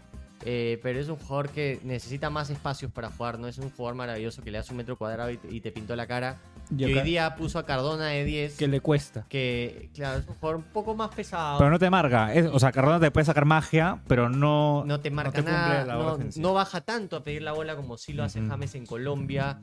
eh, 0.45 0.79
pero 0.83 0.99
es 1.01 1.09
un 1.09 1.17
jugador 1.17 1.49
que 1.51 1.81
necesita 1.83 2.31
más 2.31 2.51
espacios 2.51 2.91
para 2.93 3.11
jugar, 3.11 3.39
no 3.39 3.49
es 3.49 3.59
un 3.59 3.71
jugador 3.71 3.97
maravilloso 3.97 4.43
que 4.43 4.51
le 4.51 4.59
das 4.59 4.71
un 4.71 4.77
metro 4.77 4.97
cuadrado 4.97 5.31
y 5.31 5.37
te, 5.37 5.53
y 5.55 5.61
te 5.61 5.73
pintó 5.73 5.97
la 5.97 6.07
cara. 6.07 6.37
Y 6.77 6.85
hoy 6.85 7.01
día 7.01 7.35
puso 7.35 7.59
a 7.59 7.65
Cardona 7.65 8.07
de 8.09 8.25
10, 8.25 8.57
Que 8.57 8.69
le 8.69 8.81
cuesta. 8.81 9.25
que 9.29 9.89
claro, 9.95 10.19
es 10.19 10.27
un 10.29 10.35
jugador 10.35 10.57
un 10.57 10.65
poco 10.73 10.95
más 10.95 11.09
pesado. 11.15 11.59
Pero 11.59 11.71
no 11.71 11.79
te 11.79 11.89
marca. 11.91 12.33
Es- 12.35 12.47
o 12.53 12.59
sea, 12.59 12.73
Cardona 12.73 13.01
te 13.01 13.11
puede 13.11 13.25
sacar 13.25 13.45
magia, 13.47 14.01
pero 14.07 14.29
no... 14.29 14.85
no 14.87 15.01
te 15.01 15.11
marca 15.11 15.41
nada, 15.43 15.81
no, 15.83 15.87
labor 15.87 16.13
defensiva. 16.19 16.43
no 16.47 16.55
baja 16.55 16.81
tanto 16.83 17.17
a 17.17 17.25
pedir 17.25 17.43
la 17.43 17.53
bola 17.53 17.75
como 17.75 17.97
sí 17.97 18.13
lo 18.13 18.23
hace. 18.25 18.41
James 18.47 18.75
en 18.75 18.85
Colombia. 18.87 19.59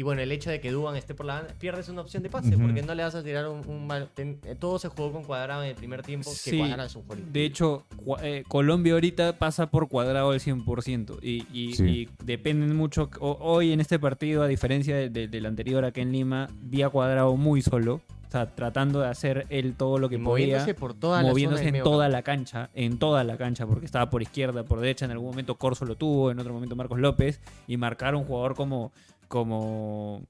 Y 0.00 0.02
bueno, 0.02 0.22
el 0.22 0.32
hecho 0.32 0.48
de 0.48 0.62
que 0.62 0.70
Duban 0.70 0.96
esté 0.96 1.12
por 1.14 1.26
la 1.26 1.34
banda, 1.34 1.54
pierdes 1.58 1.90
una 1.90 2.00
opción 2.00 2.22
de 2.22 2.30
pase, 2.30 2.56
porque 2.56 2.80
no 2.80 2.94
le 2.94 3.02
vas 3.02 3.14
a 3.14 3.22
tirar 3.22 3.46
un, 3.48 3.60
un 3.68 3.86
mal- 3.86 4.08
ten- 4.14 4.38
eh, 4.46 4.56
todo 4.58 4.78
se 4.78 4.88
jugó 4.88 5.12
con 5.12 5.24
Cuadrado 5.24 5.62
en 5.62 5.68
el 5.68 5.74
primer 5.74 6.00
tiempo, 6.00 6.30
que 6.30 6.36
Sí, 6.36 6.56
Cuadrado 6.56 6.84
es 6.86 6.96
un 6.96 7.02
jugador 7.02 7.24
De 7.26 7.44
hecho, 7.44 7.84
eh, 8.22 8.42
Colombia 8.48 8.94
ahorita 8.94 9.38
pasa 9.38 9.70
por 9.70 9.88
cuadrado 9.88 10.30
al 10.30 10.40
100%. 10.40 11.18
Y, 11.20 11.44
y, 11.52 11.74
Sí. 11.74 11.84
y 11.84 12.08
dependen 12.24 12.74
mucho. 12.74 13.10
o- 13.20 13.36
hoy 13.42 13.72
en 13.74 13.80
este 13.82 13.98
partido, 13.98 14.42
a 14.42 14.46
diferencia 14.48 14.96
de- 14.96 15.10
de- 15.10 15.28
del 15.28 15.44
anterior 15.44 15.84
acá 15.84 16.00
en 16.00 16.12
Lima, 16.12 16.48
vi 16.62 16.80
a 16.80 16.88
cuadrado 16.88 17.36
muy 17.36 17.60
solo. 17.60 17.96
O 18.26 18.30
sea, 18.30 18.46
tratando 18.54 19.00
de 19.00 19.08
hacer 19.08 19.44
él 19.50 19.74
todo 19.76 19.98
lo 19.98 20.08
que 20.08 20.16
podía. 20.18 20.46
moviéndose 20.46 20.72
por 20.72 20.94
toda 20.94 21.20
moviéndose 21.20 21.64
la 21.64 21.68
zona 21.70 21.78
en 21.78 21.84
toda 21.84 22.08
la 22.08 22.22
cancha, 22.22 22.70
en 22.72 22.98
toda 22.98 23.22
la 23.24 23.36
cancha, 23.36 23.66
porque 23.66 23.84
estaba 23.84 24.08
por 24.08 24.22
izquierda, 24.22 24.64
por 24.64 24.80
derecha, 24.80 25.04
en 25.04 25.10
algún 25.10 25.28
momento 25.28 25.56
Corso 25.56 25.84
lo 25.84 25.96
tuvo, 25.96 26.30
en 26.30 26.38
otro 26.38 26.54
momento 26.54 26.74
Marcos 26.74 26.98
López, 27.00 27.38
y 27.66 27.76
marcar 27.76 28.14
a 28.14 28.16
un 28.16 28.24
jugador 28.24 28.54
como, 28.54 28.92
como, 29.30 30.26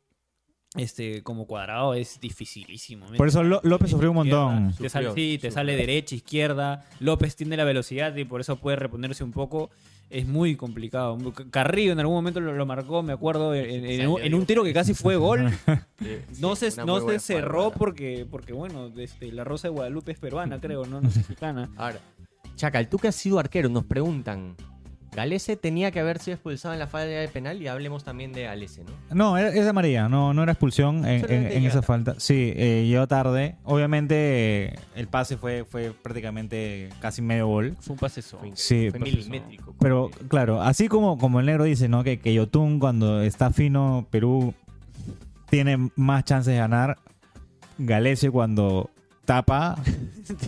este, 0.76 1.22
como 1.22 1.46
cuadrado 1.46 1.94
es 1.94 2.20
dificilísimo. 2.20 3.08
¿me 3.08 3.16
Por 3.16 3.26
eso 3.28 3.42
López 3.42 3.90
sufrió 3.90 4.10
un 4.10 4.16
montón. 4.16 4.74
Te 4.78 4.88
sale, 4.90 5.08
Sufrió, 5.08 5.14
sí, 5.14 5.30
te 5.38 5.48
sufrió. 5.48 5.52
sale 5.52 5.76
derecha, 5.76 6.14
izquierda. 6.14 6.84
López 7.00 7.34
tiene 7.34 7.56
la 7.56 7.64
velocidad 7.64 8.14
y 8.14 8.24
por 8.24 8.40
eso 8.40 8.56
puede 8.56 8.76
reponerse 8.76 9.24
un 9.24 9.32
poco. 9.32 9.70
Es 10.10 10.26
muy 10.26 10.56
complicado. 10.56 11.16
Carrillo 11.50 11.92
en 11.92 12.00
algún 12.00 12.16
momento 12.16 12.40
lo, 12.40 12.52
lo 12.52 12.66
marcó, 12.66 13.02
me 13.02 13.12
acuerdo, 13.12 13.54
en, 13.54 13.84
en- 13.84 14.00
en 14.02 14.08
un, 14.08 14.20
en 14.20 14.34
un 14.34 14.44
tiro 14.44 14.62
que 14.64 14.72
casi 14.72 14.92
fue 14.94 15.16
gol. 15.16 15.50
No 16.40 16.56
se, 16.56 16.70
no 16.84 17.00
se 17.06 17.18
cerró 17.20 17.70
porque, 17.72 18.26
porque 18.30 18.52
bueno, 18.52 18.90
este, 18.96 19.30
la 19.32 19.44
Rosa 19.44 19.68
de 19.68 19.72
Guadalupe 19.74 20.12
es 20.12 20.18
peruana, 20.18 20.60
creo, 20.60 20.84
no, 20.86 21.00
no 21.00 21.08
es 21.08 21.16
mexicana. 21.16 21.70
Ahora, 21.76 22.00
Chacal, 22.56 22.88
tú 22.88 22.98
que 22.98 23.08
has 23.08 23.14
sido 23.16 23.38
arquero, 23.38 23.68
nos 23.68 23.84
preguntan. 23.84 24.56
Galese 25.12 25.56
tenía 25.56 25.90
que 25.90 25.98
haber 25.98 26.18
sido 26.20 26.34
expulsado 26.36 26.72
en 26.72 26.78
la 26.78 26.86
falla 26.86 27.18
de 27.20 27.26
penal 27.28 27.60
y 27.60 27.66
hablemos 27.66 28.04
también 28.04 28.32
de 28.32 28.44
Galese, 28.44 28.84
¿no? 28.84 28.92
No, 29.14 29.36
era- 29.36 29.48
es 29.48 29.66
amarilla, 29.66 30.08
no, 30.08 30.32
no 30.32 30.42
era 30.44 30.52
expulsión 30.52 31.04
en, 31.04 31.64
esa 31.66 31.82
falta. 31.82 32.14
Sí, 32.18 32.52
eh, 32.54 32.86
llegó 32.88 33.08
tarde. 33.08 33.56
Obviamente 33.64 34.66
eh, 34.66 34.78
el 34.94 35.08
pase 35.08 35.36
fue, 35.36 35.64
fue 35.64 35.92
prácticamente 35.92 36.90
casi 37.00 37.22
medio 37.22 37.48
gol. 37.48 37.76
Fue 37.80 37.94
un 37.94 37.98
pase 37.98 38.22
Sí, 38.22 38.30
fue 38.90 38.92
pero- 38.92 39.04
milimétrico. 39.04 39.74
Pero 39.80 40.10
claro, 40.28 40.62
así 40.62 40.86
como, 40.86 41.18
como 41.18 41.40
el 41.40 41.46
negro 41.46 41.64
dice, 41.64 41.88
¿no? 41.88 42.04
Que, 42.04 42.20
que 42.20 42.32
Yotun 42.32 42.78
cuando 42.78 43.20
está 43.22 43.50
fino, 43.50 44.06
Perú 44.10 44.54
tiene 45.50 45.90
más 45.96 46.24
chances 46.24 46.52
de 46.54 46.58
ganar. 46.60 46.98
Galese 47.78 48.30
cuando 48.30 48.90
tapa, 49.24 49.76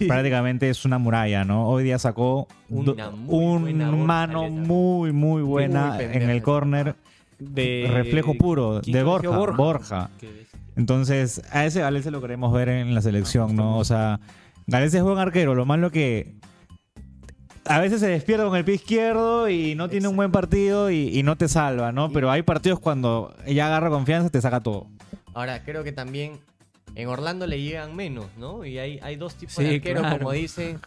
prácticamente 0.07 0.69
es 0.69 0.85
una 0.85 0.99
muralla, 0.99 1.45
¿no? 1.45 1.69
Hoy 1.69 1.85
día 1.85 1.99
sacó 1.99 2.49
Una 2.69 3.11
muy 3.11 3.73
un 3.73 4.07
mano 4.07 4.49
muy, 4.49 5.13
muy 5.13 5.43
buena 5.43 5.95
Muy 5.95 6.05
en 6.05 6.23
el 6.23 6.37
esa. 6.37 6.45
córner. 6.45 6.97
De, 7.39 7.91
reflejo 7.93 8.35
puro 8.35 8.81
¿quién 8.85 8.95
de 8.95 9.03
Borja, 9.03 9.31
Borja. 9.57 10.11
Entonces, 10.77 11.43
a 11.51 11.67
ese 11.67 11.81
Galese 11.81 12.13
lo 12.13 12.21
queremos 12.21 12.53
ver 12.53 12.69
en 12.69 12.95
la 12.95 13.03
selección, 13.03 13.57
¿no? 13.57 13.79
O 13.79 13.85
sea, 13.85 14.21
Galese 14.69 14.99
es 14.99 15.03
buen 15.03 15.19
arquero, 15.19 15.55
lo 15.57 15.67
malo 15.67 15.91
que 15.91 16.35
a 17.65 17.79
veces 17.81 18.01
se 18.01 18.09
despierta 18.09 18.45
con 18.45 18.57
el 18.57 18.65
pie 18.65 18.77
izquierdo 18.77 19.49
y 19.49 19.75
no 19.75 19.89
tiene 19.89 20.09
un 20.09 20.17
buen 20.17 20.31
partido 20.31 20.91
y, 20.91 21.09
y 21.17 21.23
no 21.23 21.37
te 21.37 21.49
salva, 21.49 21.93
¿no? 21.93 22.11
Pero 22.13 22.31
hay 22.31 22.43
partidos 22.43 22.79
cuando 22.81 23.35
ella 23.45 23.67
agarra 23.67 23.91
confianza, 23.91 24.31
te 24.31 24.41
saca 24.41 24.61
todo. 24.61 24.87
Ahora, 25.35 25.65
creo 25.65 25.83
que 25.83 25.93
también 25.93 26.39
en 26.95 27.09
Orlando 27.09 27.47
le 27.47 27.61
llegan 27.61 27.95
menos, 27.97 28.27
¿no? 28.39 28.65
Y 28.65 28.79
hay, 28.79 28.99
hay 29.03 29.17
dos 29.17 29.35
tipos 29.35 29.55
Sí, 29.57 29.65
de 29.65 29.75
arqueros, 29.77 30.03
claro. 30.03 30.19
como 30.19 30.33
dice 30.33 30.79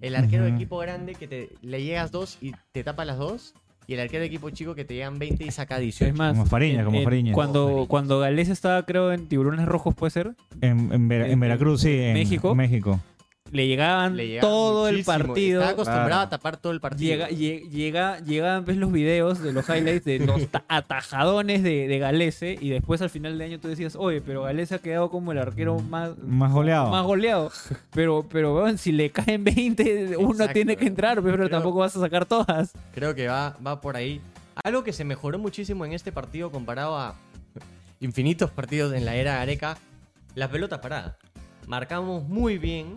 el 0.00 0.14
arquero 0.14 0.44
de 0.44 0.50
equipo 0.50 0.78
grande 0.78 1.14
que 1.14 1.26
te, 1.26 1.48
le 1.62 1.82
llegas 1.82 2.12
dos 2.12 2.38
y 2.40 2.52
te 2.72 2.84
tapa 2.84 3.04
las 3.04 3.18
dos. 3.18 3.54
Y 3.88 3.94
el 3.94 4.00
arquero 4.00 4.22
de 4.22 4.26
equipo 4.26 4.50
chico 4.50 4.74
que 4.74 4.84
te 4.84 4.94
llegan 4.94 5.16
20 5.20 5.44
y 5.44 5.50
saca 5.52 5.78
18. 5.78 6.10
Es 6.10 6.18
más, 6.18 6.32
Como 6.32 6.46
Fariñas, 6.46 6.84
como 6.84 7.02
Fariñas. 7.04 7.34
Cuando, 7.34 7.86
cuando 7.88 8.18
Galés 8.18 8.48
estaba, 8.48 8.84
creo, 8.84 9.12
en 9.12 9.28
Tiburones 9.28 9.64
Rojos, 9.66 9.94
puede 9.94 10.10
ser, 10.10 10.34
En, 10.60 10.92
en 10.92 11.06
Vera- 11.06 11.26
en 11.26 11.32
En- 11.34 11.40
Veracruz, 11.40 11.82
sí, 11.82 11.96
en 11.96 12.14
México. 12.14 12.52
México. 12.56 13.00
Le 13.52 13.66
llegaban 13.66 14.16
Le 14.16 14.26
llegaban 14.26 14.50
todo 14.50 14.88
el 14.88 15.04
partido. 15.04 15.60
Estaba 15.60 15.70
acostumbrado 15.72 16.06
Claro. 16.08 16.20
a 16.22 16.28
tapar 16.30 16.56
todo 16.56 16.72
el 16.72 16.80
partido. 16.80 17.10
Llega, 17.12 17.28
lle- 17.28 17.68
llega, 17.70 18.18
llegaban 18.20 18.64
ves 18.64 18.76
los 18.76 18.90
videos 18.92 19.40
de 19.42 19.52
los 19.52 19.68
highlights 19.68 20.04
de 20.04 20.18
los 20.18 20.46
ta- 20.50 20.64
atajadones 20.68 21.62
de, 21.62 21.86
de 21.88 21.98
Galese 21.98 22.58
y 22.60 22.70
después 22.70 23.00
al 23.02 23.10
final 23.10 23.38
de 23.38 23.44
año 23.44 23.60
tú 23.60 23.68
decías, 23.68 23.94
oye, 23.96 24.20
pero 24.20 24.42
Galese 24.42 24.74
ha 24.74 24.78
quedado 24.78 25.10
como 25.10 25.32
el 25.32 25.38
arquero 25.38 25.78
más, 25.78 26.18
Más 26.18 26.52
goleado. 26.52 26.90
más 26.90 27.04
goleado. 27.04 27.50
Pero, 27.92 28.26
pero 28.28 28.54
weón, 28.54 28.76
si 28.78 28.92
le 28.92 29.10
caen 29.10 29.42
20, 29.44 30.16
uno 30.18 30.32
Exacto, 30.32 30.52
tiene 30.52 30.76
que 30.76 30.86
entrar, 30.86 31.22
pero 31.22 31.36
Creo- 31.36 31.48
tampoco 31.48 31.78
vas 31.78 31.96
a 31.96 32.00
sacar 32.00 32.26
todas. 32.26 32.72
Creo 32.94 33.14
que 33.14 33.26
va, 33.28 33.56
va 33.66 33.80
por 33.80 33.96
ahí. 33.96 34.20
Algo 34.64 34.82
que 34.84 34.92
se 34.92 35.04
mejoró 35.04 35.38
muchísimo 35.38 35.84
en 35.86 35.92
este 35.92 36.12
partido 36.12 36.50
comparado 36.50 36.98
a 36.98 37.14
infinitos 38.00 38.50
partidos 38.50 38.92
en 38.92 39.04
la 39.04 39.14
era 39.16 39.40
Areca, 39.40 39.78
las 40.34 40.50
pelotas 40.50 40.80
paradas. 40.80 41.14
Marcamos 41.66 42.22
muy 42.28 42.58
bien 42.58 42.94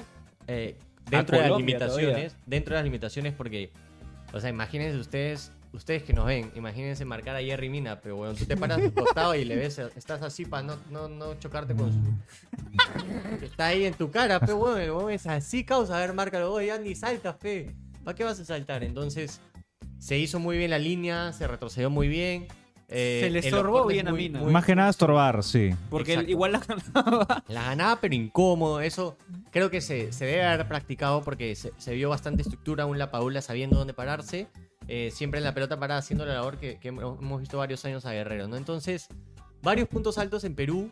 eh, 0.49 0.75
dentro 1.09 1.37
de 1.37 1.47
las 1.47 1.57
limitaciones. 1.57 2.35
Dentro 2.45 2.73
de 2.73 2.79
las 2.79 2.83
limitaciones 2.83 3.33
porque, 3.33 3.71
o 4.33 4.39
sea, 4.39 4.49
imagínense 4.49 4.97
ustedes, 4.97 5.51
ustedes 5.73 6.01
que 6.01 6.11
nos 6.11 6.25
ven, 6.25 6.51
imagínense 6.55 7.05
marcar 7.05 7.35
a 7.35 7.39
Jerry 7.39 7.69
Mina, 7.69 8.01
pero 8.01 8.15
bueno, 8.15 8.33
tú 8.33 8.45
te 8.45 8.57
paras 8.57 8.81
de 8.81 8.91
costado 8.91 9.35
y 9.35 9.45
le 9.45 9.55
ves, 9.55 9.77
estás 9.95 10.23
así 10.23 10.45
para 10.45 10.63
no, 10.63 10.77
no, 10.89 11.07
no 11.07 11.39
chocarte 11.39 11.75
con 11.75 11.93
su... 11.93 11.99
Está 13.45 13.67
ahí 13.67 13.85
en 13.85 13.93
tu 13.93 14.09
cara, 14.09 14.39
pero 14.39 14.57
bueno, 14.57 15.09
el 15.09 15.15
es 15.15 15.27
así, 15.27 15.63
causa, 15.63 15.97
a 15.97 15.99
ver, 15.99 16.13
márcalo, 16.13 16.51
oye, 16.51 16.67
ya 16.67 16.79
ni 16.79 16.95
saltas, 16.95 17.35
fe. 17.37 17.75
¿Para 18.03 18.15
qué 18.15 18.23
vas 18.23 18.39
a 18.39 18.45
saltar? 18.45 18.83
Entonces, 18.83 19.39
se 19.99 20.17
hizo 20.17 20.39
muy 20.39 20.57
bien 20.57 20.71
la 20.71 20.79
línea, 20.79 21.31
se 21.31 21.47
retrocedió 21.47 21.91
muy 21.91 22.07
bien. 22.07 22.47
Eh, 22.89 23.19
Se 23.23 23.29
le 23.29 23.39
estorbó 23.39 23.85
bien 23.85 24.07
a 24.07 24.11
Mina. 24.11 24.39
muy- 24.39 24.51
Más 24.51 24.65
que 24.65 24.75
nada 24.75 24.89
estorbar, 24.89 25.43
sí. 25.43 25.69
Porque 25.89 26.13
Exacto. 26.13 26.31
igual 26.31 26.51
la 26.53 26.59
ganaba. 26.59 27.43
La 27.47 27.63
ganaba, 27.63 28.01
pero 28.01 28.15
incómodo. 28.15 28.81
Eso 28.81 29.15
creo 29.51 29.69
que 29.69 29.79
se, 29.81 30.11
se 30.11 30.25
debe 30.25 30.43
haber 30.43 30.67
practicado 30.67 31.21
porque 31.23 31.55
se, 31.55 31.71
se 31.77 31.93
vio 31.93 32.09
bastante 32.09 32.41
estructura. 32.41 32.85
Un 32.85 32.97
La 32.97 33.11
Paula 33.11 33.41
sabiendo 33.41 33.77
dónde 33.77 33.93
pararse. 33.93 34.47
eh, 34.87 35.11
siempre 35.13 35.37
en 35.37 35.43
la 35.43 35.53
pelota 35.53 35.79
parada 35.79 35.99
haciendo 35.99 36.25
la 36.25 36.33
labor 36.33 36.57
que, 36.57 36.79
que 36.79 36.87
hemos 36.87 37.19
hemos 37.19 37.39
visto 37.39 37.57
varios 37.59 37.85
años 37.85 38.05
a 38.07 38.11
Guerrero. 38.11 38.47
¿no? 38.47 38.57
Entonces, 38.57 39.07
varios 39.61 39.87
puntos 39.87 40.17
altos 40.17 40.43
en 40.43 40.55
Perú. 40.55 40.91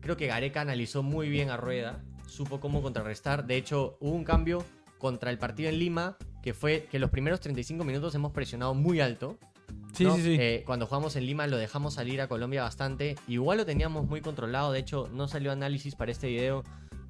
Creo 0.00 0.16
que 0.16 0.26
Gareca 0.28 0.60
analizó 0.60 1.02
muy 1.02 1.28
bien 1.28 1.50
a 1.50 1.56
Rueda. 1.56 2.02
Supo 2.28 2.60
cómo 2.60 2.82
contrarrestar. 2.82 3.44
De 3.46 3.56
hecho, 3.56 3.96
hubo 4.00 4.12
un 4.14 4.24
cambio 4.24 4.64
contra 4.98 5.30
el 5.30 5.38
partido 5.38 5.68
en 5.70 5.78
Lima. 5.80 6.16
Que 6.42 6.54
fue 6.54 6.88
que 6.90 6.98
los 6.98 7.10
primeros 7.10 7.38
35 7.40 7.84
minutos 7.84 8.14
hemos 8.16 8.32
presionado 8.32 8.74
muy 8.74 9.00
alto. 9.00 9.38
Sí, 9.92 10.04
¿no? 10.04 10.16
sí, 10.16 10.22
sí. 10.22 10.36
Eh, 10.40 10.62
cuando 10.66 10.86
jugamos 10.86 11.16
en 11.16 11.26
Lima 11.26 11.46
lo 11.46 11.56
dejamos 11.56 11.94
salir 11.94 12.20
a 12.20 12.28
Colombia 12.28 12.62
bastante. 12.62 13.16
Igual 13.28 13.58
lo 13.58 13.66
teníamos 13.66 14.06
muy 14.08 14.20
controlado. 14.20 14.72
De 14.72 14.78
hecho, 14.78 15.08
no 15.12 15.28
salió 15.28 15.52
análisis 15.52 15.94
para 15.94 16.10
este 16.12 16.28
video 16.28 16.62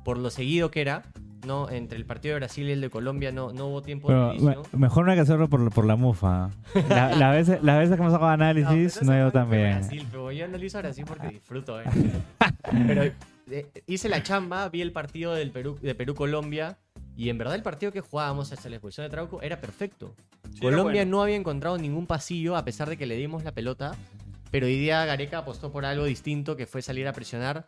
por 0.04 0.18
lo 0.18 0.30
seguido 0.30 0.70
que 0.70 0.80
era. 0.80 1.02
No, 1.46 1.68
entre 1.70 1.98
el 1.98 2.06
partido 2.06 2.34
de 2.34 2.40
Brasil 2.40 2.68
y 2.68 2.72
el 2.72 2.80
de 2.80 2.88
Colombia 2.88 3.32
no, 3.32 3.52
no 3.52 3.66
hubo 3.66 3.82
tiempo 3.82 4.06
Pero 4.06 4.32
de 4.32 4.38
me- 4.38 4.56
mejor 4.78 5.04
no 5.04 5.10
hay 5.10 5.16
que 5.16 5.22
hacerlo 5.22 5.48
por, 5.48 5.72
por 5.72 5.84
la 5.86 5.96
mufa. 5.96 6.50
La- 6.88 7.16
la 7.16 7.30
veces- 7.32 7.60
las 7.64 7.78
veces 7.80 7.96
que 7.96 8.00
hemos 8.00 8.12
sacado 8.12 8.30
análisis 8.30 9.02
no, 9.02 9.12
eso 9.12 9.16
ido 9.16 9.32
tan 9.32 9.50
bien. 9.50 9.72
Brasil, 9.78 10.06
pero 10.08 10.30
yo 10.30 10.44
analizo 10.44 10.78
Brasil 10.78 11.04
porque 11.06 11.26
disfruto. 11.28 11.80
eh. 11.80 11.84
pero 12.86 13.02
eh, 13.50 13.66
hice 13.88 14.08
la 14.08 14.22
chamba, 14.22 14.68
vi 14.68 14.82
el 14.82 14.92
partido 14.92 15.34
del 15.34 15.50
Perú, 15.50 15.76
de 15.82 15.94
Perú-Colombia. 15.96 16.78
Y 17.16 17.28
en 17.28 17.38
verdad 17.38 17.54
el 17.54 17.62
partido 17.62 17.92
que 17.92 18.00
jugábamos 18.00 18.52
hasta 18.52 18.68
la 18.68 18.76
expulsión 18.76 19.06
de 19.06 19.10
Trauco 19.10 19.42
era 19.42 19.60
perfecto. 19.60 20.14
Colombia 20.60 21.04
no 21.04 21.22
había 21.22 21.36
encontrado 21.36 21.76
ningún 21.78 22.06
pasillo 22.06 22.56
a 22.56 22.64
pesar 22.64 22.88
de 22.88 22.96
que 22.96 23.06
le 23.06 23.16
dimos 23.16 23.44
la 23.44 23.52
pelota. 23.52 23.94
Pero 24.50 24.66
hoy 24.66 24.78
día 24.78 25.04
Gareca 25.04 25.38
apostó 25.38 25.72
por 25.72 25.84
algo 25.84 26.04
distinto 26.04 26.56
que 26.56 26.66
fue 26.66 26.82
salir 26.82 27.06
a 27.08 27.12
presionar. 27.12 27.64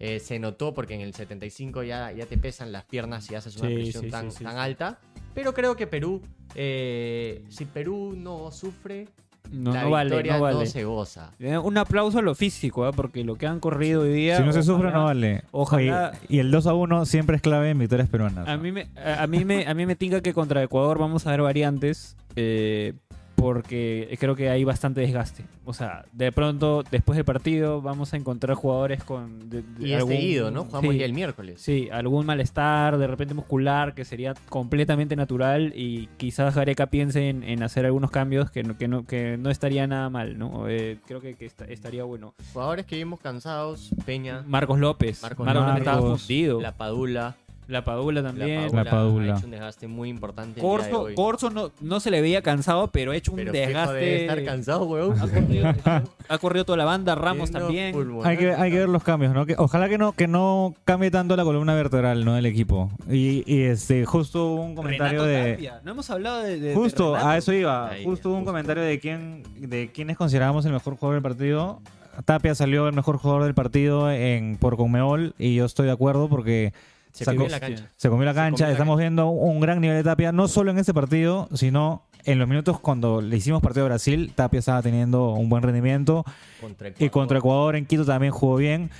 Eh, 0.00 0.20
se 0.20 0.38
notó 0.38 0.74
porque 0.74 0.94
en 0.94 1.00
el 1.00 1.12
75 1.12 1.82
ya, 1.82 2.12
ya 2.12 2.26
te 2.26 2.38
pesan 2.38 2.70
las 2.70 2.84
piernas 2.84 3.28
y 3.30 3.34
haces 3.34 3.56
una 3.56 3.68
Sí, 3.68 3.74
presión 3.74 4.04
sí, 4.04 4.10
tan, 4.10 4.30
tan 4.30 4.56
alta. 4.56 5.00
Pero 5.34 5.52
creo 5.54 5.74
que 5.74 5.86
Perú, 5.88 6.22
eh, 6.54 7.44
si 7.48 7.64
Perú 7.64 8.14
no 8.16 8.50
sufre, 8.52 9.08
No, 9.50 9.72
la 9.72 9.82
no 9.84 9.90
vale, 9.90 10.22
no 10.22 10.40
vale. 10.40 10.66
se 10.66 10.84
goza. 10.84 11.32
Eh, 11.38 11.56
Un 11.58 11.78
aplauso 11.78 12.18
a 12.18 12.22
lo 12.22 12.34
físico, 12.34 12.84
¿ah? 12.84 12.92
porque 12.92 13.24
lo 13.24 13.36
que 13.36 13.46
han 13.46 13.60
corrido 13.60 14.02
hoy 14.02 14.12
día. 14.12 14.36
Si 14.36 14.42
no 14.42 14.52
se 14.52 14.62
sufre, 14.62 14.90
no 14.90 15.04
vale. 15.04 15.42
ojalá- 15.52 16.10
Oye, 16.12 16.18
y 16.28 16.38
el 16.40 16.50
2 16.50 16.66
a 16.66 16.74
1 16.74 17.06
siempre 17.06 17.36
es 17.36 17.42
clave 17.42 17.70
en 17.70 17.78
victorias 17.78 18.08
peruanas. 18.08 18.46
A 18.48 18.56
mí 18.56 18.72
me, 18.72 18.88
a, 19.02 19.22
a 19.22 19.26
mí 19.26 19.44
me, 19.44 19.66
a 19.66 19.74
mí 19.74 19.86
me 19.86 19.96
tinca 19.96 20.20
que 20.20 20.34
contra 20.34 20.62
Ecuador 20.62 20.98
vamos 20.98 21.26
a 21.26 21.30
ver 21.30 21.42
variantes. 21.42 22.16
eh, 22.36 22.92
porque 23.38 24.16
creo 24.18 24.34
que 24.34 24.50
hay 24.50 24.64
bastante 24.64 25.00
desgaste. 25.00 25.44
O 25.64 25.72
sea, 25.72 26.04
de 26.12 26.32
pronto, 26.32 26.82
después 26.90 27.16
del 27.16 27.24
partido, 27.24 27.80
vamos 27.80 28.12
a 28.12 28.16
encontrar 28.16 28.56
jugadores 28.56 29.04
con. 29.04 29.48
de- 29.48 29.62
de 29.62 29.88
Y 29.88 29.92
es 29.92 29.98
algún- 29.98 30.12
seguido, 30.14 30.50
¿no? 30.50 30.64
Jugamos 30.64 30.92
sí, 30.92 30.98
ya 30.98 31.04
el 31.04 31.12
miércoles. 31.12 31.60
Sí, 31.60 31.88
algún 31.92 32.26
malestar, 32.26 32.98
de 32.98 33.06
repente 33.06 33.34
muscular, 33.34 33.94
que 33.94 34.04
sería 34.04 34.34
completamente 34.48 35.14
natural. 35.14 35.72
Y 35.76 36.08
quizás 36.16 36.54
Gareca 36.56 36.86
piense 36.86 37.28
en, 37.28 37.44
en 37.44 37.62
hacer 37.62 37.86
algunos 37.86 38.10
cambios 38.10 38.50
que 38.50 38.62
no, 38.64 38.76
que 38.76 38.88
no, 38.88 39.06
que 39.06 39.36
no 39.38 39.50
estaría 39.50 39.86
nada 39.86 40.10
mal, 40.10 40.36
¿no? 40.38 40.68
Eh, 40.68 40.98
creo 41.06 41.20
que, 41.20 41.34
que 41.34 41.46
esta- 41.46 41.64
estaría 41.66 42.02
bueno. 42.04 42.34
Jugadores 42.52 42.86
que 42.86 42.96
vimos 42.96 43.20
cansados, 43.20 43.90
Peña, 44.04 44.42
Marcos 44.46 44.78
López. 44.80 45.22
Marcos 45.22 45.46
Marcos 45.46 45.78
estaba 45.78 46.00
fundido. 46.16 46.60
La 46.60 46.72
Padula. 46.76 47.36
La 47.68 47.84
Padula 47.84 48.22
también. 48.22 48.62
La 48.62 48.82
Padula, 48.82 48.84
La 48.84 48.90
Padula. 48.90 49.34
ha 49.34 49.36
hecho 49.36 49.44
un 49.44 49.50
desgaste 49.52 49.86
muy 49.88 50.08
importante. 50.08 50.58
el 50.60 50.66
día 50.66 50.72
de 50.72 50.76
Corso, 50.90 51.02
hoy. 51.02 51.14
Corso 51.14 51.50
no, 51.50 51.70
no 51.82 52.00
se 52.00 52.10
le 52.10 52.20
veía 52.22 52.40
cansado, 52.42 52.88
pero 52.88 53.12
ha 53.12 53.16
hecho 53.16 53.30
un 53.32 53.36
Pero 53.36 53.52
fijo 53.52 53.64
desgaste. 53.66 53.94
debe 53.94 54.20
estar 54.22 54.44
cansado, 54.44 54.84
weón. 54.86 55.16
Ha 55.20 55.28
corrido, 55.28 55.74
ha 56.28 56.38
corrido 56.38 56.64
toda 56.64 56.78
la 56.78 56.84
banda, 56.86 57.14
Ramos 57.14 57.50
también. 57.50 57.94
Hay 58.24 58.36
que, 58.38 58.52
hay 58.54 58.70
que 58.70 58.78
ver 58.78 58.88
los 58.88 59.04
cambios, 59.04 59.34
¿no? 59.34 59.44
Que, 59.44 59.54
ojalá 59.58 59.88
que 59.90 59.98
no, 59.98 60.12
que 60.12 60.26
no 60.26 60.74
cambie 60.84 61.10
tanto 61.10 61.36
la 61.36 61.44
columna 61.44 61.74
vertebral, 61.74 62.24
¿no? 62.24 62.34
Del 62.34 62.46
equipo. 62.46 62.90
Y, 63.08 63.44
y, 63.46 63.62
este, 63.64 64.04
justo 64.06 64.46
hubo 64.46 64.62
un 64.62 64.74
comentario 64.74 65.24
Renato 65.24 65.44
de. 65.44 65.52
Tapia. 65.52 65.80
No 65.84 65.90
hemos 65.92 66.08
hablado 66.10 66.42
de. 66.42 66.58
de- 66.58 66.68
de 66.70 66.74
Justo, 66.74 67.12
Renato. 67.12 67.28
a 67.28 67.36
eso 67.36 67.52
iba. 67.52 67.90
Ahí, 67.90 68.02
justo 68.04 68.30
hubo 68.30 68.36
un 68.36 68.40
justo. 68.40 68.50
comentario 68.52 68.82
de 68.82 68.98
quién, 68.98 69.42
de 69.58 69.90
quiénes 69.92 70.16
considerábamos 70.16 70.64
el 70.64 70.72
mejor 70.72 70.96
jugador 70.96 71.16
del 71.16 71.22
partido. 71.22 71.80
Tapia 72.24 72.54
salió 72.54 72.88
el 72.88 72.94
mejor 72.94 73.18
jugador 73.18 73.44
del 73.44 73.54
partido 73.54 74.10
en 74.10 74.56
por 74.56 74.76
Conmebol 74.76 75.34
y 75.38 75.54
yo 75.54 75.66
estoy 75.66 75.86
de 75.86 75.92
acuerdo 75.92 76.28
porque 76.28 76.72
Se 77.12 77.24
sacó- 77.24 77.38
comió 77.38 77.50
la 77.50 77.60
cancha. 77.60 77.90
se 77.96 78.08
comió 78.08 78.24
la 78.26 78.34
cancha. 78.34 78.56
comió 78.64 78.66
la 78.66 78.72
Estamos 78.72 78.98
viendo 78.98 79.28
un 79.28 79.60
gran 79.60 79.80
nivel 79.80 79.96
de 79.96 80.04
Tapia, 80.04 80.32
no 80.32 80.48
solo 80.48 80.70
en 80.70 80.78
este 80.78 80.94
partido, 80.94 81.48
sino 81.54 82.04
en 82.24 82.38
los 82.38 82.48
minutos 82.48 82.78
cuando 82.80 83.20
le 83.20 83.36
hicimos 83.36 83.62
partido 83.62 83.86
a 83.86 83.88
Brasil. 83.88 84.32
Tapia 84.34 84.60
estaba 84.60 84.82
teniendo 84.82 85.32
un 85.32 85.48
buen 85.48 85.62
rendimiento. 85.62 86.24
Contra 86.60 86.90
Y 86.98 87.08
contra 87.10 87.38
Ecuador 87.38 87.76
en 87.76 87.86
Quito 87.86 88.04
también 88.04 88.32
jugó 88.32 88.56
bien. 88.56 88.90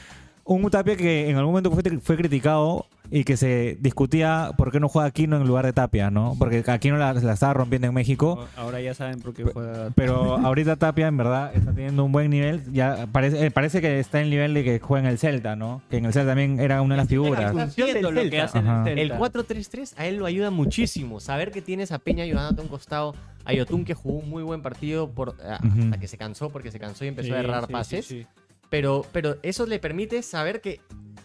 Un 0.45 0.69
Tapia 0.71 0.97
que 0.97 1.29
en 1.29 1.37
algún 1.37 1.53
momento 1.53 1.71
fue, 1.71 1.83
fue 2.01 2.17
criticado 2.17 2.87
y 3.11 3.25
que 3.25 3.37
se 3.37 3.79
discutía 3.81 4.51
por 4.57 4.71
qué 4.71 4.81
no 4.81 4.89
juega 4.89 5.09
Aquino 5.09 5.37
en 5.37 5.47
lugar 5.47 5.65
de 5.65 5.73
Tapia, 5.73 6.11
¿no? 6.11 6.37
Porque 6.39 6.63
Aquino 6.67 6.97
la, 6.99 7.15
la 7.15 7.33
estaba 7.33 7.55
rompiendo 7.55 7.89
en 7.89 7.95
México. 7.95 8.47
Ahora 8.57 8.81
ya 8.81 8.93
saben 8.95 9.21
por 9.21 9.33
qué 9.35 9.45
juega. 9.45 9.91
Pero 9.95 10.37
ahorita 10.37 10.77
Tapia 10.77 11.07
en 11.07 11.17
verdad 11.17 11.51
está 11.55 11.73
teniendo 11.73 12.05
un 12.05 12.13
buen 12.13 12.31
nivel. 12.31 12.63
Ya 12.73 13.07
parece, 13.11 13.47
eh, 13.47 13.51
parece 13.51 13.81
que 13.81 13.99
está 13.99 14.19
en 14.19 14.25
el 14.25 14.31
nivel 14.31 14.55
de 14.55 14.65
que 14.65 14.79
juega 14.79 15.07
en 15.07 15.13
el 15.13 15.19
Celta, 15.19 15.57
¿no? 15.57 15.81
Que 15.91 15.97
en 15.99 16.05
el 16.05 16.13
Celta 16.13 16.31
también 16.31 16.61
era 16.61 16.83
una 16.83 16.95
de 16.95 16.99
las 16.99 17.09
figuras. 17.09 17.75
Que 17.75 17.83
hace 17.83 17.99
el 18.01 18.19
El 18.19 18.31
Celta. 18.31 19.19
4-3-3 19.19 19.95
a 19.97 20.07
él 20.07 20.17
lo 20.17 20.27
ayuda 20.27 20.51
muchísimo. 20.51 21.21
Saber 21.21 21.51
que 21.51 21.63
tienes 21.63 21.93
a 21.93 21.99
Peña 21.99 22.25
ayudándote 22.25 22.61
a 22.61 22.65
un 22.65 22.69
costado. 22.69 23.15
A 23.45 23.55
Yotun 23.55 23.87
que 23.87 23.95
jugó 23.95 24.19
un 24.19 24.29
muy 24.29 24.43
buen 24.43 24.61
partido 24.61 25.09
por, 25.11 25.35
hasta 25.41 25.99
que 25.99 26.07
se 26.07 26.19
cansó 26.19 26.51
porque 26.51 26.71
se 26.71 26.79
cansó 26.79 27.07
y 27.07 27.09
empezó 27.09 27.33
a 27.35 27.39
Sí, 27.39 27.45
errar 27.45 27.61
sí, 27.63 27.67
sí, 27.69 27.73
pases. 27.73 28.05
sí. 28.07 28.27
Pero, 28.69 29.07
pero 29.13 29.37
eso 29.43 29.65
le 29.65 29.79
permite 29.79 30.23
saber 30.23 30.61
que 30.61 30.81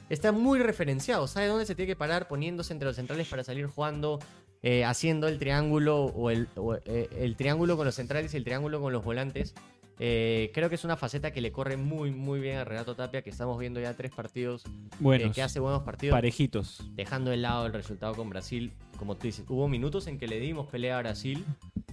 está 0.09 0.31
muy 0.31 0.59
referenciado. 0.59 1.27
Sabe 1.27 1.47
dónde 1.47 1.65
se 1.65 1.75
tiene 1.75 1.87
que 1.87 1.95
parar 1.95 2.27
poniéndose 2.27 2.73
entre 2.73 2.87
los 2.87 2.95
centrales 2.95 3.27
para 3.27 3.43
salir 3.43 3.65
jugando. 3.67 4.19
eh, 4.65 4.85
haciendo 4.85 5.27
el 5.27 5.39
triángulo 5.39 6.05
o, 6.05 6.29
el, 6.29 6.47
o, 6.55 6.75
eh, 6.75 7.09
el 7.19 7.35
triángulo 7.35 7.75
con 7.75 7.85
los 7.85 7.95
centrales 7.95 8.33
y 8.33 8.37
el 8.37 8.45
triángulo 8.45 8.79
con 8.79 8.93
los 8.93 9.03
volantes. 9.03 9.53
Eh, 9.99 10.51
creo 10.53 10.69
que 10.69 10.75
es 10.75 10.85
una 10.85 10.95
faceta 10.95 11.31
que 11.31 11.41
le 11.41 11.51
corre 11.51 11.75
muy, 11.75 12.11
muy 12.11 12.39
bien 12.39 12.57
a 12.57 12.63
Renato 12.63 12.95
Tapia, 12.95 13.21
que 13.23 13.29
estamos 13.29 13.59
viendo 13.59 13.81
ya 13.81 13.93
tres 13.93 14.11
partidos, 14.11 14.63
Buenos. 14.99 15.35
que 15.35 15.41
hace 15.41 15.59
buenos 15.59 15.83
partidos, 15.83 16.15
Parejitos. 16.15 16.81
dejando 16.95 17.29
de 17.31 17.37
lado 17.37 17.65
el 17.65 17.73
resultado 17.73 18.15
con 18.15 18.29
Brasil. 18.29 18.71
Como 18.97 19.15
tú 19.17 19.27
dices, 19.27 19.43
hubo 19.49 19.67
minutos 19.67 20.07
en 20.07 20.17
que 20.17 20.27
le 20.29 20.39
dimos 20.39 20.67
pelea 20.67 20.97
a 20.97 21.01
Brasil 21.01 21.43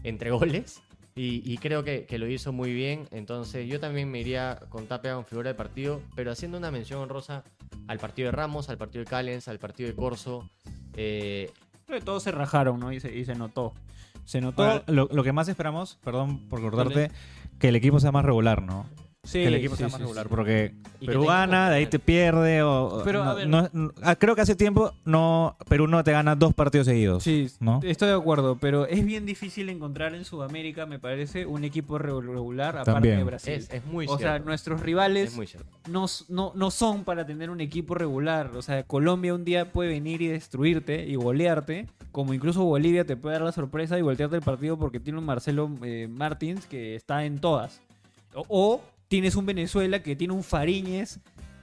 entre 0.04 0.30
goles 0.30 0.80
y, 1.14 1.42
y 1.44 1.58
creo 1.58 1.84
que, 1.84 2.06
que 2.06 2.18
lo 2.18 2.28
hizo 2.28 2.52
muy 2.52 2.72
bien. 2.72 3.08
Entonces 3.10 3.68
yo 3.68 3.80
también 3.80 4.10
me 4.10 4.20
iría 4.20 4.58
con 4.68 4.86
Tapia 4.86 5.14
con 5.14 5.24
figura 5.24 5.48
de 5.50 5.54
partido, 5.54 6.00
pero 6.14 6.30
haciendo 6.32 6.58
una 6.58 6.70
mención 6.70 7.00
honrosa 7.00 7.44
al 7.88 7.98
partido 7.98 8.26
de 8.26 8.32
Ramos, 8.32 8.68
al 8.68 8.78
partido 8.78 9.04
de 9.04 9.10
Callens, 9.10 9.48
al 9.48 9.58
partido 9.58 9.88
de 9.88 9.96
Corso. 9.96 10.48
Eh, 10.94 11.50
Creo 11.86 11.98
que 11.98 12.04
todos 12.04 12.22
se 12.22 12.30
rajaron, 12.30 12.78
¿no? 12.78 12.92
Y 12.92 13.00
se, 13.00 13.16
y 13.16 13.24
se 13.24 13.34
notó. 13.34 13.74
Se 14.24 14.40
notó. 14.40 14.62
Ahora, 14.62 14.84
lo, 14.86 15.08
lo 15.10 15.24
que 15.24 15.32
más 15.32 15.48
esperamos, 15.48 15.98
perdón 16.04 16.48
por 16.48 16.60
cortarte, 16.60 17.10
que 17.58 17.68
el 17.68 17.76
equipo 17.76 17.98
sea 17.98 18.12
más 18.12 18.24
regular, 18.24 18.62
¿no? 18.62 18.86
Sí, 19.22 19.40
que 19.40 19.46
el 19.48 19.54
equipo 19.54 19.74
sí, 19.74 19.78
sea 19.78 19.88
más 19.88 19.96
sí. 19.96 20.02
regular, 20.02 20.28
porque 20.28 20.72
Perú 21.04 21.26
gana, 21.26 21.70
de 21.70 21.76
ahí 21.76 21.86
te 21.86 21.98
pierde. 21.98 22.62
O, 22.62 23.02
Pero, 23.04 23.22
a 23.22 23.26
no- 23.26 23.34
ver. 23.34 23.48
no- 23.48 23.68
no- 23.72 23.92
ah, 24.02 24.16
creo 24.16 24.34
que 24.34 24.40
hace 24.42 24.54
tiempo 24.54 24.92
no 25.04 25.56
Perú 25.68 25.86
no 25.86 26.02
te 26.04 26.12
gana 26.12 26.34
dos 26.36 26.54
partidos 26.54 26.86
seguidos. 26.86 27.22
Sí, 27.22 27.50
¿no? 27.60 27.80
estoy 27.82 28.08
de 28.08 28.14
acuerdo, 28.14 28.56
pero 28.60 28.86
es 28.86 29.04
bien 29.04 29.26
difícil 29.26 29.68
encontrar 29.68 30.14
en 30.14 30.24
Sudamérica, 30.24 30.86
me 30.86 30.98
parece, 30.98 31.46
un 31.46 31.64
equipo 31.64 31.98
re- 31.98 32.08
regular 32.12 32.70
aparte 32.76 32.92
También. 32.92 33.18
de 33.18 33.24
Brasil. 33.24 33.54
es, 33.54 33.70
es 33.70 33.84
muy 33.84 34.06
o 34.08 34.18
sea, 34.18 34.38
nuestros 34.38 34.80
rivales 34.80 35.30
es 35.30 35.36
muy 35.36 35.46
cierto. 35.46 35.68
no, 35.88 36.06
s- 36.06 36.24
no, 36.28 36.52
no 36.54 36.70
son 36.70 37.04
para 37.04 37.26
tener 37.26 37.50
un 37.50 37.60
equipo 37.60 37.94
regular. 37.94 38.50
O 38.56 38.62
sea, 38.62 38.82
Colombia 38.84 39.34
un 39.34 39.44
día 39.44 39.70
puede 39.72 39.90
venir 39.90 40.22
y 40.22 40.28
destruirte 40.28 41.04
y 41.06 41.14
golearte, 41.16 41.86
como 42.12 42.34
incluso 42.34 42.64
Bolivia 42.64 43.04
te 43.04 43.16
puede 43.16 43.34
dar 43.34 43.42
la 43.42 43.52
sorpresa 43.52 43.98
y 43.98 44.02
voltearte 44.02 44.36
el 44.36 44.42
partido 44.42 44.76
porque 44.78 44.98
tiene 45.00 45.18
un 45.18 45.24
Marcelo 45.24 45.70
eh, 45.82 46.08
Martins 46.10 46.66
que 46.66 46.94
está 46.96 47.24
en 47.24 47.38
todas. 47.38 47.80
O, 48.34 48.44
o 48.48 48.80
tienes 49.10 49.34
un 49.34 49.44
Venezuela 49.44 50.04
que 50.04 50.14
tiene 50.14 50.32
un 50.32 50.44
Fariñez, 50.44 51.18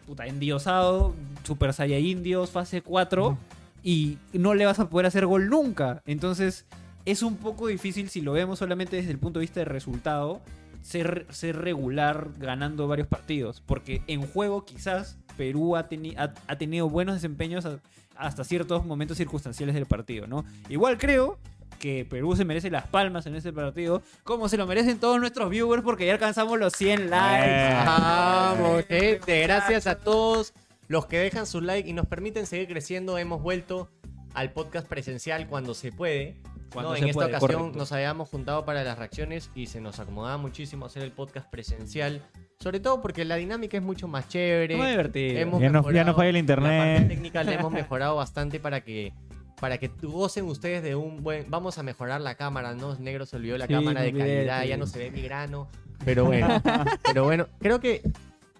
puta, 0.05 0.27
endiosado, 0.27 1.15
Super 1.43 1.71
Saiyajin 1.73 2.21
Dios, 2.21 2.51
fase 2.51 2.81
4, 2.81 3.37
y 3.83 4.17
no 4.33 4.53
le 4.53 4.65
vas 4.65 4.79
a 4.79 4.89
poder 4.89 5.05
hacer 5.05 5.25
gol 5.25 5.49
nunca. 5.49 6.01
Entonces, 6.05 6.65
es 7.05 7.23
un 7.23 7.37
poco 7.37 7.67
difícil 7.67 8.09
si 8.09 8.19
lo 8.19 8.33
vemos 8.33 8.59
solamente 8.59 8.97
desde 8.97 9.11
el 9.11 9.17
punto 9.17 9.39
de 9.39 9.45
vista 9.45 9.61
de 9.61 9.65
resultado, 9.65 10.41
ser, 10.81 11.25
ser 11.29 11.55
regular 11.55 12.27
ganando 12.37 12.85
varios 12.89 13.07
partidos. 13.07 13.63
Porque 13.65 14.01
en 14.07 14.27
juego 14.27 14.65
quizás 14.65 15.17
Perú 15.37 15.77
ha, 15.77 15.87
teni- 15.87 16.17
ha- 16.17 16.33
ha 16.47 16.57
tenido 16.57 16.89
buenos 16.89 17.15
desempeños 17.15 17.65
a- 17.65 17.79
hasta 18.17 18.43
ciertos 18.43 18.85
momentos 18.85 19.15
circunstanciales 19.15 19.73
del 19.73 19.85
partido, 19.85 20.27
¿no? 20.27 20.43
Igual 20.67 20.97
creo 20.97 21.37
que 21.79 22.05
Perú 22.09 22.35
se 22.35 22.43
merece 22.45 22.71
las 22.71 22.87
palmas 22.87 23.25
en 23.27 23.35
ese 23.35 23.53
partido, 23.53 24.01
como 24.23 24.49
se 24.49 24.57
lo 24.57 24.65
merecen 24.65 24.99
todos 24.99 25.19
nuestros 25.19 25.49
viewers 25.49 25.83
porque 25.83 26.05
ya 26.07 26.13
alcanzamos 26.13 26.57
los 26.57 26.73
100 26.73 27.09
likes. 27.09 27.45
Eh. 27.49 27.73
Vamos, 27.85 28.85
gente. 28.87 29.41
Gracias 29.43 29.85
a 29.87 29.95
todos 29.99 30.53
los 30.87 31.05
que 31.05 31.19
dejan 31.19 31.45
su 31.45 31.61
like 31.61 31.87
y 31.87 31.93
nos 31.93 32.07
permiten 32.07 32.45
seguir 32.47 32.67
creciendo. 32.67 33.17
Hemos 33.17 33.41
vuelto 33.41 33.89
al 34.33 34.51
podcast 34.51 34.87
presencial 34.87 35.47
cuando 35.47 35.73
se 35.73 35.91
puede. 35.91 36.37
Cuando 36.73 36.91
¿no? 36.91 36.95
se 36.97 37.03
en 37.03 37.09
esta 37.09 37.17
puede, 37.19 37.29
ocasión 37.37 37.59
correcto. 37.59 37.77
nos 37.79 37.91
habíamos 37.93 38.29
juntado 38.29 38.65
para 38.65 38.83
las 38.83 38.97
reacciones 38.97 39.49
y 39.55 39.67
se 39.67 39.79
nos 39.79 39.99
acomodaba 39.99 40.37
muchísimo 40.37 40.85
hacer 40.87 41.03
el 41.03 41.11
podcast 41.11 41.49
presencial. 41.49 42.21
Sobre 42.59 42.79
todo 42.79 43.01
porque 43.01 43.23
la 43.23 43.35
dinámica 43.35 43.77
es 43.77 43.83
mucho 43.83 44.07
más 44.07 44.27
chévere. 44.27 44.75
Muy 44.75 44.87
divertido. 44.87 45.39
Hemos 45.39 45.61
Ya 45.61 45.69
no- 45.69 45.81
ya 45.91 46.03
no 46.03 46.13
mejorado 46.13 46.15
falla 46.17 46.29
el 46.29 46.35
La 46.35 46.55
parte 46.55 46.63
internet. 46.63 47.07
técnica 47.07 47.43
la 47.43 47.53
hemos 47.53 47.71
mejorado 47.71 48.15
bastante 48.15 48.59
para 48.59 48.81
que 48.81 49.13
para 49.59 49.77
que 49.77 49.89
gocen 50.01 50.45
ustedes 50.45 50.83
de 50.83 50.95
un 50.95 51.23
buen. 51.23 51.49
Vamos 51.49 51.77
a 51.77 51.83
mejorar 51.83 52.21
la 52.21 52.35
cámara, 52.35 52.73
¿no? 52.73 52.95
Negro 52.95 53.25
se 53.25 53.35
olvidó 53.37 53.57
la 53.57 53.67
Sí, 53.67 53.73
cámara 53.73 54.01
de 54.01 54.13
calidad, 54.13 54.63
ya 54.65 54.77
no 54.77 54.85
se 54.85 54.99
ve 54.99 55.11
mi 55.11 55.21
grano. 55.21 55.67
Pero 56.05 56.25
bueno, 56.25 56.47
pero 57.03 57.23
bueno, 57.23 57.47
creo 57.59 57.79
que 57.79 58.01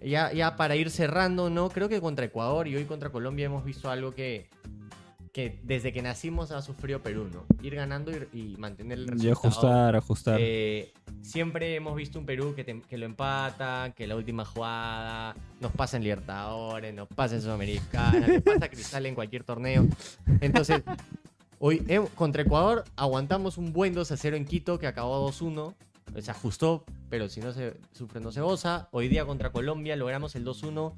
ya, 0.02 0.32
ya 0.32 0.56
para 0.56 0.76
ir 0.76 0.90
cerrando, 0.90 1.50
¿no? 1.50 1.68
Creo 1.68 1.88
que 1.88 2.00
contra 2.00 2.24
Ecuador 2.24 2.66
y 2.66 2.76
hoy 2.76 2.84
contra 2.84 3.10
Colombia 3.10 3.46
hemos 3.46 3.64
visto 3.64 3.90
algo 3.90 4.12
que, 4.12 4.48
que 5.32 5.58
desde 5.62 5.92
que 5.92 6.02
nacimos 6.02 6.50
ha 6.50 6.62
sufrido 6.62 7.00
Perú, 7.02 7.28
¿no? 7.32 7.44
Ir 7.62 7.74
ganando 7.74 8.10
y, 8.10 8.52
y 8.52 8.56
mantener 8.58 8.98
el 8.98 9.04
Y 9.04 9.08
resultado. 9.08 9.32
ajustar, 9.32 9.96
ajustar. 9.96 10.36
Eh, 10.40 10.92
siempre 11.22 11.74
hemos 11.74 11.94
visto 11.96 12.18
un 12.18 12.26
Perú 12.26 12.54
que, 12.54 12.64
te- 12.64 12.80
que 12.82 12.98
lo 12.98 13.06
empata, 13.06 13.92
que 13.96 14.06
la 14.06 14.16
última 14.16 14.44
jugada 14.44 15.34
nos 15.60 15.72
pasa 15.72 15.96
en 15.96 16.04
Libertadores, 16.04 16.94
nos 16.94 17.08
pasa 17.08 17.34
en 17.36 17.42
Sudamericana, 17.42 18.26
nos 18.26 18.42
pasa 18.42 18.68
Cristal 18.68 19.06
en 19.06 19.14
cualquier 19.14 19.44
torneo. 19.44 19.86
Entonces, 20.40 20.82
hoy 21.58 21.82
eh, 21.88 22.04
contra 22.14 22.42
Ecuador 22.42 22.84
aguantamos 22.96 23.58
un 23.58 23.72
buen 23.72 23.94
2 23.94 24.10
a 24.12 24.16
0 24.16 24.36
en 24.36 24.44
Quito 24.44 24.78
que 24.78 24.86
acabó 24.86 25.28
2-1. 25.30 25.74
Se 26.22 26.30
ajustó, 26.30 26.84
pero 27.10 27.28
si 27.28 27.40
no 27.40 27.52
se 27.52 27.74
sufre, 27.92 28.18
no 28.20 28.32
se 28.32 28.40
goza. 28.40 28.88
Hoy 28.92 29.08
día 29.08 29.26
contra 29.26 29.52
Colombia 29.52 29.94
logramos 29.94 30.34
el 30.36 30.44
2-1 30.44 30.94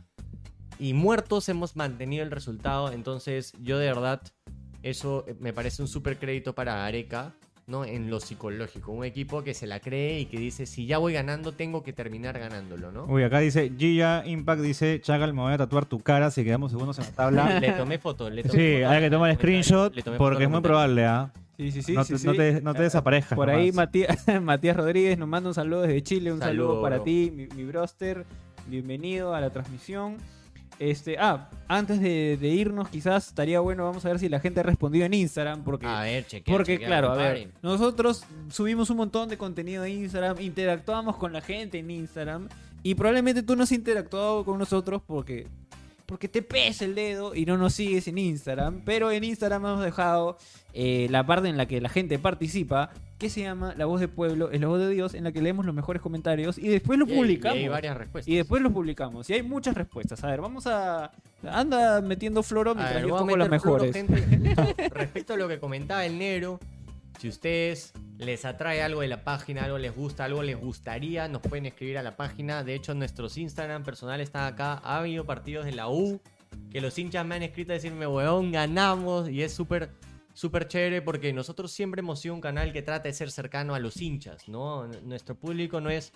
y 0.80 0.94
muertos 0.94 1.48
hemos 1.48 1.76
mantenido 1.76 2.24
el 2.24 2.30
resultado. 2.30 2.90
Entonces, 2.90 3.52
yo 3.62 3.78
de 3.78 3.86
verdad, 3.86 4.22
eso 4.82 5.24
eh, 5.28 5.36
me 5.38 5.52
parece 5.52 5.82
un 5.82 5.88
súper 5.88 6.18
crédito 6.18 6.54
para 6.54 6.86
Areca, 6.86 7.34
¿no? 7.66 7.84
En 7.84 8.10
lo 8.10 8.18
psicológico. 8.18 8.90
Un 8.90 9.04
equipo 9.04 9.44
que 9.44 9.52
se 9.52 9.66
la 9.66 9.78
cree 9.80 10.20
y 10.20 10.24
que 10.24 10.38
dice, 10.38 10.64
si 10.64 10.86
ya 10.86 10.96
voy 10.96 11.12
ganando, 11.12 11.52
tengo 11.52 11.82
que 11.82 11.92
terminar 11.92 12.38
ganándolo, 12.38 12.90
¿no? 12.90 13.04
Uy, 13.04 13.22
acá 13.22 13.40
dice 13.40 13.70
Gia 13.76 14.26
Impact, 14.26 14.62
dice 14.62 15.00
Chagal, 15.02 15.34
me 15.34 15.42
voy 15.42 15.52
a 15.52 15.58
tatuar 15.58 15.84
tu 15.84 16.00
cara 16.00 16.30
si 16.30 16.42
quedamos 16.42 16.72
segundos 16.72 16.98
en 16.98 17.04
la 17.04 17.12
tabla. 17.12 17.60
Le 17.60 17.72
tomé 17.72 17.98
foto, 17.98 18.30
le 18.30 18.42
tomé 18.42 18.54
Sí, 18.54 18.80
foto 18.80 18.90
hay 18.90 19.00
que 19.02 19.10
tomar 19.10 19.30
el 19.30 19.36
screenshot 19.36 19.94
le 19.94 20.02
tomé 20.02 20.16
foto 20.16 20.30
porque 20.30 20.44
es 20.44 20.50
muy 20.50 20.62
probable, 20.62 21.04
¿ah? 21.04 21.30
Sí, 21.58 21.72
sí, 21.72 21.82
sí. 21.82 21.92
no, 21.92 22.04
sí, 22.04 22.14
te, 22.14 22.18
sí. 22.18 22.26
no 22.26 22.32
te, 22.32 22.62
no 22.62 22.74
te 22.74 22.82
desaparezcas. 22.84 23.36
Por 23.36 23.50
ahí. 23.50 23.70
Matías, 23.70 24.16
Matías 24.42 24.74
Rodríguez 24.74 25.18
nos 25.18 25.28
manda 25.28 25.50
un 25.50 25.54
saludo 25.54 25.82
desde 25.82 26.02
Chile, 26.02 26.32
un 26.32 26.38
saludo, 26.38 26.68
Saludo, 26.68 26.82
para 26.82 27.04
ti, 27.04 27.30
mi, 27.30 27.48
mi 27.54 27.64
broster. 27.64 28.24
Bienvenido 28.66 29.34
a 29.34 29.42
la 29.42 29.50
transmisión. 29.50 30.16
Este, 30.80 31.18
ah, 31.18 31.50
antes 31.68 32.00
de, 32.00 32.38
de 32.40 32.48
irnos, 32.48 32.88
quizás 32.88 33.28
estaría 33.28 33.60
bueno, 33.60 33.84
vamos 33.84 34.02
a 34.06 34.08
ver 34.08 34.18
si 34.18 34.30
la 34.30 34.40
gente 34.40 34.60
ha 34.60 34.62
respondido 34.62 35.04
en 35.04 35.12
Instagram, 35.12 35.62
porque, 35.62 35.86
A 35.86 36.00
ver, 36.00 36.26
chequea, 36.26 36.56
porque 36.56 36.72
chequea, 36.72 36.88
claro, 36.88 37.12
a 37.12 37.16
ver, 37.16 37.50
nosotros 37.60 38.24
subimos 38.48 38.88
un 38.88 38.96
montón 38.96 39.28
de 39.28 39.36
contenido 39.36 39.84
en 39.84 40.04
Instagram, 40.04 40.40
interactuamos 40.40 41.16
con 41.16 41.34
la 41.34 41.42
gente 41.42 41.78
en 41.78 41.90
Instagram, 41.90 42.48
y 42.82 42.94
probablemente 42.94 43.42
tú 43.42 43.56
no 43.56 43.64
has 43.64 43.72
interactuado 43.72 44.42
con 44.42 44.58
nosotros 44.58 45.02
porque 45.06 45.46
porque 46.06 46.28
te 46.28 46.42
pesa 46.42 46.86
el 46.86 46.94
dedo 46.96 47.36
y 47.36 47.44
no 47.44 47.56
nos 47.56 47.74
sigues 47.74 48.08
en 48.08 48.18
Instagram. 48.18 48.82
Pero 48.84 49.12
en 49.12 49.22
Instagram 49.22 49.64
hemos 49.64 49.84
dejado 49.84 50.38
eh, 50.72 51.06
la 51.08 51.24
parte 51.24 51.48
en 51.48 51.56
la 51.56 51.66
que 51.66 51.80
la 51.80 51.88
gente 51.88 52.18
participa, 52.18 52.90
que 53.20 53.30
se 53.30 53.42
llama 53.42 53.74
La 53.76 53.84
Voz 53.84 54.00
de 54.00 54.08
Pueblo, 54.08 54.50
es 54.50 54.60
la 54.60 54.66
voz 54.66 54.80
de 54.80 54.88
Dios, 54.90 55.14
en 55.14 55.22
la 55.24 55.30
que 55.30 55.40
leemos 55.42 55.64
los 55.64 55.74
mejores 55.74 56.02
comentarios 56.02 56.58
y 56.58 56.66
después 56.68 56.98
lo 56.98 57.06
Y 57.06 57.12
hay- 57.12 57.16
publicamos. 57.18 57.58
Y 57.58 57.62
hay 57.62 57.68
varias 57.68 57.96
respuestas. 57.96 58.28
Y 58.32 58.36
después 58.36 58.62
los 58.62 58.72
publicamos. 58.72 59.30
Y 59.30 59.34
hay 59.34 59.42
muchas 59.42 59.74
respuestas. 59.76 60.24
A 60.24 60.28
ver, 60.28 60.40
vamos 60.40 60.66
a. 60.66 61.12
Anda 61.48 62.00
metiendo 62.00 62.42
floro 62.42 62.74
mientras 62.74 62.96
ver, 63.02 63.06
yo 63.08 63.16
pongo 63.16 63.36
las 63.36 63.48
floro, 63.62 63.84
mejores. 63.84 64.06
Respecto- 64.92 65.34
a 65.34 65.36
lo 65.36 65.46
que 65.48 65.60
comentaba 65.60 66.04
el 66.04 66.18
negro, 66.18 66.58
si 67.18 67.28
ustedes 67.28 67.92
les 68.18 68.44
atrae 68.44 68.82
algo 68.82 69.02
de 69.02 69.08
la 69.08 69.22
página, 69.22 69.64
algo 69.64 69.78
les 69.78 69.94
gusta, 69.94 70.24
algo 70.24 70.42
les 70.42 70.58
gustaría, 70.58 71.28
nos 71.28 71.42
pueden 71.42 71.66
escribir 71.66 71.98
a 71.98 72.02
la 72.02 72.16
página. 72.16 72.64
De 72.64 72.74
hecho, 72.74 72.94
nuestros 72.94 73.36
Instagram 73.38 73.84
personales 73.84 74.28
están 74.28 74.52
acá. 74.52 74.80
Ha 74.82 74.98
habido 74.98 75.24
partidos 75.24 75.64
de 75.66 75.72
la 75.72 75.88
U 75.88 76.20
que 76.70 76.80
los 76.80 76.98
hinchas 76.98 77.24
me 77.26 77.34
han 77.36 77.42
escrito 77.42 77.72
a 77.72 77.74
decirme, 77.74 78.06
weón, 78.06 78.50
ganamos. 78.50 79.28
Y 79.28 79.42
es 79.42 79.52
súper, 79.52 79.90
súper 80.40 80.66
chévere 80.68 81.02
porque 81.02 81.32
nosotros 81.34 81.70
siempre 81.70 82.00
hemos 82.00 82.20
sido 82.20 82.34
un 82.34 82.40
canal 82.40 82.72
que 82.72 82.80
trata 82.80 83.08
de 83.08 83.12
ser 83.12 83.30
cercano 83.30 83.74
a 83.74 83.78
los 83.78 84.00
hinchas, 84.00 84.48
¿no? 84.48 84.86
N- 84.86 85.02
Nuestro 85.02 85.34
público 85.34 85.80
no 85.82 85.90
es 85.90 86.12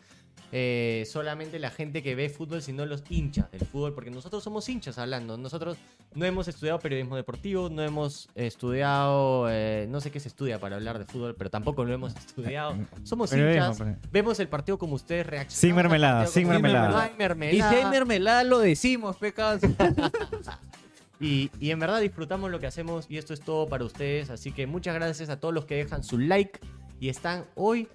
eh, 0.50 1.04
solamente 1.10 1.58
la 1.58 1.70
gente 1.70 2.02
que 2.02 2.14
ve 2.14 2.28
fútbol, 2.30 2.62
sino 2.62 2.86
los 2.86 3.02
hinchas 3.10 3.50
del 3.52 3.60
fútbol, 3.66 3.92
porque 3.94 4.10
nosotros 4.10 4.42
somos 4.42 4.66
hinchas 4.68 4.96
hablando. 4.98 5.36
Nosotros 5.36 5.76
no 6.14 6.24
hemos 6.24 6.48
estudiado 6.48 6.78
periodismo 6.78 7.16
deportivo, 7.16 7.68
no 7.68 7.82
hemos 7.82 8.28
estudiado, 8.34 9.46
eh, 9.50 9.86
no 9.90 10.00
sé 10.00 10.10
qué 10.10 10.20
se 10.20 10.28
estudia 10.28 10.58
para 10.58 10.76
hablar 10.76 10.98
de 10.98 11.04
fútbol, 11.04 11.34
pero 11.36 11.50
tampoco 11.50 11.84
lo 11.84 11.92
hemos 11.92 12.16
estudiado. 12.16 12.76
Somos 13.04 13.30
hinchas, 13.32 13.76
pero- 13.78 13.96
vemos 14.10 14.40
el 14.40 14.48
partido 14.48 14.78
como 14.78 14.94
ustedes 14.94 15.26
reaccionan. 15.26 15.60
Sin 15.60 15.74
mermelada, 15.76 16.26
sin 16.26 16.48
mermelada. 16.48 17.02
Hay 17.04 17.10
Y 17.14 17.18
mermelada. 17.18 17.70
si 17.70 17.76
hay 17.76 17.84
mermelada, 17.90 18.42
lo 18.44 18.58
decimos, 18.60 19.16
pecados. 19.16 19.60
Y, 21.20 21.50
y 21.60 21.70
en 21.70 21.78
verdad 21.78 22.00
disfrutamos 22.00 22.50
lo 22.50 22.58
que 22.58 22.66
hacemos 22.66 23.06
y 23.08 23.18
esto 23.18 23.32
es 23.32 23.40
todo 23.40 23.66
para 23.66 23.84
ustedes. 23.84 24.30
Así 24.30 24.52
que 24.52 24.66
muchas 24.66 24.94
gracias 24.94 25.28
a 25.28 25.38
todos 25.38 25.54
los 25.54 25.64
que 25.64 25.76
dejan 25.76 26.02
su 26.02 26.18
like 26.18 26.60
y 27.00 27.08
están 27.08 27.44
hoy, 27.54 27.88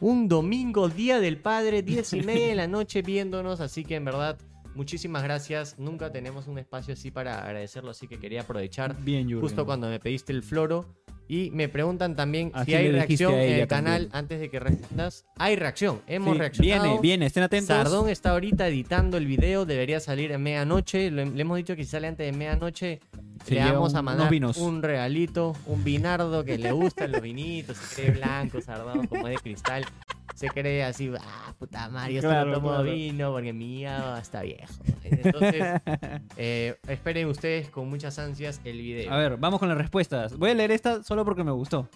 un 0.00 0.28
domingo, 0.28 0.88
Día 0.88 1.20
del 1.20 1.38
Padre, 1.38 1.82
10 1.82 2.12
y 2.14 2.22
media 2.22 2.48
de 2.48 2.54
la 2.54 2.66
noche 2.66 3.02
viéndonos. 3.02 3.60
Así 3.60 3.84
que 3.84 3.96
en 3.96 4.04
verdad, 4.04 4.38
muchísimas 4.74 5.22
gracias. 5.22 5.78
Nunca 5.78 6.10
tenemos 6.10 6.46
un 6.46 6.58
espacio 6.58 6.94
así 6.94 7.10
para 7.10 7.44
agradecerlo, 7.44 7.90
así 7.90 8.08
que 8.08 8.18
quería 8.18 8.42
aprovechar 8.42 8.96
Bien, 9.02 9.40
justo 9.40 9.64
cuando 9.66 9.88
me 9.88 10.00
pediste 10.00 10.32
el 10.32 10.42
floro. 10.42 10.86
Y 11.26 11.50
me 11.52 11.68
preguntan 11.70 12.16
también 12.16 12.50
Así 12.52 12.72
si 12.72 12.76
hay 12.76 12.90
reacción 12.92 13.32
en 13.34 13.60
el 13.60 13.66
canal 13.66 14.02
también. 14.02 14.16
antes 14.16 14.40
de 14.40 14.50
que 14.50 14.60
respondas. 14.60 15.24
Hay 15.38 15.56
reacción, 15.56 16.02
hemos 16.06 16.34
Sí, 16.34 16.38
reaccionado. 16.38 16.82
Viene, 16.84 17.00
viene, 17.00 17.26
estén 17.26 17.42
atentos. 17.44 17.68
Sardón 17.68 18.08
está 18.10 18.32
ahorita 18.32 18.68
editando 18.68 19.16
el 19.16 19.26
video, 19.26 19.64
debería 19.64 20.00
salir 20.00 20.32
en 20.32 20.42
medianoche. 20.42 21.10
Le, 21.10 21.24
le 21.26 21.40
hemos 21.40 21.56
dicho 21.56 21.76
que 21.76 21.84
si 21.84 21.90
sale 21.90 22.08
antes 22.08 22.26
de 22.30 22.36
medianoche, 22.36 23.00
le 23.48 23.58
vamos 23.60 23.94
a 23.94 24.02
mandar 24.02 24.30
un 24.58 24.82
regalito, 24.82 25.56
un 25.66 25.82
vinardo 25.82 26.44
que 26.44 26.58
le 26.58 26.72
gustan 26.72 27.12
los 27.12 27.22
vinitos, 27.22 27.76
se 27.78 28.02
cree 28.02 28.10
blanco, 28.16 28.60
Sardón, 28.60 29.06
como 29.06 29.26
es 29.28 29.36
de 29.36 29.40
cristal. 29.40 29.84
Se 30.34 30.48
cree 30.48 30.82
así, 30.82 31.12
ah, 31.18 31.54
puta 31.58 31.88
madre, 31.88 32.14
yo 32.14 32.22
solo 32.22 32.34
Claro, 32.34 32.52
tomo 32.54 32.68
claro. 32.70 32.82
vino 32.84 33.32
porque 33.32 33.52
mi 33.52 33.80
hígado 33.80 34.16
está 34.16 34.42
viejo. 34.42 34.72
Entonces, 35.04 35.80
eh, 36.36 36.76
esperen 36.88 37.28
ustedes 37.28 37.70
con 37.70 37.88
muchas 37.88 38.18
ansias 38.18 38.60
el 38.64 38.78
video. 38.78 39.12
A 39.12 39.16
ver, 39.16 39.36
vamos 39.36 39.60
con 39.60 39.68
las 39.68 39.78
respuestas. 39.78 40.36
Voy 40.36 40.50
a 40.50 40.54
leer 40.54 40.72
esta 40.72 41.02
solo 41.02 41.24
porque 41.24 41.44
me 41.44 41.52
gustó. 41.52 41.88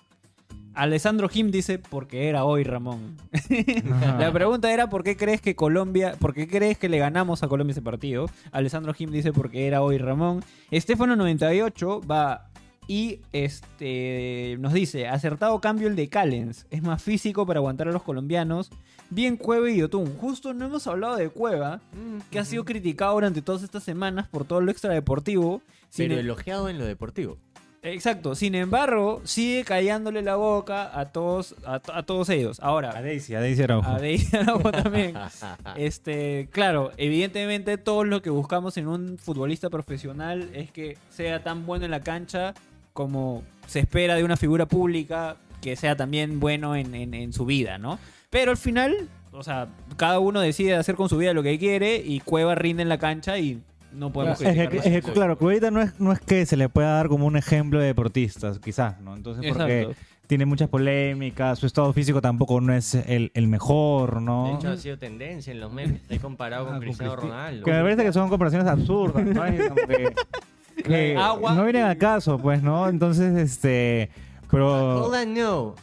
Alessandro 0.74 1.28
Jim 1.28 1.50
dice, 1.50 1.80
porque 1.80 2.28
era 2.28 2.44
hoy, 2.44 2.62
Ramón. 2.62 3.16
La 4.18 4.32
pregunta 4.32 4.72
era, 4.72 4.88
¿por 4.88 5.02
qué 5.02 5.16
crees 5.16 5.40
que 5.40 5.56
Colombia, 5.56 6.14
por 6.20 6.32
qué 6.32 6.46
crees 6.46 6.78
que 6.78 6.88
le 6.88 6.98
ganamos 6.98 7.42
a 7.42 7.48
Colombia 7.48 7.72
ese 7.72 7.82
partido? 7.82 8.30
Alessandro 8.52 8.94
Jim 8.94 9.10
dice, 9.10 9.32
porque 9.32 9.66
era 9.66 9.82
hoy, 9.82 9.98
Ramón. 9.98 10.44
Estefano98 10.70 12.08
va 12.08 12.48
y 12.88 13.20
este 13.32 14.56
nos 14.58 14.72
dice, 14.72 15.06
acertado 15.06 15.60
cambio 15.60 15.86
el 15.88 15.94
de 15.96 16.08
Callens. 16.08 16.66
Es 16.70 16.82
más 16.82 17.02
físico 17.02 17.46
para 17.46 17.58
aguantar 17.58 17.86
a 17.88 17.92
los 17.92 18.02
colombianos. 18.02 18.70
Bien 19.10 19.36
Cueva 19.36 19.70
y 19.70 19.76
Yotun. 19.78 20.16
Justo 20.18 20.52
no 20.54 20.66
hemos 20.66 20.86
hablado 20.86 21.16
de 21.16 21.28
Cueva, 21.30 21.80
Mm, 21.92 22.18
que 22.30 22.38
ha 22.38 22.44
sido 22.44 22.64
criticado 22.64 23.14
durante 23.14 23.42
todas 23.42 23.62
estas 23.62 23.82
semanas 23.84 24.26
por 24.28 24.44
todo 24.44 24.60
lo 24.60 24.70
extradeportivo. 24.70 25.62
Pero 25.96 26.14
em- 26.14 26.20
elogiado 26.20 26.68
en 26.68 26.78
lo 26.78 26.84
deportivo. 26.84 27.38
Exacto. 27.80 28.34
Sin 28.34 28.56
embargo, 28.56 29.20
sigue 29.24 29.62
callándole 29.64 30.20
la 30.20 30.34
boca 30.34 30.98
a 30.98 31.06
todos, 31.12 31.54
a, 31.64 31.78
to- 31.78 31.92
a 31.94 32.02
todos 32.02 32.28
ellos. 32.28 32.58
A 32.60 32.66
Ahora, 32.66 33.00
Daisy, 33.00 33.34
a 33.36 33.40
Daisy 33.40 33.62
Araujo. 33.62 33.88
a 33.88 33.98
Daisy 34.00 34.36
Araujo 34.36 34.72
también. 34.72 35.14
Este, 35.76 36.48
claro, 36.50 36.90
evidentemente 36.96 37.78
todo 37.78 38.02
lo 38.04 38.20
que 38.20 38.30
buscamos 38.30 38.76
en 38.78 38.88
un 38.88 39.16
futbolista 39.16 39.70
profesional 39.70 40.50
es 40.54 40.70
que 40.72 40.98
sea 41.08 41.42
tan 41.44 41.66
bueno 41.66 41.84
en 41.84 41.92
la 41.92 42.00
cancha 42.00 42.52
como 42.98 43.44
se 43.68 43.78
espera 43.78 44.16
de 44.16 44.24
una 44.24 44.36
figura 44.36 44.66
pública 44.66 45.36
que 45.60 45.76
sea 45.76 45.94
también 45.94 46.40
bueno 46.40 46.74
en, 46.74 46.96
en- 46.96 47.14
en 47.14 47.32
su 47.32 47.46
vida, 47.46 47.78
¿no? 47.78 47.96
Pero 48.28 48.50
al 48.50 48.56
final, 48.56 49.08
o 49.30 49.44
sea, 49.44 49.68
cada 49.96 50.18
uno 50.18 50.40
decide 50.40 50.74
hacer 50.74 50.96
con 50.96 51.08
su 51.08 51.16
vida 51.16 51.32
lo 51.32 51.44
que 51.44 51.56
quiere 51.60 51.96
y 52.04 52.18
Cueva 52.18 52.56
rinde 52.56 52.82
en 52.82 52.88
la 52.88 52.98
cancha 52.98 53.38
y 53.38 53.62
no 53.92 54.12
podemos 54.12 54.40
Es 54.42 54.48
criticar 54.68 54.92
es 54.92 55.04
claro, 55.12 55.38
Cuevita 55.38 55.70
no 55.70 55.80
es, 55.80 56.00
no 56.00 56.10
es 56.12 56.18
que 56.18 56.44
se 56.44 56.56
le 56.56 56.68
pueda 56.68 56.94
dar 56.94 57.06
como 57.06 57.24
un 57.26 57.36
ejemplo 57.36 57.78
de 57.78 57.86
deportistas, 57.86 58.58
quizás, 58.58 59.00
¿no? 59.00 59.14
Entonces, 59.14 59.44
porque 59.52 59.82
Exacto. 59.82 60.02
tiene 60.26 60.44
muchas 60.44 60.68
polémicas, 60.68 61.60
su 61.60 61.66
estado 61.66 61.92
físico 61.92 62.20
tampoco 62.20 62.60
no 62.60 62.74
es 62.74 62.96
el, 62.96 63.30
el 63.34 63.46
mejor, 63.46 64.16
De 64.16 64.20
¿no? 64.22 64.56
hecho, 64.58 64.70
ha 64.70 64.76
sido 64.76 64.98
tendencia 64.98 65.52
en 65.52 65.60
los 65.60 65.72
memes. 65.72 66.00
He 66.10 66.18
comparado 66.18 66.64
Ah, 66.64 66.66
con 66.70 66.74
con 66.78 66.82
Cristiano 66.82 67.12
Cristi- 67.14 67.20
Ronaldo. 67.28 67.64
Que 67.64 67.70
me 67.72 67.80
parece 67.82 68.02
que 68.02 68.12
son 68.12 68.28
comparaciones 68.28 68.66
absurdas, 68.68 69.24
¿no? 69.24 69.44
Es 69.46 69.68
como 69.68 69.86
que, 69.86 70.14
que 70.84 71.16
Agua. 71.16 71.54
no 71.54 71.64
vienen 71.64 71.84
al 71.84 71.98
caso, 71.98 72.38
pues, 72.38 72.62
¿no? 72.62 72.88
Entonces, 72.88 73.36
este... 73.36 74.10
Pero, 74.50 75.10
know. 75.26 75.74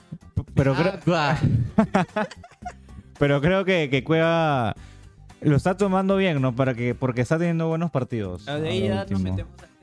pero, 0.55 0.73
creo, 0.73 0.93
pero 3.19 3.41
creo 3.41 3.63
que, 3.63 3.89
que 3.91 4.03
Cueva 4.03 4.75
lo 5.41 5.55
está 5.55 5.77
tomando 5.77 6.17
bien, 6.17 6.41
¿no? 6.41 6.55
Para 6.55 6.73
que, 6.73 6.95
porque 6.95 7.21
está 7.21 7.37
teniendo 7.37 7.67
buenos 7.67 7.91
partidos. 7.91 8.45
De 8.45 8.51
a 8.51 8.55
ahí 8.55 8.87
ya 8.87 9.05
nos 9.05 9.21
metemos 9.21 9.53
a 9.61 9.74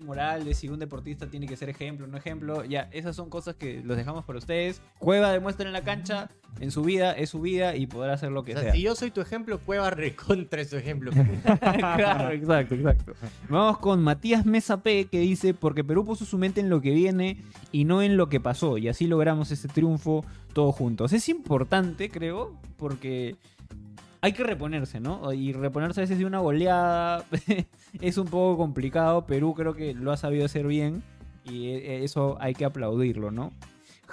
moral 0.00 0.44
de 0.44 0.54
si 0.54 0.68
un 0.68 0.78
deportista 0.78 1.28
tiene 1.28 1.46
que 1.46 1.56
ser 1.56 1.68
ejemplo 1.68 2.06
o 2.06 2.08
no 2.08 2.16
ejemplo. 2.16 2.64
Ya, 2.64 2.88
esas 2.92 3.16
son 3.16 3.30
cosas 3.30 3.54
que 3.56 3.82
los 3.84 3.96
dejamos 3.96 4.24
para 4.24 4.38
ustedes. 4.38 4.80
Cueva 4.98 5.32
demuestra 5.32 5.66
en 5.66 5.72
la 5.72 5.82
cancha, 5.82 6.30
en 6.58 6.70
su 6.70 6.82
vida, 6.82 7.12
es 7.12 7.30
su 7.30 7.40
vida 7.40 7.76
y 7.76 7.86
podrá 7.86 8.14
hacer 8.14 8.32
lo 8.32 8.44
que 8.44 8.52
O 8.52 8.54
sea, 8.54 8.64
sea. 8.64 8.72
si 8.72 8.82
yo 8.82 8.94
soy 8.94 9.10
tu 9.10 9.20
ejemplo, 9.20 9.58
Cueva 9.58 9.90
recontra 9.90 10.60
es 10.60 10.70
tu 10.70 10.76
ejemplo. 10.76 11.10
claro, 11.60 12.30
exacto, 12.30 12.74
exacto. 12.74 13.12
Vamos 13.48 13.78
con 13.78 14.02
Matías 14.02 14.46
Mesa 14.46 14.82
P 14.82 15.06
que 15.06 15.20
dice, 15.20 15.54
porque 15.54 15.84
Perú 15.84 16.04
puso 16.04 16.24
su 16.24 16.38
mente 16.38 16.60
en 16.60 16.70
lo 16.70 16.80
que 16.80 16.90
viene 16.90 17.42
y 17.72 17.84
no 17.84 18.02
en 18.02 18.16
lo 18.16 18.28
que 18.28 18.40
pasó, 18.40 18.78
y 18.78 18.88
así 18.88 19.06
logramos 19.06 19.50
ese 19.50 19.68
triunfo 19.68 20.24
todos 20.52 20.74
juntos. 20.74 21.12
Es 21.12 21.28
importante, 21.28 22.10
creo, 22.10 22.58
porque 22.76 23.36
hay 24.20 24.32
que 24.32 24.44
reponerse, 24.44 25.00
¿no? 25.00 25.32
Y 25.32 25.52
reponerse 25.52 26.00
a 26.00 26.02
veces 26.02 26.18
de 26.18 26.26
una 26.26 26.38
goleada 26.38 27.24
es 28.00 28.18
un 28.18 28.26
poco 28.26 28.58
complicado. 28.58 29.26
Perú 29.26 29.54
creo 29.54 29.74
que 29.74 29.94
lo 29.94 30.12
ha 30.12 30.16
sabido 30.16 30.44
hacer 30.44 30.66
bien. 30.66 31.02
y 31.44 31.68
eh, 31.68 32.04
eso 32.04 32.36
hay 32.40 32.54
que 32.54 32.64
aplaudirlo, 32.64 33.30
¿no? 33.30 33.52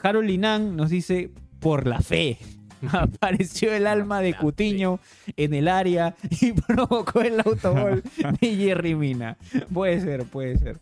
Harold 0.02 0.28
Linan 0.28 0.76
nos 0.76 0.90
dice, 0.90 1.32
por 1.60 1.88
la 1.88 2.02
fe. 2.02 2.38
Apareció 2.92 3.74
el 3.74 3.88
alma 3.88 4.22
de 4.22 4.36
Cutiño 4.36 5.00
en 5.36 5.54
el 5.54 5.68
área 5.68 6.16
y 6.42 6.54
provocó 6.68 7.22
el 7.22 7.40
autogol 7.40 8.04
de 8.40 8.56
Jerry 8.56 8.96
Mina. 8.96 9.38
Puede 9.74 10.00
ser, 10.02 10.26
puede 10.26 10.58
ser. 10.58 10.80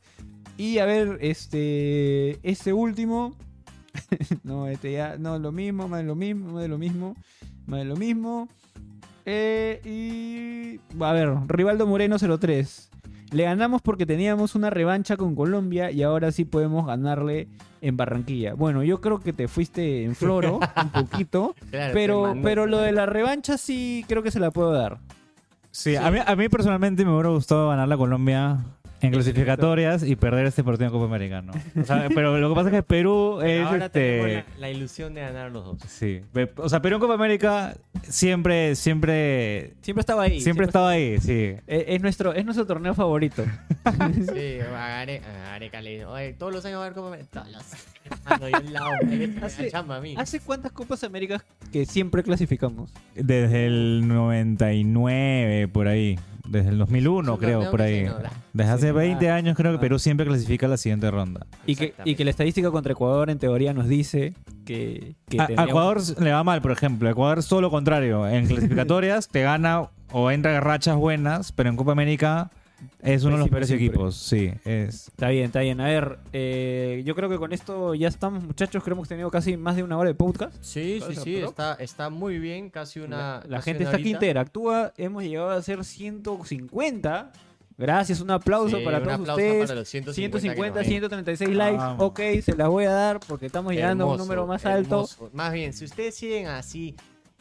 Y 0.57 0.77
a 0.79 0.85
ver, 0.85 1.17
este. 1.21 2.39
Este 2.47 2.73
último. 2.73 3.35
no, 4.43 4.67
este 4.67 4.93
ya. 4.93 5.17
No, 5.17 5.39
lo 5.39 5.51
mismo, 5.51 5.87
más 5.87 6.01
de 6.01 6.05
lo 6.05 6.15
mismo, 6.15 6.53
más 6.53 6.61
de 6.63 6.67
lo 6.67 6.77
mismo. 6.77 7.15
Más 7.65 7.79
de 7.79 7.85
lo 7.85 7.95
mismo. 7.95 8.49
Eh, 9.25 9.81
y. 9.83 11.03
A 11.03 11.11
ver, 11.13 11.33
Rivaldo 11.47 11.87
Moreno 11.87 12.17
03. 12.17 12.89
Le 13.31 13.43
ganamos 13.43 13.81
porque 13.81 14.05
teníamos 14.05 14.55
una 14.55 14.69
revancha 14.69 15.17
con 15.17 15.35
Colombia 15.35 15.91
y 15.91 16.03
ahora 16.03 16.31
sí 16.31 16.45
podemos 16.45 16.85
ganarle 16.85 17.47
en 17.81 17.97
Barranquilla. 17.97 18.53
Bueno, 18.53 18.83
yo 18.83 19.01
creo 19.01 19.19
que 19.19 19.33
te 19.33 19.47
fuiste 19.47 20.03
en 20.03 20.15
floro 20.15 20.59
un 20.81 20.89
poquito, 20.89 21.55
Claro, 21.71 21.93
pero, 21.93 22.35
pero 22.41 22.65
lo 22.67 22.77
de 22.77 22.91
la 22.91 23.05
revancha 23.05 23.57
sí 23.57 24.05
creo 24.07 24.23
que 24.23 24.31
se 24.31 24.39
la 24.39 24.51
puedo 24.51 24.71
dar. 24.71 24.99
Sí, 25.71 25.95
A, 25.97 26.09
mí, 26.11 26.19
a 26.25 26.35
mí 26.35 26.47
personalmente 26.47 27.03
me 27.03 27.11
hubiera 27.11 27.29
gustado 27.29 27.67
ganar 27.69 27.87
la 27.87 27.97
Colombia 27.97 28.59
en 29.05 29.11
clasificatorias 29.13 30.03
y 30.03 30.15
perder 30.15 30.45
este 30.47 30.63
partido 30.63 30.85
en 30.87 30.91
Copa 30.91 31.05
América, 31.05 31.41
¿no? 31.41 31.53
O 31.81 31.85
sea, 31.85 32.07
pero 32.15 32.37
lo 32.37 32.49
que 32.49 32.55
pasa 32.55 32.69
es 32.69 32.75
que 32.75 32.83
Perú 32.83 33.41
es 33.41 33.65
Ahora 33.65 33.85
este... 33.85 33.99
tenemos 33.99 34.31
la, 34.31 34.59
la 34.59 34.69
ilusión 34.69 35.13
de 35.13 35.21
ganar 35.21 35.51
los 35.51 35.65
dos. 35.65 35.77
Sí, 35.87 36.21
o 36.57 36.69
sea, 36.69 36.81
Perú 36.81 36.95
en 36.95 37.01
Copa 37.01 37.13
América 37.15 37.75
siempre, 38.03 38.75
siempre, 38.75 39.73
Siempre 39.81 40.01
estaba 40.01 40.23
ahí. 40.23 40.41
siempre 40.41 40.65
estaba 40.65 40.89
ahí, 40.89 41.17
sí. 41.19 41.55
Eh, 41.67 41.85
Es 41.87 42.01
nuestro, 42.01 42.33
es 42.33 42.43
nuestro 42.45 42.65
torneo 42.65 42.93
favorito. 42.93 43.43
Sí, 43.85 44.59
Agare- 44.75 45.21
Gareca 45.45 45.81
le 45.81 45.91
dice, 45.91 46.05
"Oye, 46.05 46.33
todos 46.33 46.51
los 46.53 46.65
años 46.65 46.77
va 46.79 46.83
a 46.83 46.85
haber 46.87 46.95
Copa 46.95 47.07
América". 47.09 47.29
Todos 47.31 47.51
los 47.51 47.63
años, 48.53 48.63
yo 48.65 48.69
lado, 48.71 48.91
Hace- 49.43 49.69
chamba 49.71 49.97
a 49.97 50.01
mí. 50.01 50.15
¿Hace 50.17 50.39
cuántas 50.39 50.71
Copas 50.71 51.03
Américas 51.03 51.43
que 51.71 51.85
siempre 51.85 52.23
clasificamos? 52.23 52.91
Desde 53.15 53.67
el 53.67 54.07
99, 54.07 55.67
por 55.69 55.87
ahí. 55.87 56.17
Desde 56.47 56.69
el 56.69 56.77
2001, 56.77 57.23
Es 57.23 57.29
un 57.39 57.43
creo, 57.43 57.71
por 57.71 57.81
ahí. 57.81 58.07
Desde 58.53 58.71
hace 58.71 58.87
Sí, 58.87 58.93
20 58.93 59.19
claro. 59.19 59.35
años 59.35 59.55
creo 59.57 59.71
que 59.71 59.77
Ah. 59.77 59.81
Perú 59.81 59.99
siempre 59.99 60.25
clasifica 60.25 60.65
a 60.65 60.69
la 60.69 60.77
siguiente 60.77 61.09
ronda. 61.11 61.45
Y 61.65 61.75
que, 61.75 61.93
y 62.05 62.15
que 62.15 62.23
la 62.23 62.29
estadística 62.31 62.71
contra 62.71 62.91
Ecuador 62.93 63.29
en 63.29 63.39
teoría 63.39 63.73
nos 63.73 63.87
dice 63.87 64.33
que, 64.65 65.15
que 65.27 65.39
A, 65.39 65.47
a 65.57 65.63
Ecuador 65.65 65.99
le 66.19 66.31
va 66.31 66.43
mal, 66.43 66.61
por 66.61 66.71
ejemplo. 66.71 67.09
Ecuador 67.09 67.39
es 67.39 67.47
todo 67.47 67.61
lo 67.61 67.69
contrario. 67.71 68.27
En 68.27 68.47
clasificatorias 68.47 69.27
te 69.31 69.41
gana 69.41 69.89
o 70.11 70.31
entra 70.31 70.55
a 70.57 70.61
rachas 70.61 70.95
buenas, 70.95 71.51
pero 71.51 71.69
en 71.69 71.75
Copa 71.75 71.91
América 71.91 72.51
es 73.01 73.23
uno 73.23 73.33
de 73.33 73.39
los 73.39 73.49
peores 73.49 73.67
siempre. 73.67 73.87
equipos. 73.87 74.15
Sí, 74.15 74.51
es. 74.65 75.07
Está 75.09 75.29
bien, 75.29 75.45
está 75.45 75.59
bien. 75.61 75.79
A 75.81 75.85
ver, 75.85 76.19
eh, 76.33 77.01
yo 77.05 77.15
creo 77.15 77.29
que 77.29 77.37
con 77.37 77.53
esto 77.53 77.93
ya 77.95 78.07
estamos, 78.07 78.43
muchachos. 78.43 78.83
Creo 78.83 78.95
que 78.95 78.97
hemos 78.97 79.07
tenido 79.07 79.29
casi 79.31 79.57
más 79.57 79.75
de 79.75 79.83
una 79.83 79.97
hora 79.97 80.09
de 80.09 80.15
podcast. 80.15 80.53
Sí, 80.61 80.95
sí, 80.95 80.99
¿Sabes, 81.01 81.19
sí, 81.23 81.35
está, 81.37 81.73
está 81.75 82.09
muy 82.09 82.39
bien, 82.39 82.69
casi 82.69 82.99
una... 82.99 83.17
la 83.17 83.43
la 83.47 83.57
casi 83.57 83.65
gente 83.71 83.83
una 83.83 83.89
está 83.91 83.97
aquí 84.01 84.11
interactúa. 84.11 84.93
Hemos 84.97 85.23
llegado 85.23 85.49
a 85.51 85.61
ser 85.61 85.83
150. 85.83 87.31
Gracias, 87.77 88.21
un 88.21 88.31
aplauso 88.31 88.77
Sí, 88.77 88.85
para 88.85 88.99
un 88.99 89.03
todos 89.03 89.19
aplauso 89.19 89.33
ustedes. 89.43 89.67
para 89.67 89.79
los 89.79 89.89
150 89.89 90.39
150, 90.39 90.63
que 90.63 90.69
nos 90.69 90.75
ven. 90.75 90.85
136 90.85 91.55
likes. 91.57 91.77
Vamos. 91.77 92.03
Ok, 92.05 92.19
se 92.41 92.55
las 92.55 92.69
voy 92.69 92.85
a 92.85 92.91
dar 92.91 93.19
porque 93.27 93.47
estamos 93.47 93.73
llegando 93.73 94.05
a 94.05 94.11
un 94.13 94.17
número 94.17 94.47
más 94.47 94.65
alto. 94.65 95.07
Más 95.33 95.51
bien, 95.51 95.73
si 95.73 95.83
ustedes 95.83 96.15
siguen 96.15 96.47
así, 96.47 96.95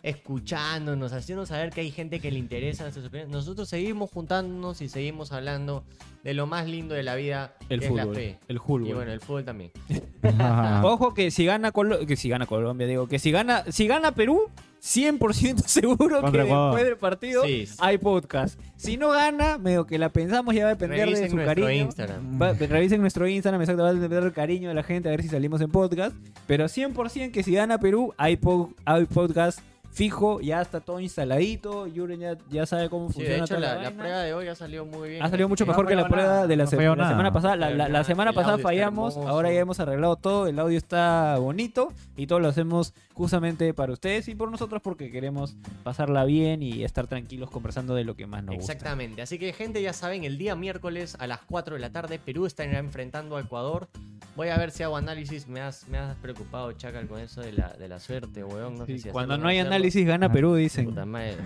escuchándonos, 0.05 1.13
haciéndonos 1.13 1.49
saber 1.49 1.71
que 1.71 1.81
hay 1.81 1.91
gente 1.91 2.21
que 2.21 2.31
le 2.31 2.39
interesa 2.39 2.83
nuestras 2.85 3.07
opiniones, 3.07 3.33
nosotros 3.33 3.69
seguimos 3.69 4.11
juntándonos 4.11 4.81
y 4.83 4.89
seguimos 4.89 5.33
hablando 5.33 5.83
de 6.23 6.35
lo 6.35 6.47
más 6.47 6.67
lindo 6.69 6.95
de 6.95 7.03
la 7.03 7.15
vida, 7.15 7.55
El 7.69 7.81
que 7.81 7.87
es 7.87 7.93
la 7.93 8.03
fútbol. 8.03 8.15
fe. 8.17 8.39
El 8.49 8.59
fútbol. 8.61 8.89
Y 8.89 8.93
bueno, 8.93 9.13
el 9.13 9.21
fútbol 9.21 9.45
también. 9.45 9.71
Ojo 10.85 11.15
que 11.15 11.31
si 11.31 11.45
gana 11.45 11.73
Colo- 11.73 12.07
que 12.07 12.17
si 12.17 12.29
gana 12.29 12.47
Colombia, 12.47 12.87
digo, 12.87 13.09
que 13.09 13.19
si 13.19 13.31
gana, 13.31 13.65
si 13.71 13.87
gana 13.87 14.13
Perú, 14.13 14.51
100% 14.83 15.57
seguro 15.67 16.21
Contra 16.21 16.43
que 16.43 16.49
Ecuador. 16.49 16.71
después 16.75 16.85
del 16.85 16.97
partido 16.99 17.43
Sí. 17.45 17.67
hay 17.79 17.99
podcast. 17.99 18.61
Si 18.77 18.97
no 18.97 19.11
gana, 19.11 19.57
medio 19.59 19.87
que 19.87 19.99
la 19.99 20.11
pensamos 20.11 20.55
ya 20.55 20.65
va 20.65 20.71
a 20.71 20.75
depender 20.75 20.99
de 21.01 21.05
Revisen 21.07 21.31
su 21.31 21.37
nuestro 21.37 21.65
cariño. 21.65 21.85
Instagram. 21.85 22.41
Va- 22.43 22.53
revisen 22.53 23.01
nuestro 23.01 23.27
Instagram, 23.27 23.63
exacto, 23.63 23.83
va 23.83 23.89
a 23.91 23.95
depender 23.95 24.23
del 24.23 24.33
cariño 24.33 24.69
de 24.69 24.75
la 24.75 24.83
gente, 24.83 25.09
a 25.09 25.13
ver 25.13 25.23
si 25.23 25.29
salimos 25.29 25.61
en 25.63 25.71
podcast. 25.71 26.15
Pero 26.47 26.67
100% 26.67 27.33
que 27.33 27.43
si 27.43 27.53
gana 27.55 27.79
Perú, 27.79 28.13
hay, 28.19 28.37
po- 28.37 28.75
hay 28.85 29.07
podcast 29.07 29.61
fijo, 29.95 30.41
ya 30.41 30.61
está 30.61 30.81
todo 30.81 31.01
instaladito. 31.01 31.87
Yuren 31.87 32.21
ya, 32.21 32.37
ya 32.51 32.67
sabe 32.67 32.91
cómo 32.91 33.09
Sí, 33.09 33.15
funciona 33.15 33.37
de 33.37 33.45
hecho, 33.45 33.55
toda 33.55 33.61
la, 33.61 33.67
la 33.69 33.75
la 33.75 33.83
vaina. 33.91 34.03
prueba 34.03 34.19
de 34.23 34.35
hoy 34.35 34.49
ha 34.49 34.55
salido 34.55 34.85
muy 34.85 35.09
bien. 35.11 35.23
Ha 35.23 35.29
salido 35.31 35.49
mucho 35.49 35.65
mejor 35.67 35.87
que 35.87 35.95
la 35.95 36.09
prueba 36.09 36.29
nada, 36.29 36.47
de 36.47 36.57
la, 36.57 36.65
no 36.65 36.71
se- 36.71 36.77
falló 36.77 36.97
la 36.97 37.09
semana 37.09 37.33
pasada. 37.33 37.57
La, 37.57 37.71
la- 37.71 37.89
la 37.89 37.99
El 38.01 38.05
semana 38.05 38.31
audio 38.31 38.41
pasada 38.41 38.57
está 38.57 38.69
fallamos, 38.69 39.15
hermoso. 39.15 39.31
ahora 39.33 39.53
ya 39.53 39.61
hemos 39.61 39.81
arreglado 39.81 40.17
todo, 40.17 40.47
el 40.49 40.59
audio 40.59 40.77
está 40.77 41.39
bonito 41.39 41.93
y 42.17 42.27
todo 42.27 42.41
lo 42.41 42.49
hacemos 42.49 42.93
justamente 43.15 43.73
para 43.75 43.93
ustedes 43.93 44.27
y 44.29 44.35
por 44.35 44.51
nosotros 44.51 44.83
porque 44.83 45.11
queremos 45.13 45.55
pasarla 45.85 46.25
bien 46.25 46.63
y 46.63 46.83
estar 46.83 47.07
tranquilos 47.07 47.51
conversando 47.51 47.95
de 47.95 48.05
lo 48.05 48.17
que 48.17 48.27
más 48.27 48.43
nos 48.43 48.57
gusta. 48.57 48.73
Exactamente. 48.73 49.23
Así 49.23 49.39
que, 49.39 49.53
gente, 49.53 49.81
ya 49.81 49.93
saben, 49.93 50.25
el 50.25 50.37
día 50.39 50.57
miércoles 50.57 51.17
a 51.21 51.27
las 51.29 51.41
4 51.47 51.77
de 51.77 51.81
la 51.81 51.91
tarde, 51.91 52.19
Perú 52.19 52.47
estará 52.47 52.79
enfrentando 52.79 53.37
a 53.37 53.41
Ecuador. 53.41 53.89
Voy 54.37 54.49
a 54.49 54.57
ver 54.59 54.73
si 54.73 54.83
hago 54.83 54.97
análisis. 54.97 55.47
Me 55.47 55.61
has, 55.61 55.87
me 55.89 55.97
has 55.99 56.17
preocupado, 56.17 56.73
Chacal, 56.73 57.07
con 57.07 57.21
eso 57.21 57.41
de 57.41 57.53
la, 57.53 57.69
de 57.75 57.87
la 57.89 58.01
suerte, 58.01 58.43
weón. 58.43 58.75
No 58.77 58.85
sé 58.87 58.95
Sí, 58.95 58.99
si 58.99 59.09
cuando 59.11 59.35
hacerlo 59.35 59.43
o 59.43 59.45
no 59.45 59.49
hay 59.51 59.59
hacerlo. 59.59 59.71
Análisis 59.85 60.07
gana 60.07 60.33
Perú, 60.33 60.55
dicen. 60.55 60.87
Puta 60.87 61.05
madre. 61.05 61.37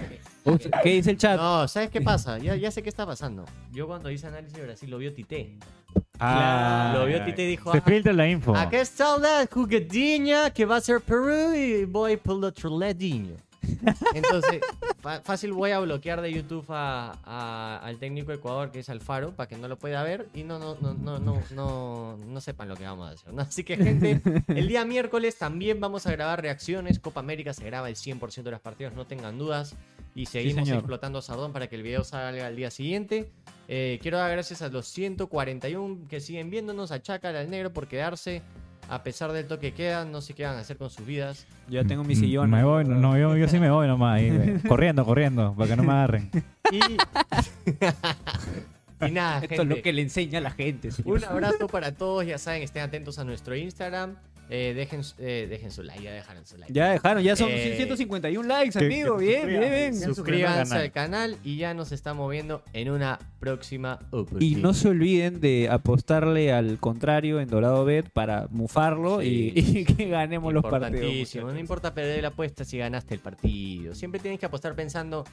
¿Qué 0.82 0.91
dice 0.91 1.11
el 1.11 1.18
chat? 1.18 1.36
No, 1.36 1.66
¿sabes 1.68 1.91
qué 1.91 2.01
pasa? 2.01 2.39
Ya, 2.39 2.55
ya 2.57 2.70
sé 2.70 2.82
qué 2.82 2.89
está 2.89 3.05
pasando. 3.05 3.45
Yo 3.72 3.86
cuando 3.86 4.11
hice 4.11 4.26
análisis 4.28 4.57
de 4.57 4.62
Brasil 4.64 4.91
lo 4.91 4.99
vio 4.99 5.12
Tite. 5.12 5.59
Ah, 6.20 6.93
Lo 6.97 7.07
vio. 7.07 7.24
Tite 7.24 7.45
y 7.45 7.49
dijo, 7.49 7.70
Se 7.72 7.78
"Ah, 7.78 7.82
filtra 7.82 8.12
la 8.12 8.28
info. 8.28 8.55
Aquí 8.57 8.76
está 8.76 9.18
la 9.18 9.47
jugadinha 9.51 10.51
que 10.51 10.64
va 10.64 10.76
a 10.76 10.80
ser 10.80 11.01
Perú 11.01 11.55
y 11.55 11.84
voy 11.84 12.16
por 12.16 12.36
el 12.39 12.45
otro 12.45 12.78
ladinho. 12.78 13.36
Entonces, 14.14 14.60
fácil 15.24 15.52
voy 15.52 15.70
a 15.70 15.78
bloquear 15.80 16.20
de 16.20 16.32
YouTube 16.32 16.64
a- 16.70 17.18
a- 17.24 17.78
al 17.78 17.98
técnico 17.98 18.30
de 18.30 18.36
Ecuador 18.38 18.70
que 18.70 18.80
es 18.80 18.88
Alfaro 18.88 19.34
para 19.34 19.48
que 19.48 19.56
no 19.56 19.68
lo 19.68 19.76
pueda 19.78 20.02
ver 20.02 20.28
y 20.34 20.42
no, 20.42 20.58
no, 20.58 20.76
no, 20.80 20.94
no, 20.94 21.18
no, 21.18 21.42
no, 21.54 22.16
no 22.26 22.40
sepan 22.40 22.68
lo 22.68 22.76
que 22.76 22.84
vamos 22.84 23.08
a 23.08 23.12
hacer. 23.12 23.32
¿no? 23.32 23.42
Así 23.42 23.64
que, 23.64 23.76
gente, 23.76 24.20
el 24.48 24.68
día 24.68 24.84
miércoles 24.84 25.38
también 25.38 25.80
vamos 25.80 26.06
a 26.06 26.12
grabar 26.12 26.40
reacciones. 26.42 26.98
Copa 26.98 27.20
América 27.20 27.52
se 27.54 27.64
graba 27.64 27.88
el 27.88 27.96
100% 27.96 28.42
de 28.42 28.50
las 28.50 28.60
partidas, 28.60 28.94
no 28.94 29.06
tengan 29.06 29.38
dudas. 29.38 29.74
Y 30.14 30.26
seguimos 30.26 30.68
explotando 30.78 31.22
Sardón 31.22 31.52
para 31.52 31.68
que 31.68 31.76
el 31.76 31.82
video 31.84 32.02
salga 32.02 32.46
al 32.46 32.56
día 32.56 32.70
siguiente. 32.72 33.30
Eh, 33.68 33.98
quiero 34.02 34.18
dar 34.18 34.32
gracias 34.32 34.62
a 34.62 34.68
los 34.68 34.86
141 34.88 36.08
que 36.08 36.18
siguen 36.20 36.50
viéndonos, 36.50 36.90
a 36.90 37.00
Chacal, 37.00 37.36
al 37.36 37.48
Negro 37.50 37.72
por 37.72 37.86
quedarse. 37.86 38.42
A 38.89 39.03
pesar 39.03 39.32
del 39.32 39.47
toque 39.47 39.70
que 39.72 39.74
queda, 39.74 40.05
no 40.05 40.20
sé 40.22 40.32
qué 40.34 40.45
van 40.45 40.57
a 40.57 40.61
hacer 40.61 40.76
con 40.78 40.89
sus 40.91 41.05
vidas. 41.05 41.47
Ya 41.68 41.84
tengo 41.84 42.05
mi 42.05 42.14
Mm, 42.14 42.18
sillón. 42.18 42.51
Me 42.51 42.64
voy, 42.64 42.84
no, 42.84 43.18
yo, 43.18 43.36
yo 43.36 43.47
sí 43.49 43.59
me 43.59 43.70
voy 43.70 43.86
nomás. 43.86 44.16
ahí, 44.20 44.59
corriendo, 44.68 45.05
corriendo, 45.05 45.55
para 45.55 45.68
que 45.70 45.76
no 45.76 45.82
me 45.82 45.93
agarren. 45.93 46.30
Y, 46.70 46.80
y 49.07 49.11
nada, 49.11 49.41
Esto 49.43 49.62
es 49.62 49.68
lo 49.68 49.80
que 49.80 49.93
le 49.93 50.03
enseña 50.03 50.39
a 50.39 50.43
la 50.43 50.51
gente. 50.51 50.91
señor. 50.91 51.18
un 51.18 51.24
abrazo 51.24 51.66
para 51.68 51.93
todos. 51.93 52.26
Ya 52.26 52.36
saben, 52.39 52.62
estén 52.62 52.82
atentos 52.82 53.18
a 53.18 53.24
nuestro 53.24 53.55
Instagram. 53.57 54.16
Eh, 54.51 54.72
dejen, 54.74 55.03
eh, 55.18 55.46
dejen 55.51 55.70
su 55.70 55.82
like, 55.82 56.03
ya 56.03 56.12
dejaron 56.12 56.46
su 56.46 56.57
like. 56.57 56.72
Ya 56.72 56.90
dejaron, 56.90 57.22
ya 57.22 57.36
son 57.36 57.51
Eh, 57.51 57.74
151 57.76 58.49
likes, 58.49 58.78
amigo. 58.78 59.18
que 59.18 59.24
Bien, 59.26 59.40
suscriban. 59.42 59.61
bien, 59.70 59.90
bien. 60.01 60.14
Suscríbanse 60.14 60.74
al 60.74 60.80
al 60.80 60.92
canal 60.92 61.36
y 61.44 61.57
ya 61.59 61.74
nos 61.74 61.92
estamos 61.92 62.30
viendo 62.30 62.62
en 62.72 62.90
una 62.90 63.18
próxima 63.40 63.99
Y 64.01 64.16
oportunidad. 64.16 64.61
no 64.61 64.72
se 64.74 64.88
olviden 64.88 65.40
de 65.40 65.68
apostarle 65.70 66.53
al 66.53 66.78
contrario 66.78 67.40
en 67.40 67.49
Dorado 67.49 67.84
Bet 67.84 68.09
para 68.09 68.46
mufarlo 68.51 69.20
Sí. 69.20 69.53
y, 69.55 69.78
y 69.80 69.84
que 69.84 70.09
ganemos 70.09 70.53
los 70.55 70.64
partidos. 70.64 71.34
No 71.36 71.59
importa 71.59 71.92
perder 71.92 72.22
la 72.22 72.28
apuesta 72.28 72.64
si 72.64 72.78
ganaste 72.78 73.14
el 73.14 73.20
partido. 73.20 73.94
Siempre 73.94 74.18
tienes 74.18 74.40
que 74.40 74.46
apostar 74.46 74.74
pensando, 74.74 75.24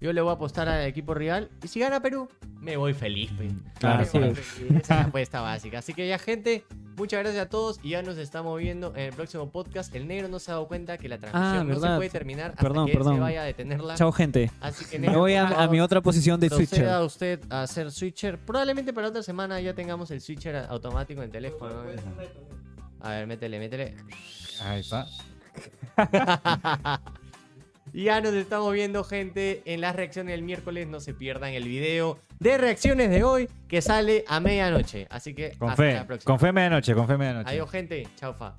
yo 0.00 0.12
le 0.12 0.20
voy 0.20 0.30
a 0.30 0.34
apostar 0.34 0.68
al 0.68 0.86
equipo 0.86 1.14
rival 1.14 1.50
y 1.62 1.68
si 1.68 1.80
gana 1.80 2.00
Perú, 2.00 2.28
me 2.60 2.76
voy 2.76 2.94
feliz. 2.94 3.30
pe. 3.32 3.50
Claro, 3.78 4.06
Me 4.14 4.20
voy 4.28 4.34
feliz. 4.34 4.70
Esa 4.82 4.94
es 4.94 5.00
la 5.00 5.00
apuesta 5.02 5.40
básica. 5.40 5.78
Así 5.78 5.94
que 5.94 6.06
ya, 6.08 6.18
gente, 6.18 6.64
muchas 6.96 7.20
gracias 7.20 7.46
a 7.46 7.48
todos 7.48 7.80
y 7.82 7.90
ya 7.90 8.02
nos 8.02 8.16
estamos 8.18 8.58
viendo 8.58 8.94
en 8.96 9.02
el 9.06 9.12
próximo 9.12 9.50
podcast. 9.50 9.94
El 9.94 10.06
negro 10.08 10.28
no 10.28 10.38
se 10.38 10.50
ha 10.50 10.54
dado 10.54 10.68
cuenta 10.68 10.96
que 10.98 11.08
la 11.08 11.18
transmisión 11.18 11.68
no 11.68 11.80
se 11.80 11.86
Ah, 11.86 11.96
puede 11.96 12.10
terminar 12.10 12.50
hasta 12.52 12.62
Perdón, 12.62 12.86
que 12.86 12.92
perdón. 12.92 13.14
se 13.14 13.20
vaya 13.20 13.42
a 13.42 13.44
detenerla. 13.44 13.94
Chao, 13.96 14.12
gente. 14.12 14.50
Así 14.60 14.84
que 14.84 14.98
Me 14.98 15.06
negro, 15.08 15.20
voy 15.20 15.34
por 15.34 15.52
a, 15.54 15.62
a 15.64 15.68
mi 15.68 15.80
otra 15.80 16.00
posición 16.00 16.38
de 16.40 16.48
switcher. 16.48 16.78
proceda 16.80 17.04
usted 17.04 17.40
a 17.50 17.66
ser 17.66 17.90
switcher. 17.90 18.38
Probablemente 18.38 18.92
para 18.92 19.08
otra 19.08 19.22
semana 19.22 19.60
ya 19.60 19.74
tengamos 19.74 20.10
el 20.10 20.20
switcher 20.20 20.56
automático 20.68 21.20
en 21.20 21.26
el 21.26 21.30
teléfono. 21.32 21.74
A 23.00 23.10
ver, 23.10 23.26
métele, 23.26 23.58
métele. 23.58 23.94
Ahí 24.62 24.80
está. 24.80 25.06
Ya 27.92 28.20
nos 28.20 28.34
estamos 28.34 28.72
viendo, 28.72 29.04
gente, 29.04 29.62
en 29.64 29.80
las 29.80 29.96
reacciones 29.96 30.32
del 30.32 30.42
miércoles. 30.42 30.86
No 30.86 31.00
se 31.00 31.14
pierdan 31.14 31.52
el 31.54 31.64
video 31.64 32.18
de 32.38 32.56
reacciones 32.58 33.10
de 33.10 33.24
hoy 33.24 33.48
que 33.68 33.82
sale 33.82 34.24
a 34.28 34.40
medianoche. 34.40 35.06
Así 35.10 35.34
que 35.34 35.56
Con 35.58 35.70
hasta 35.70 35.82
fe, 35.82 35.94
la 35.94 36.06
próxima. 36.06 36.26
con 36.26 36.38
fe 36.40 36.52
medianoche, 36.52 36.94
con 36.94 37.06
fe 37.06 37.16
medianoche. 37.16 37.50
Adiós, 37.50 37.70
gente. 37.70 38.06
Chau, 38.16 38.34
fa. 38.34 38.54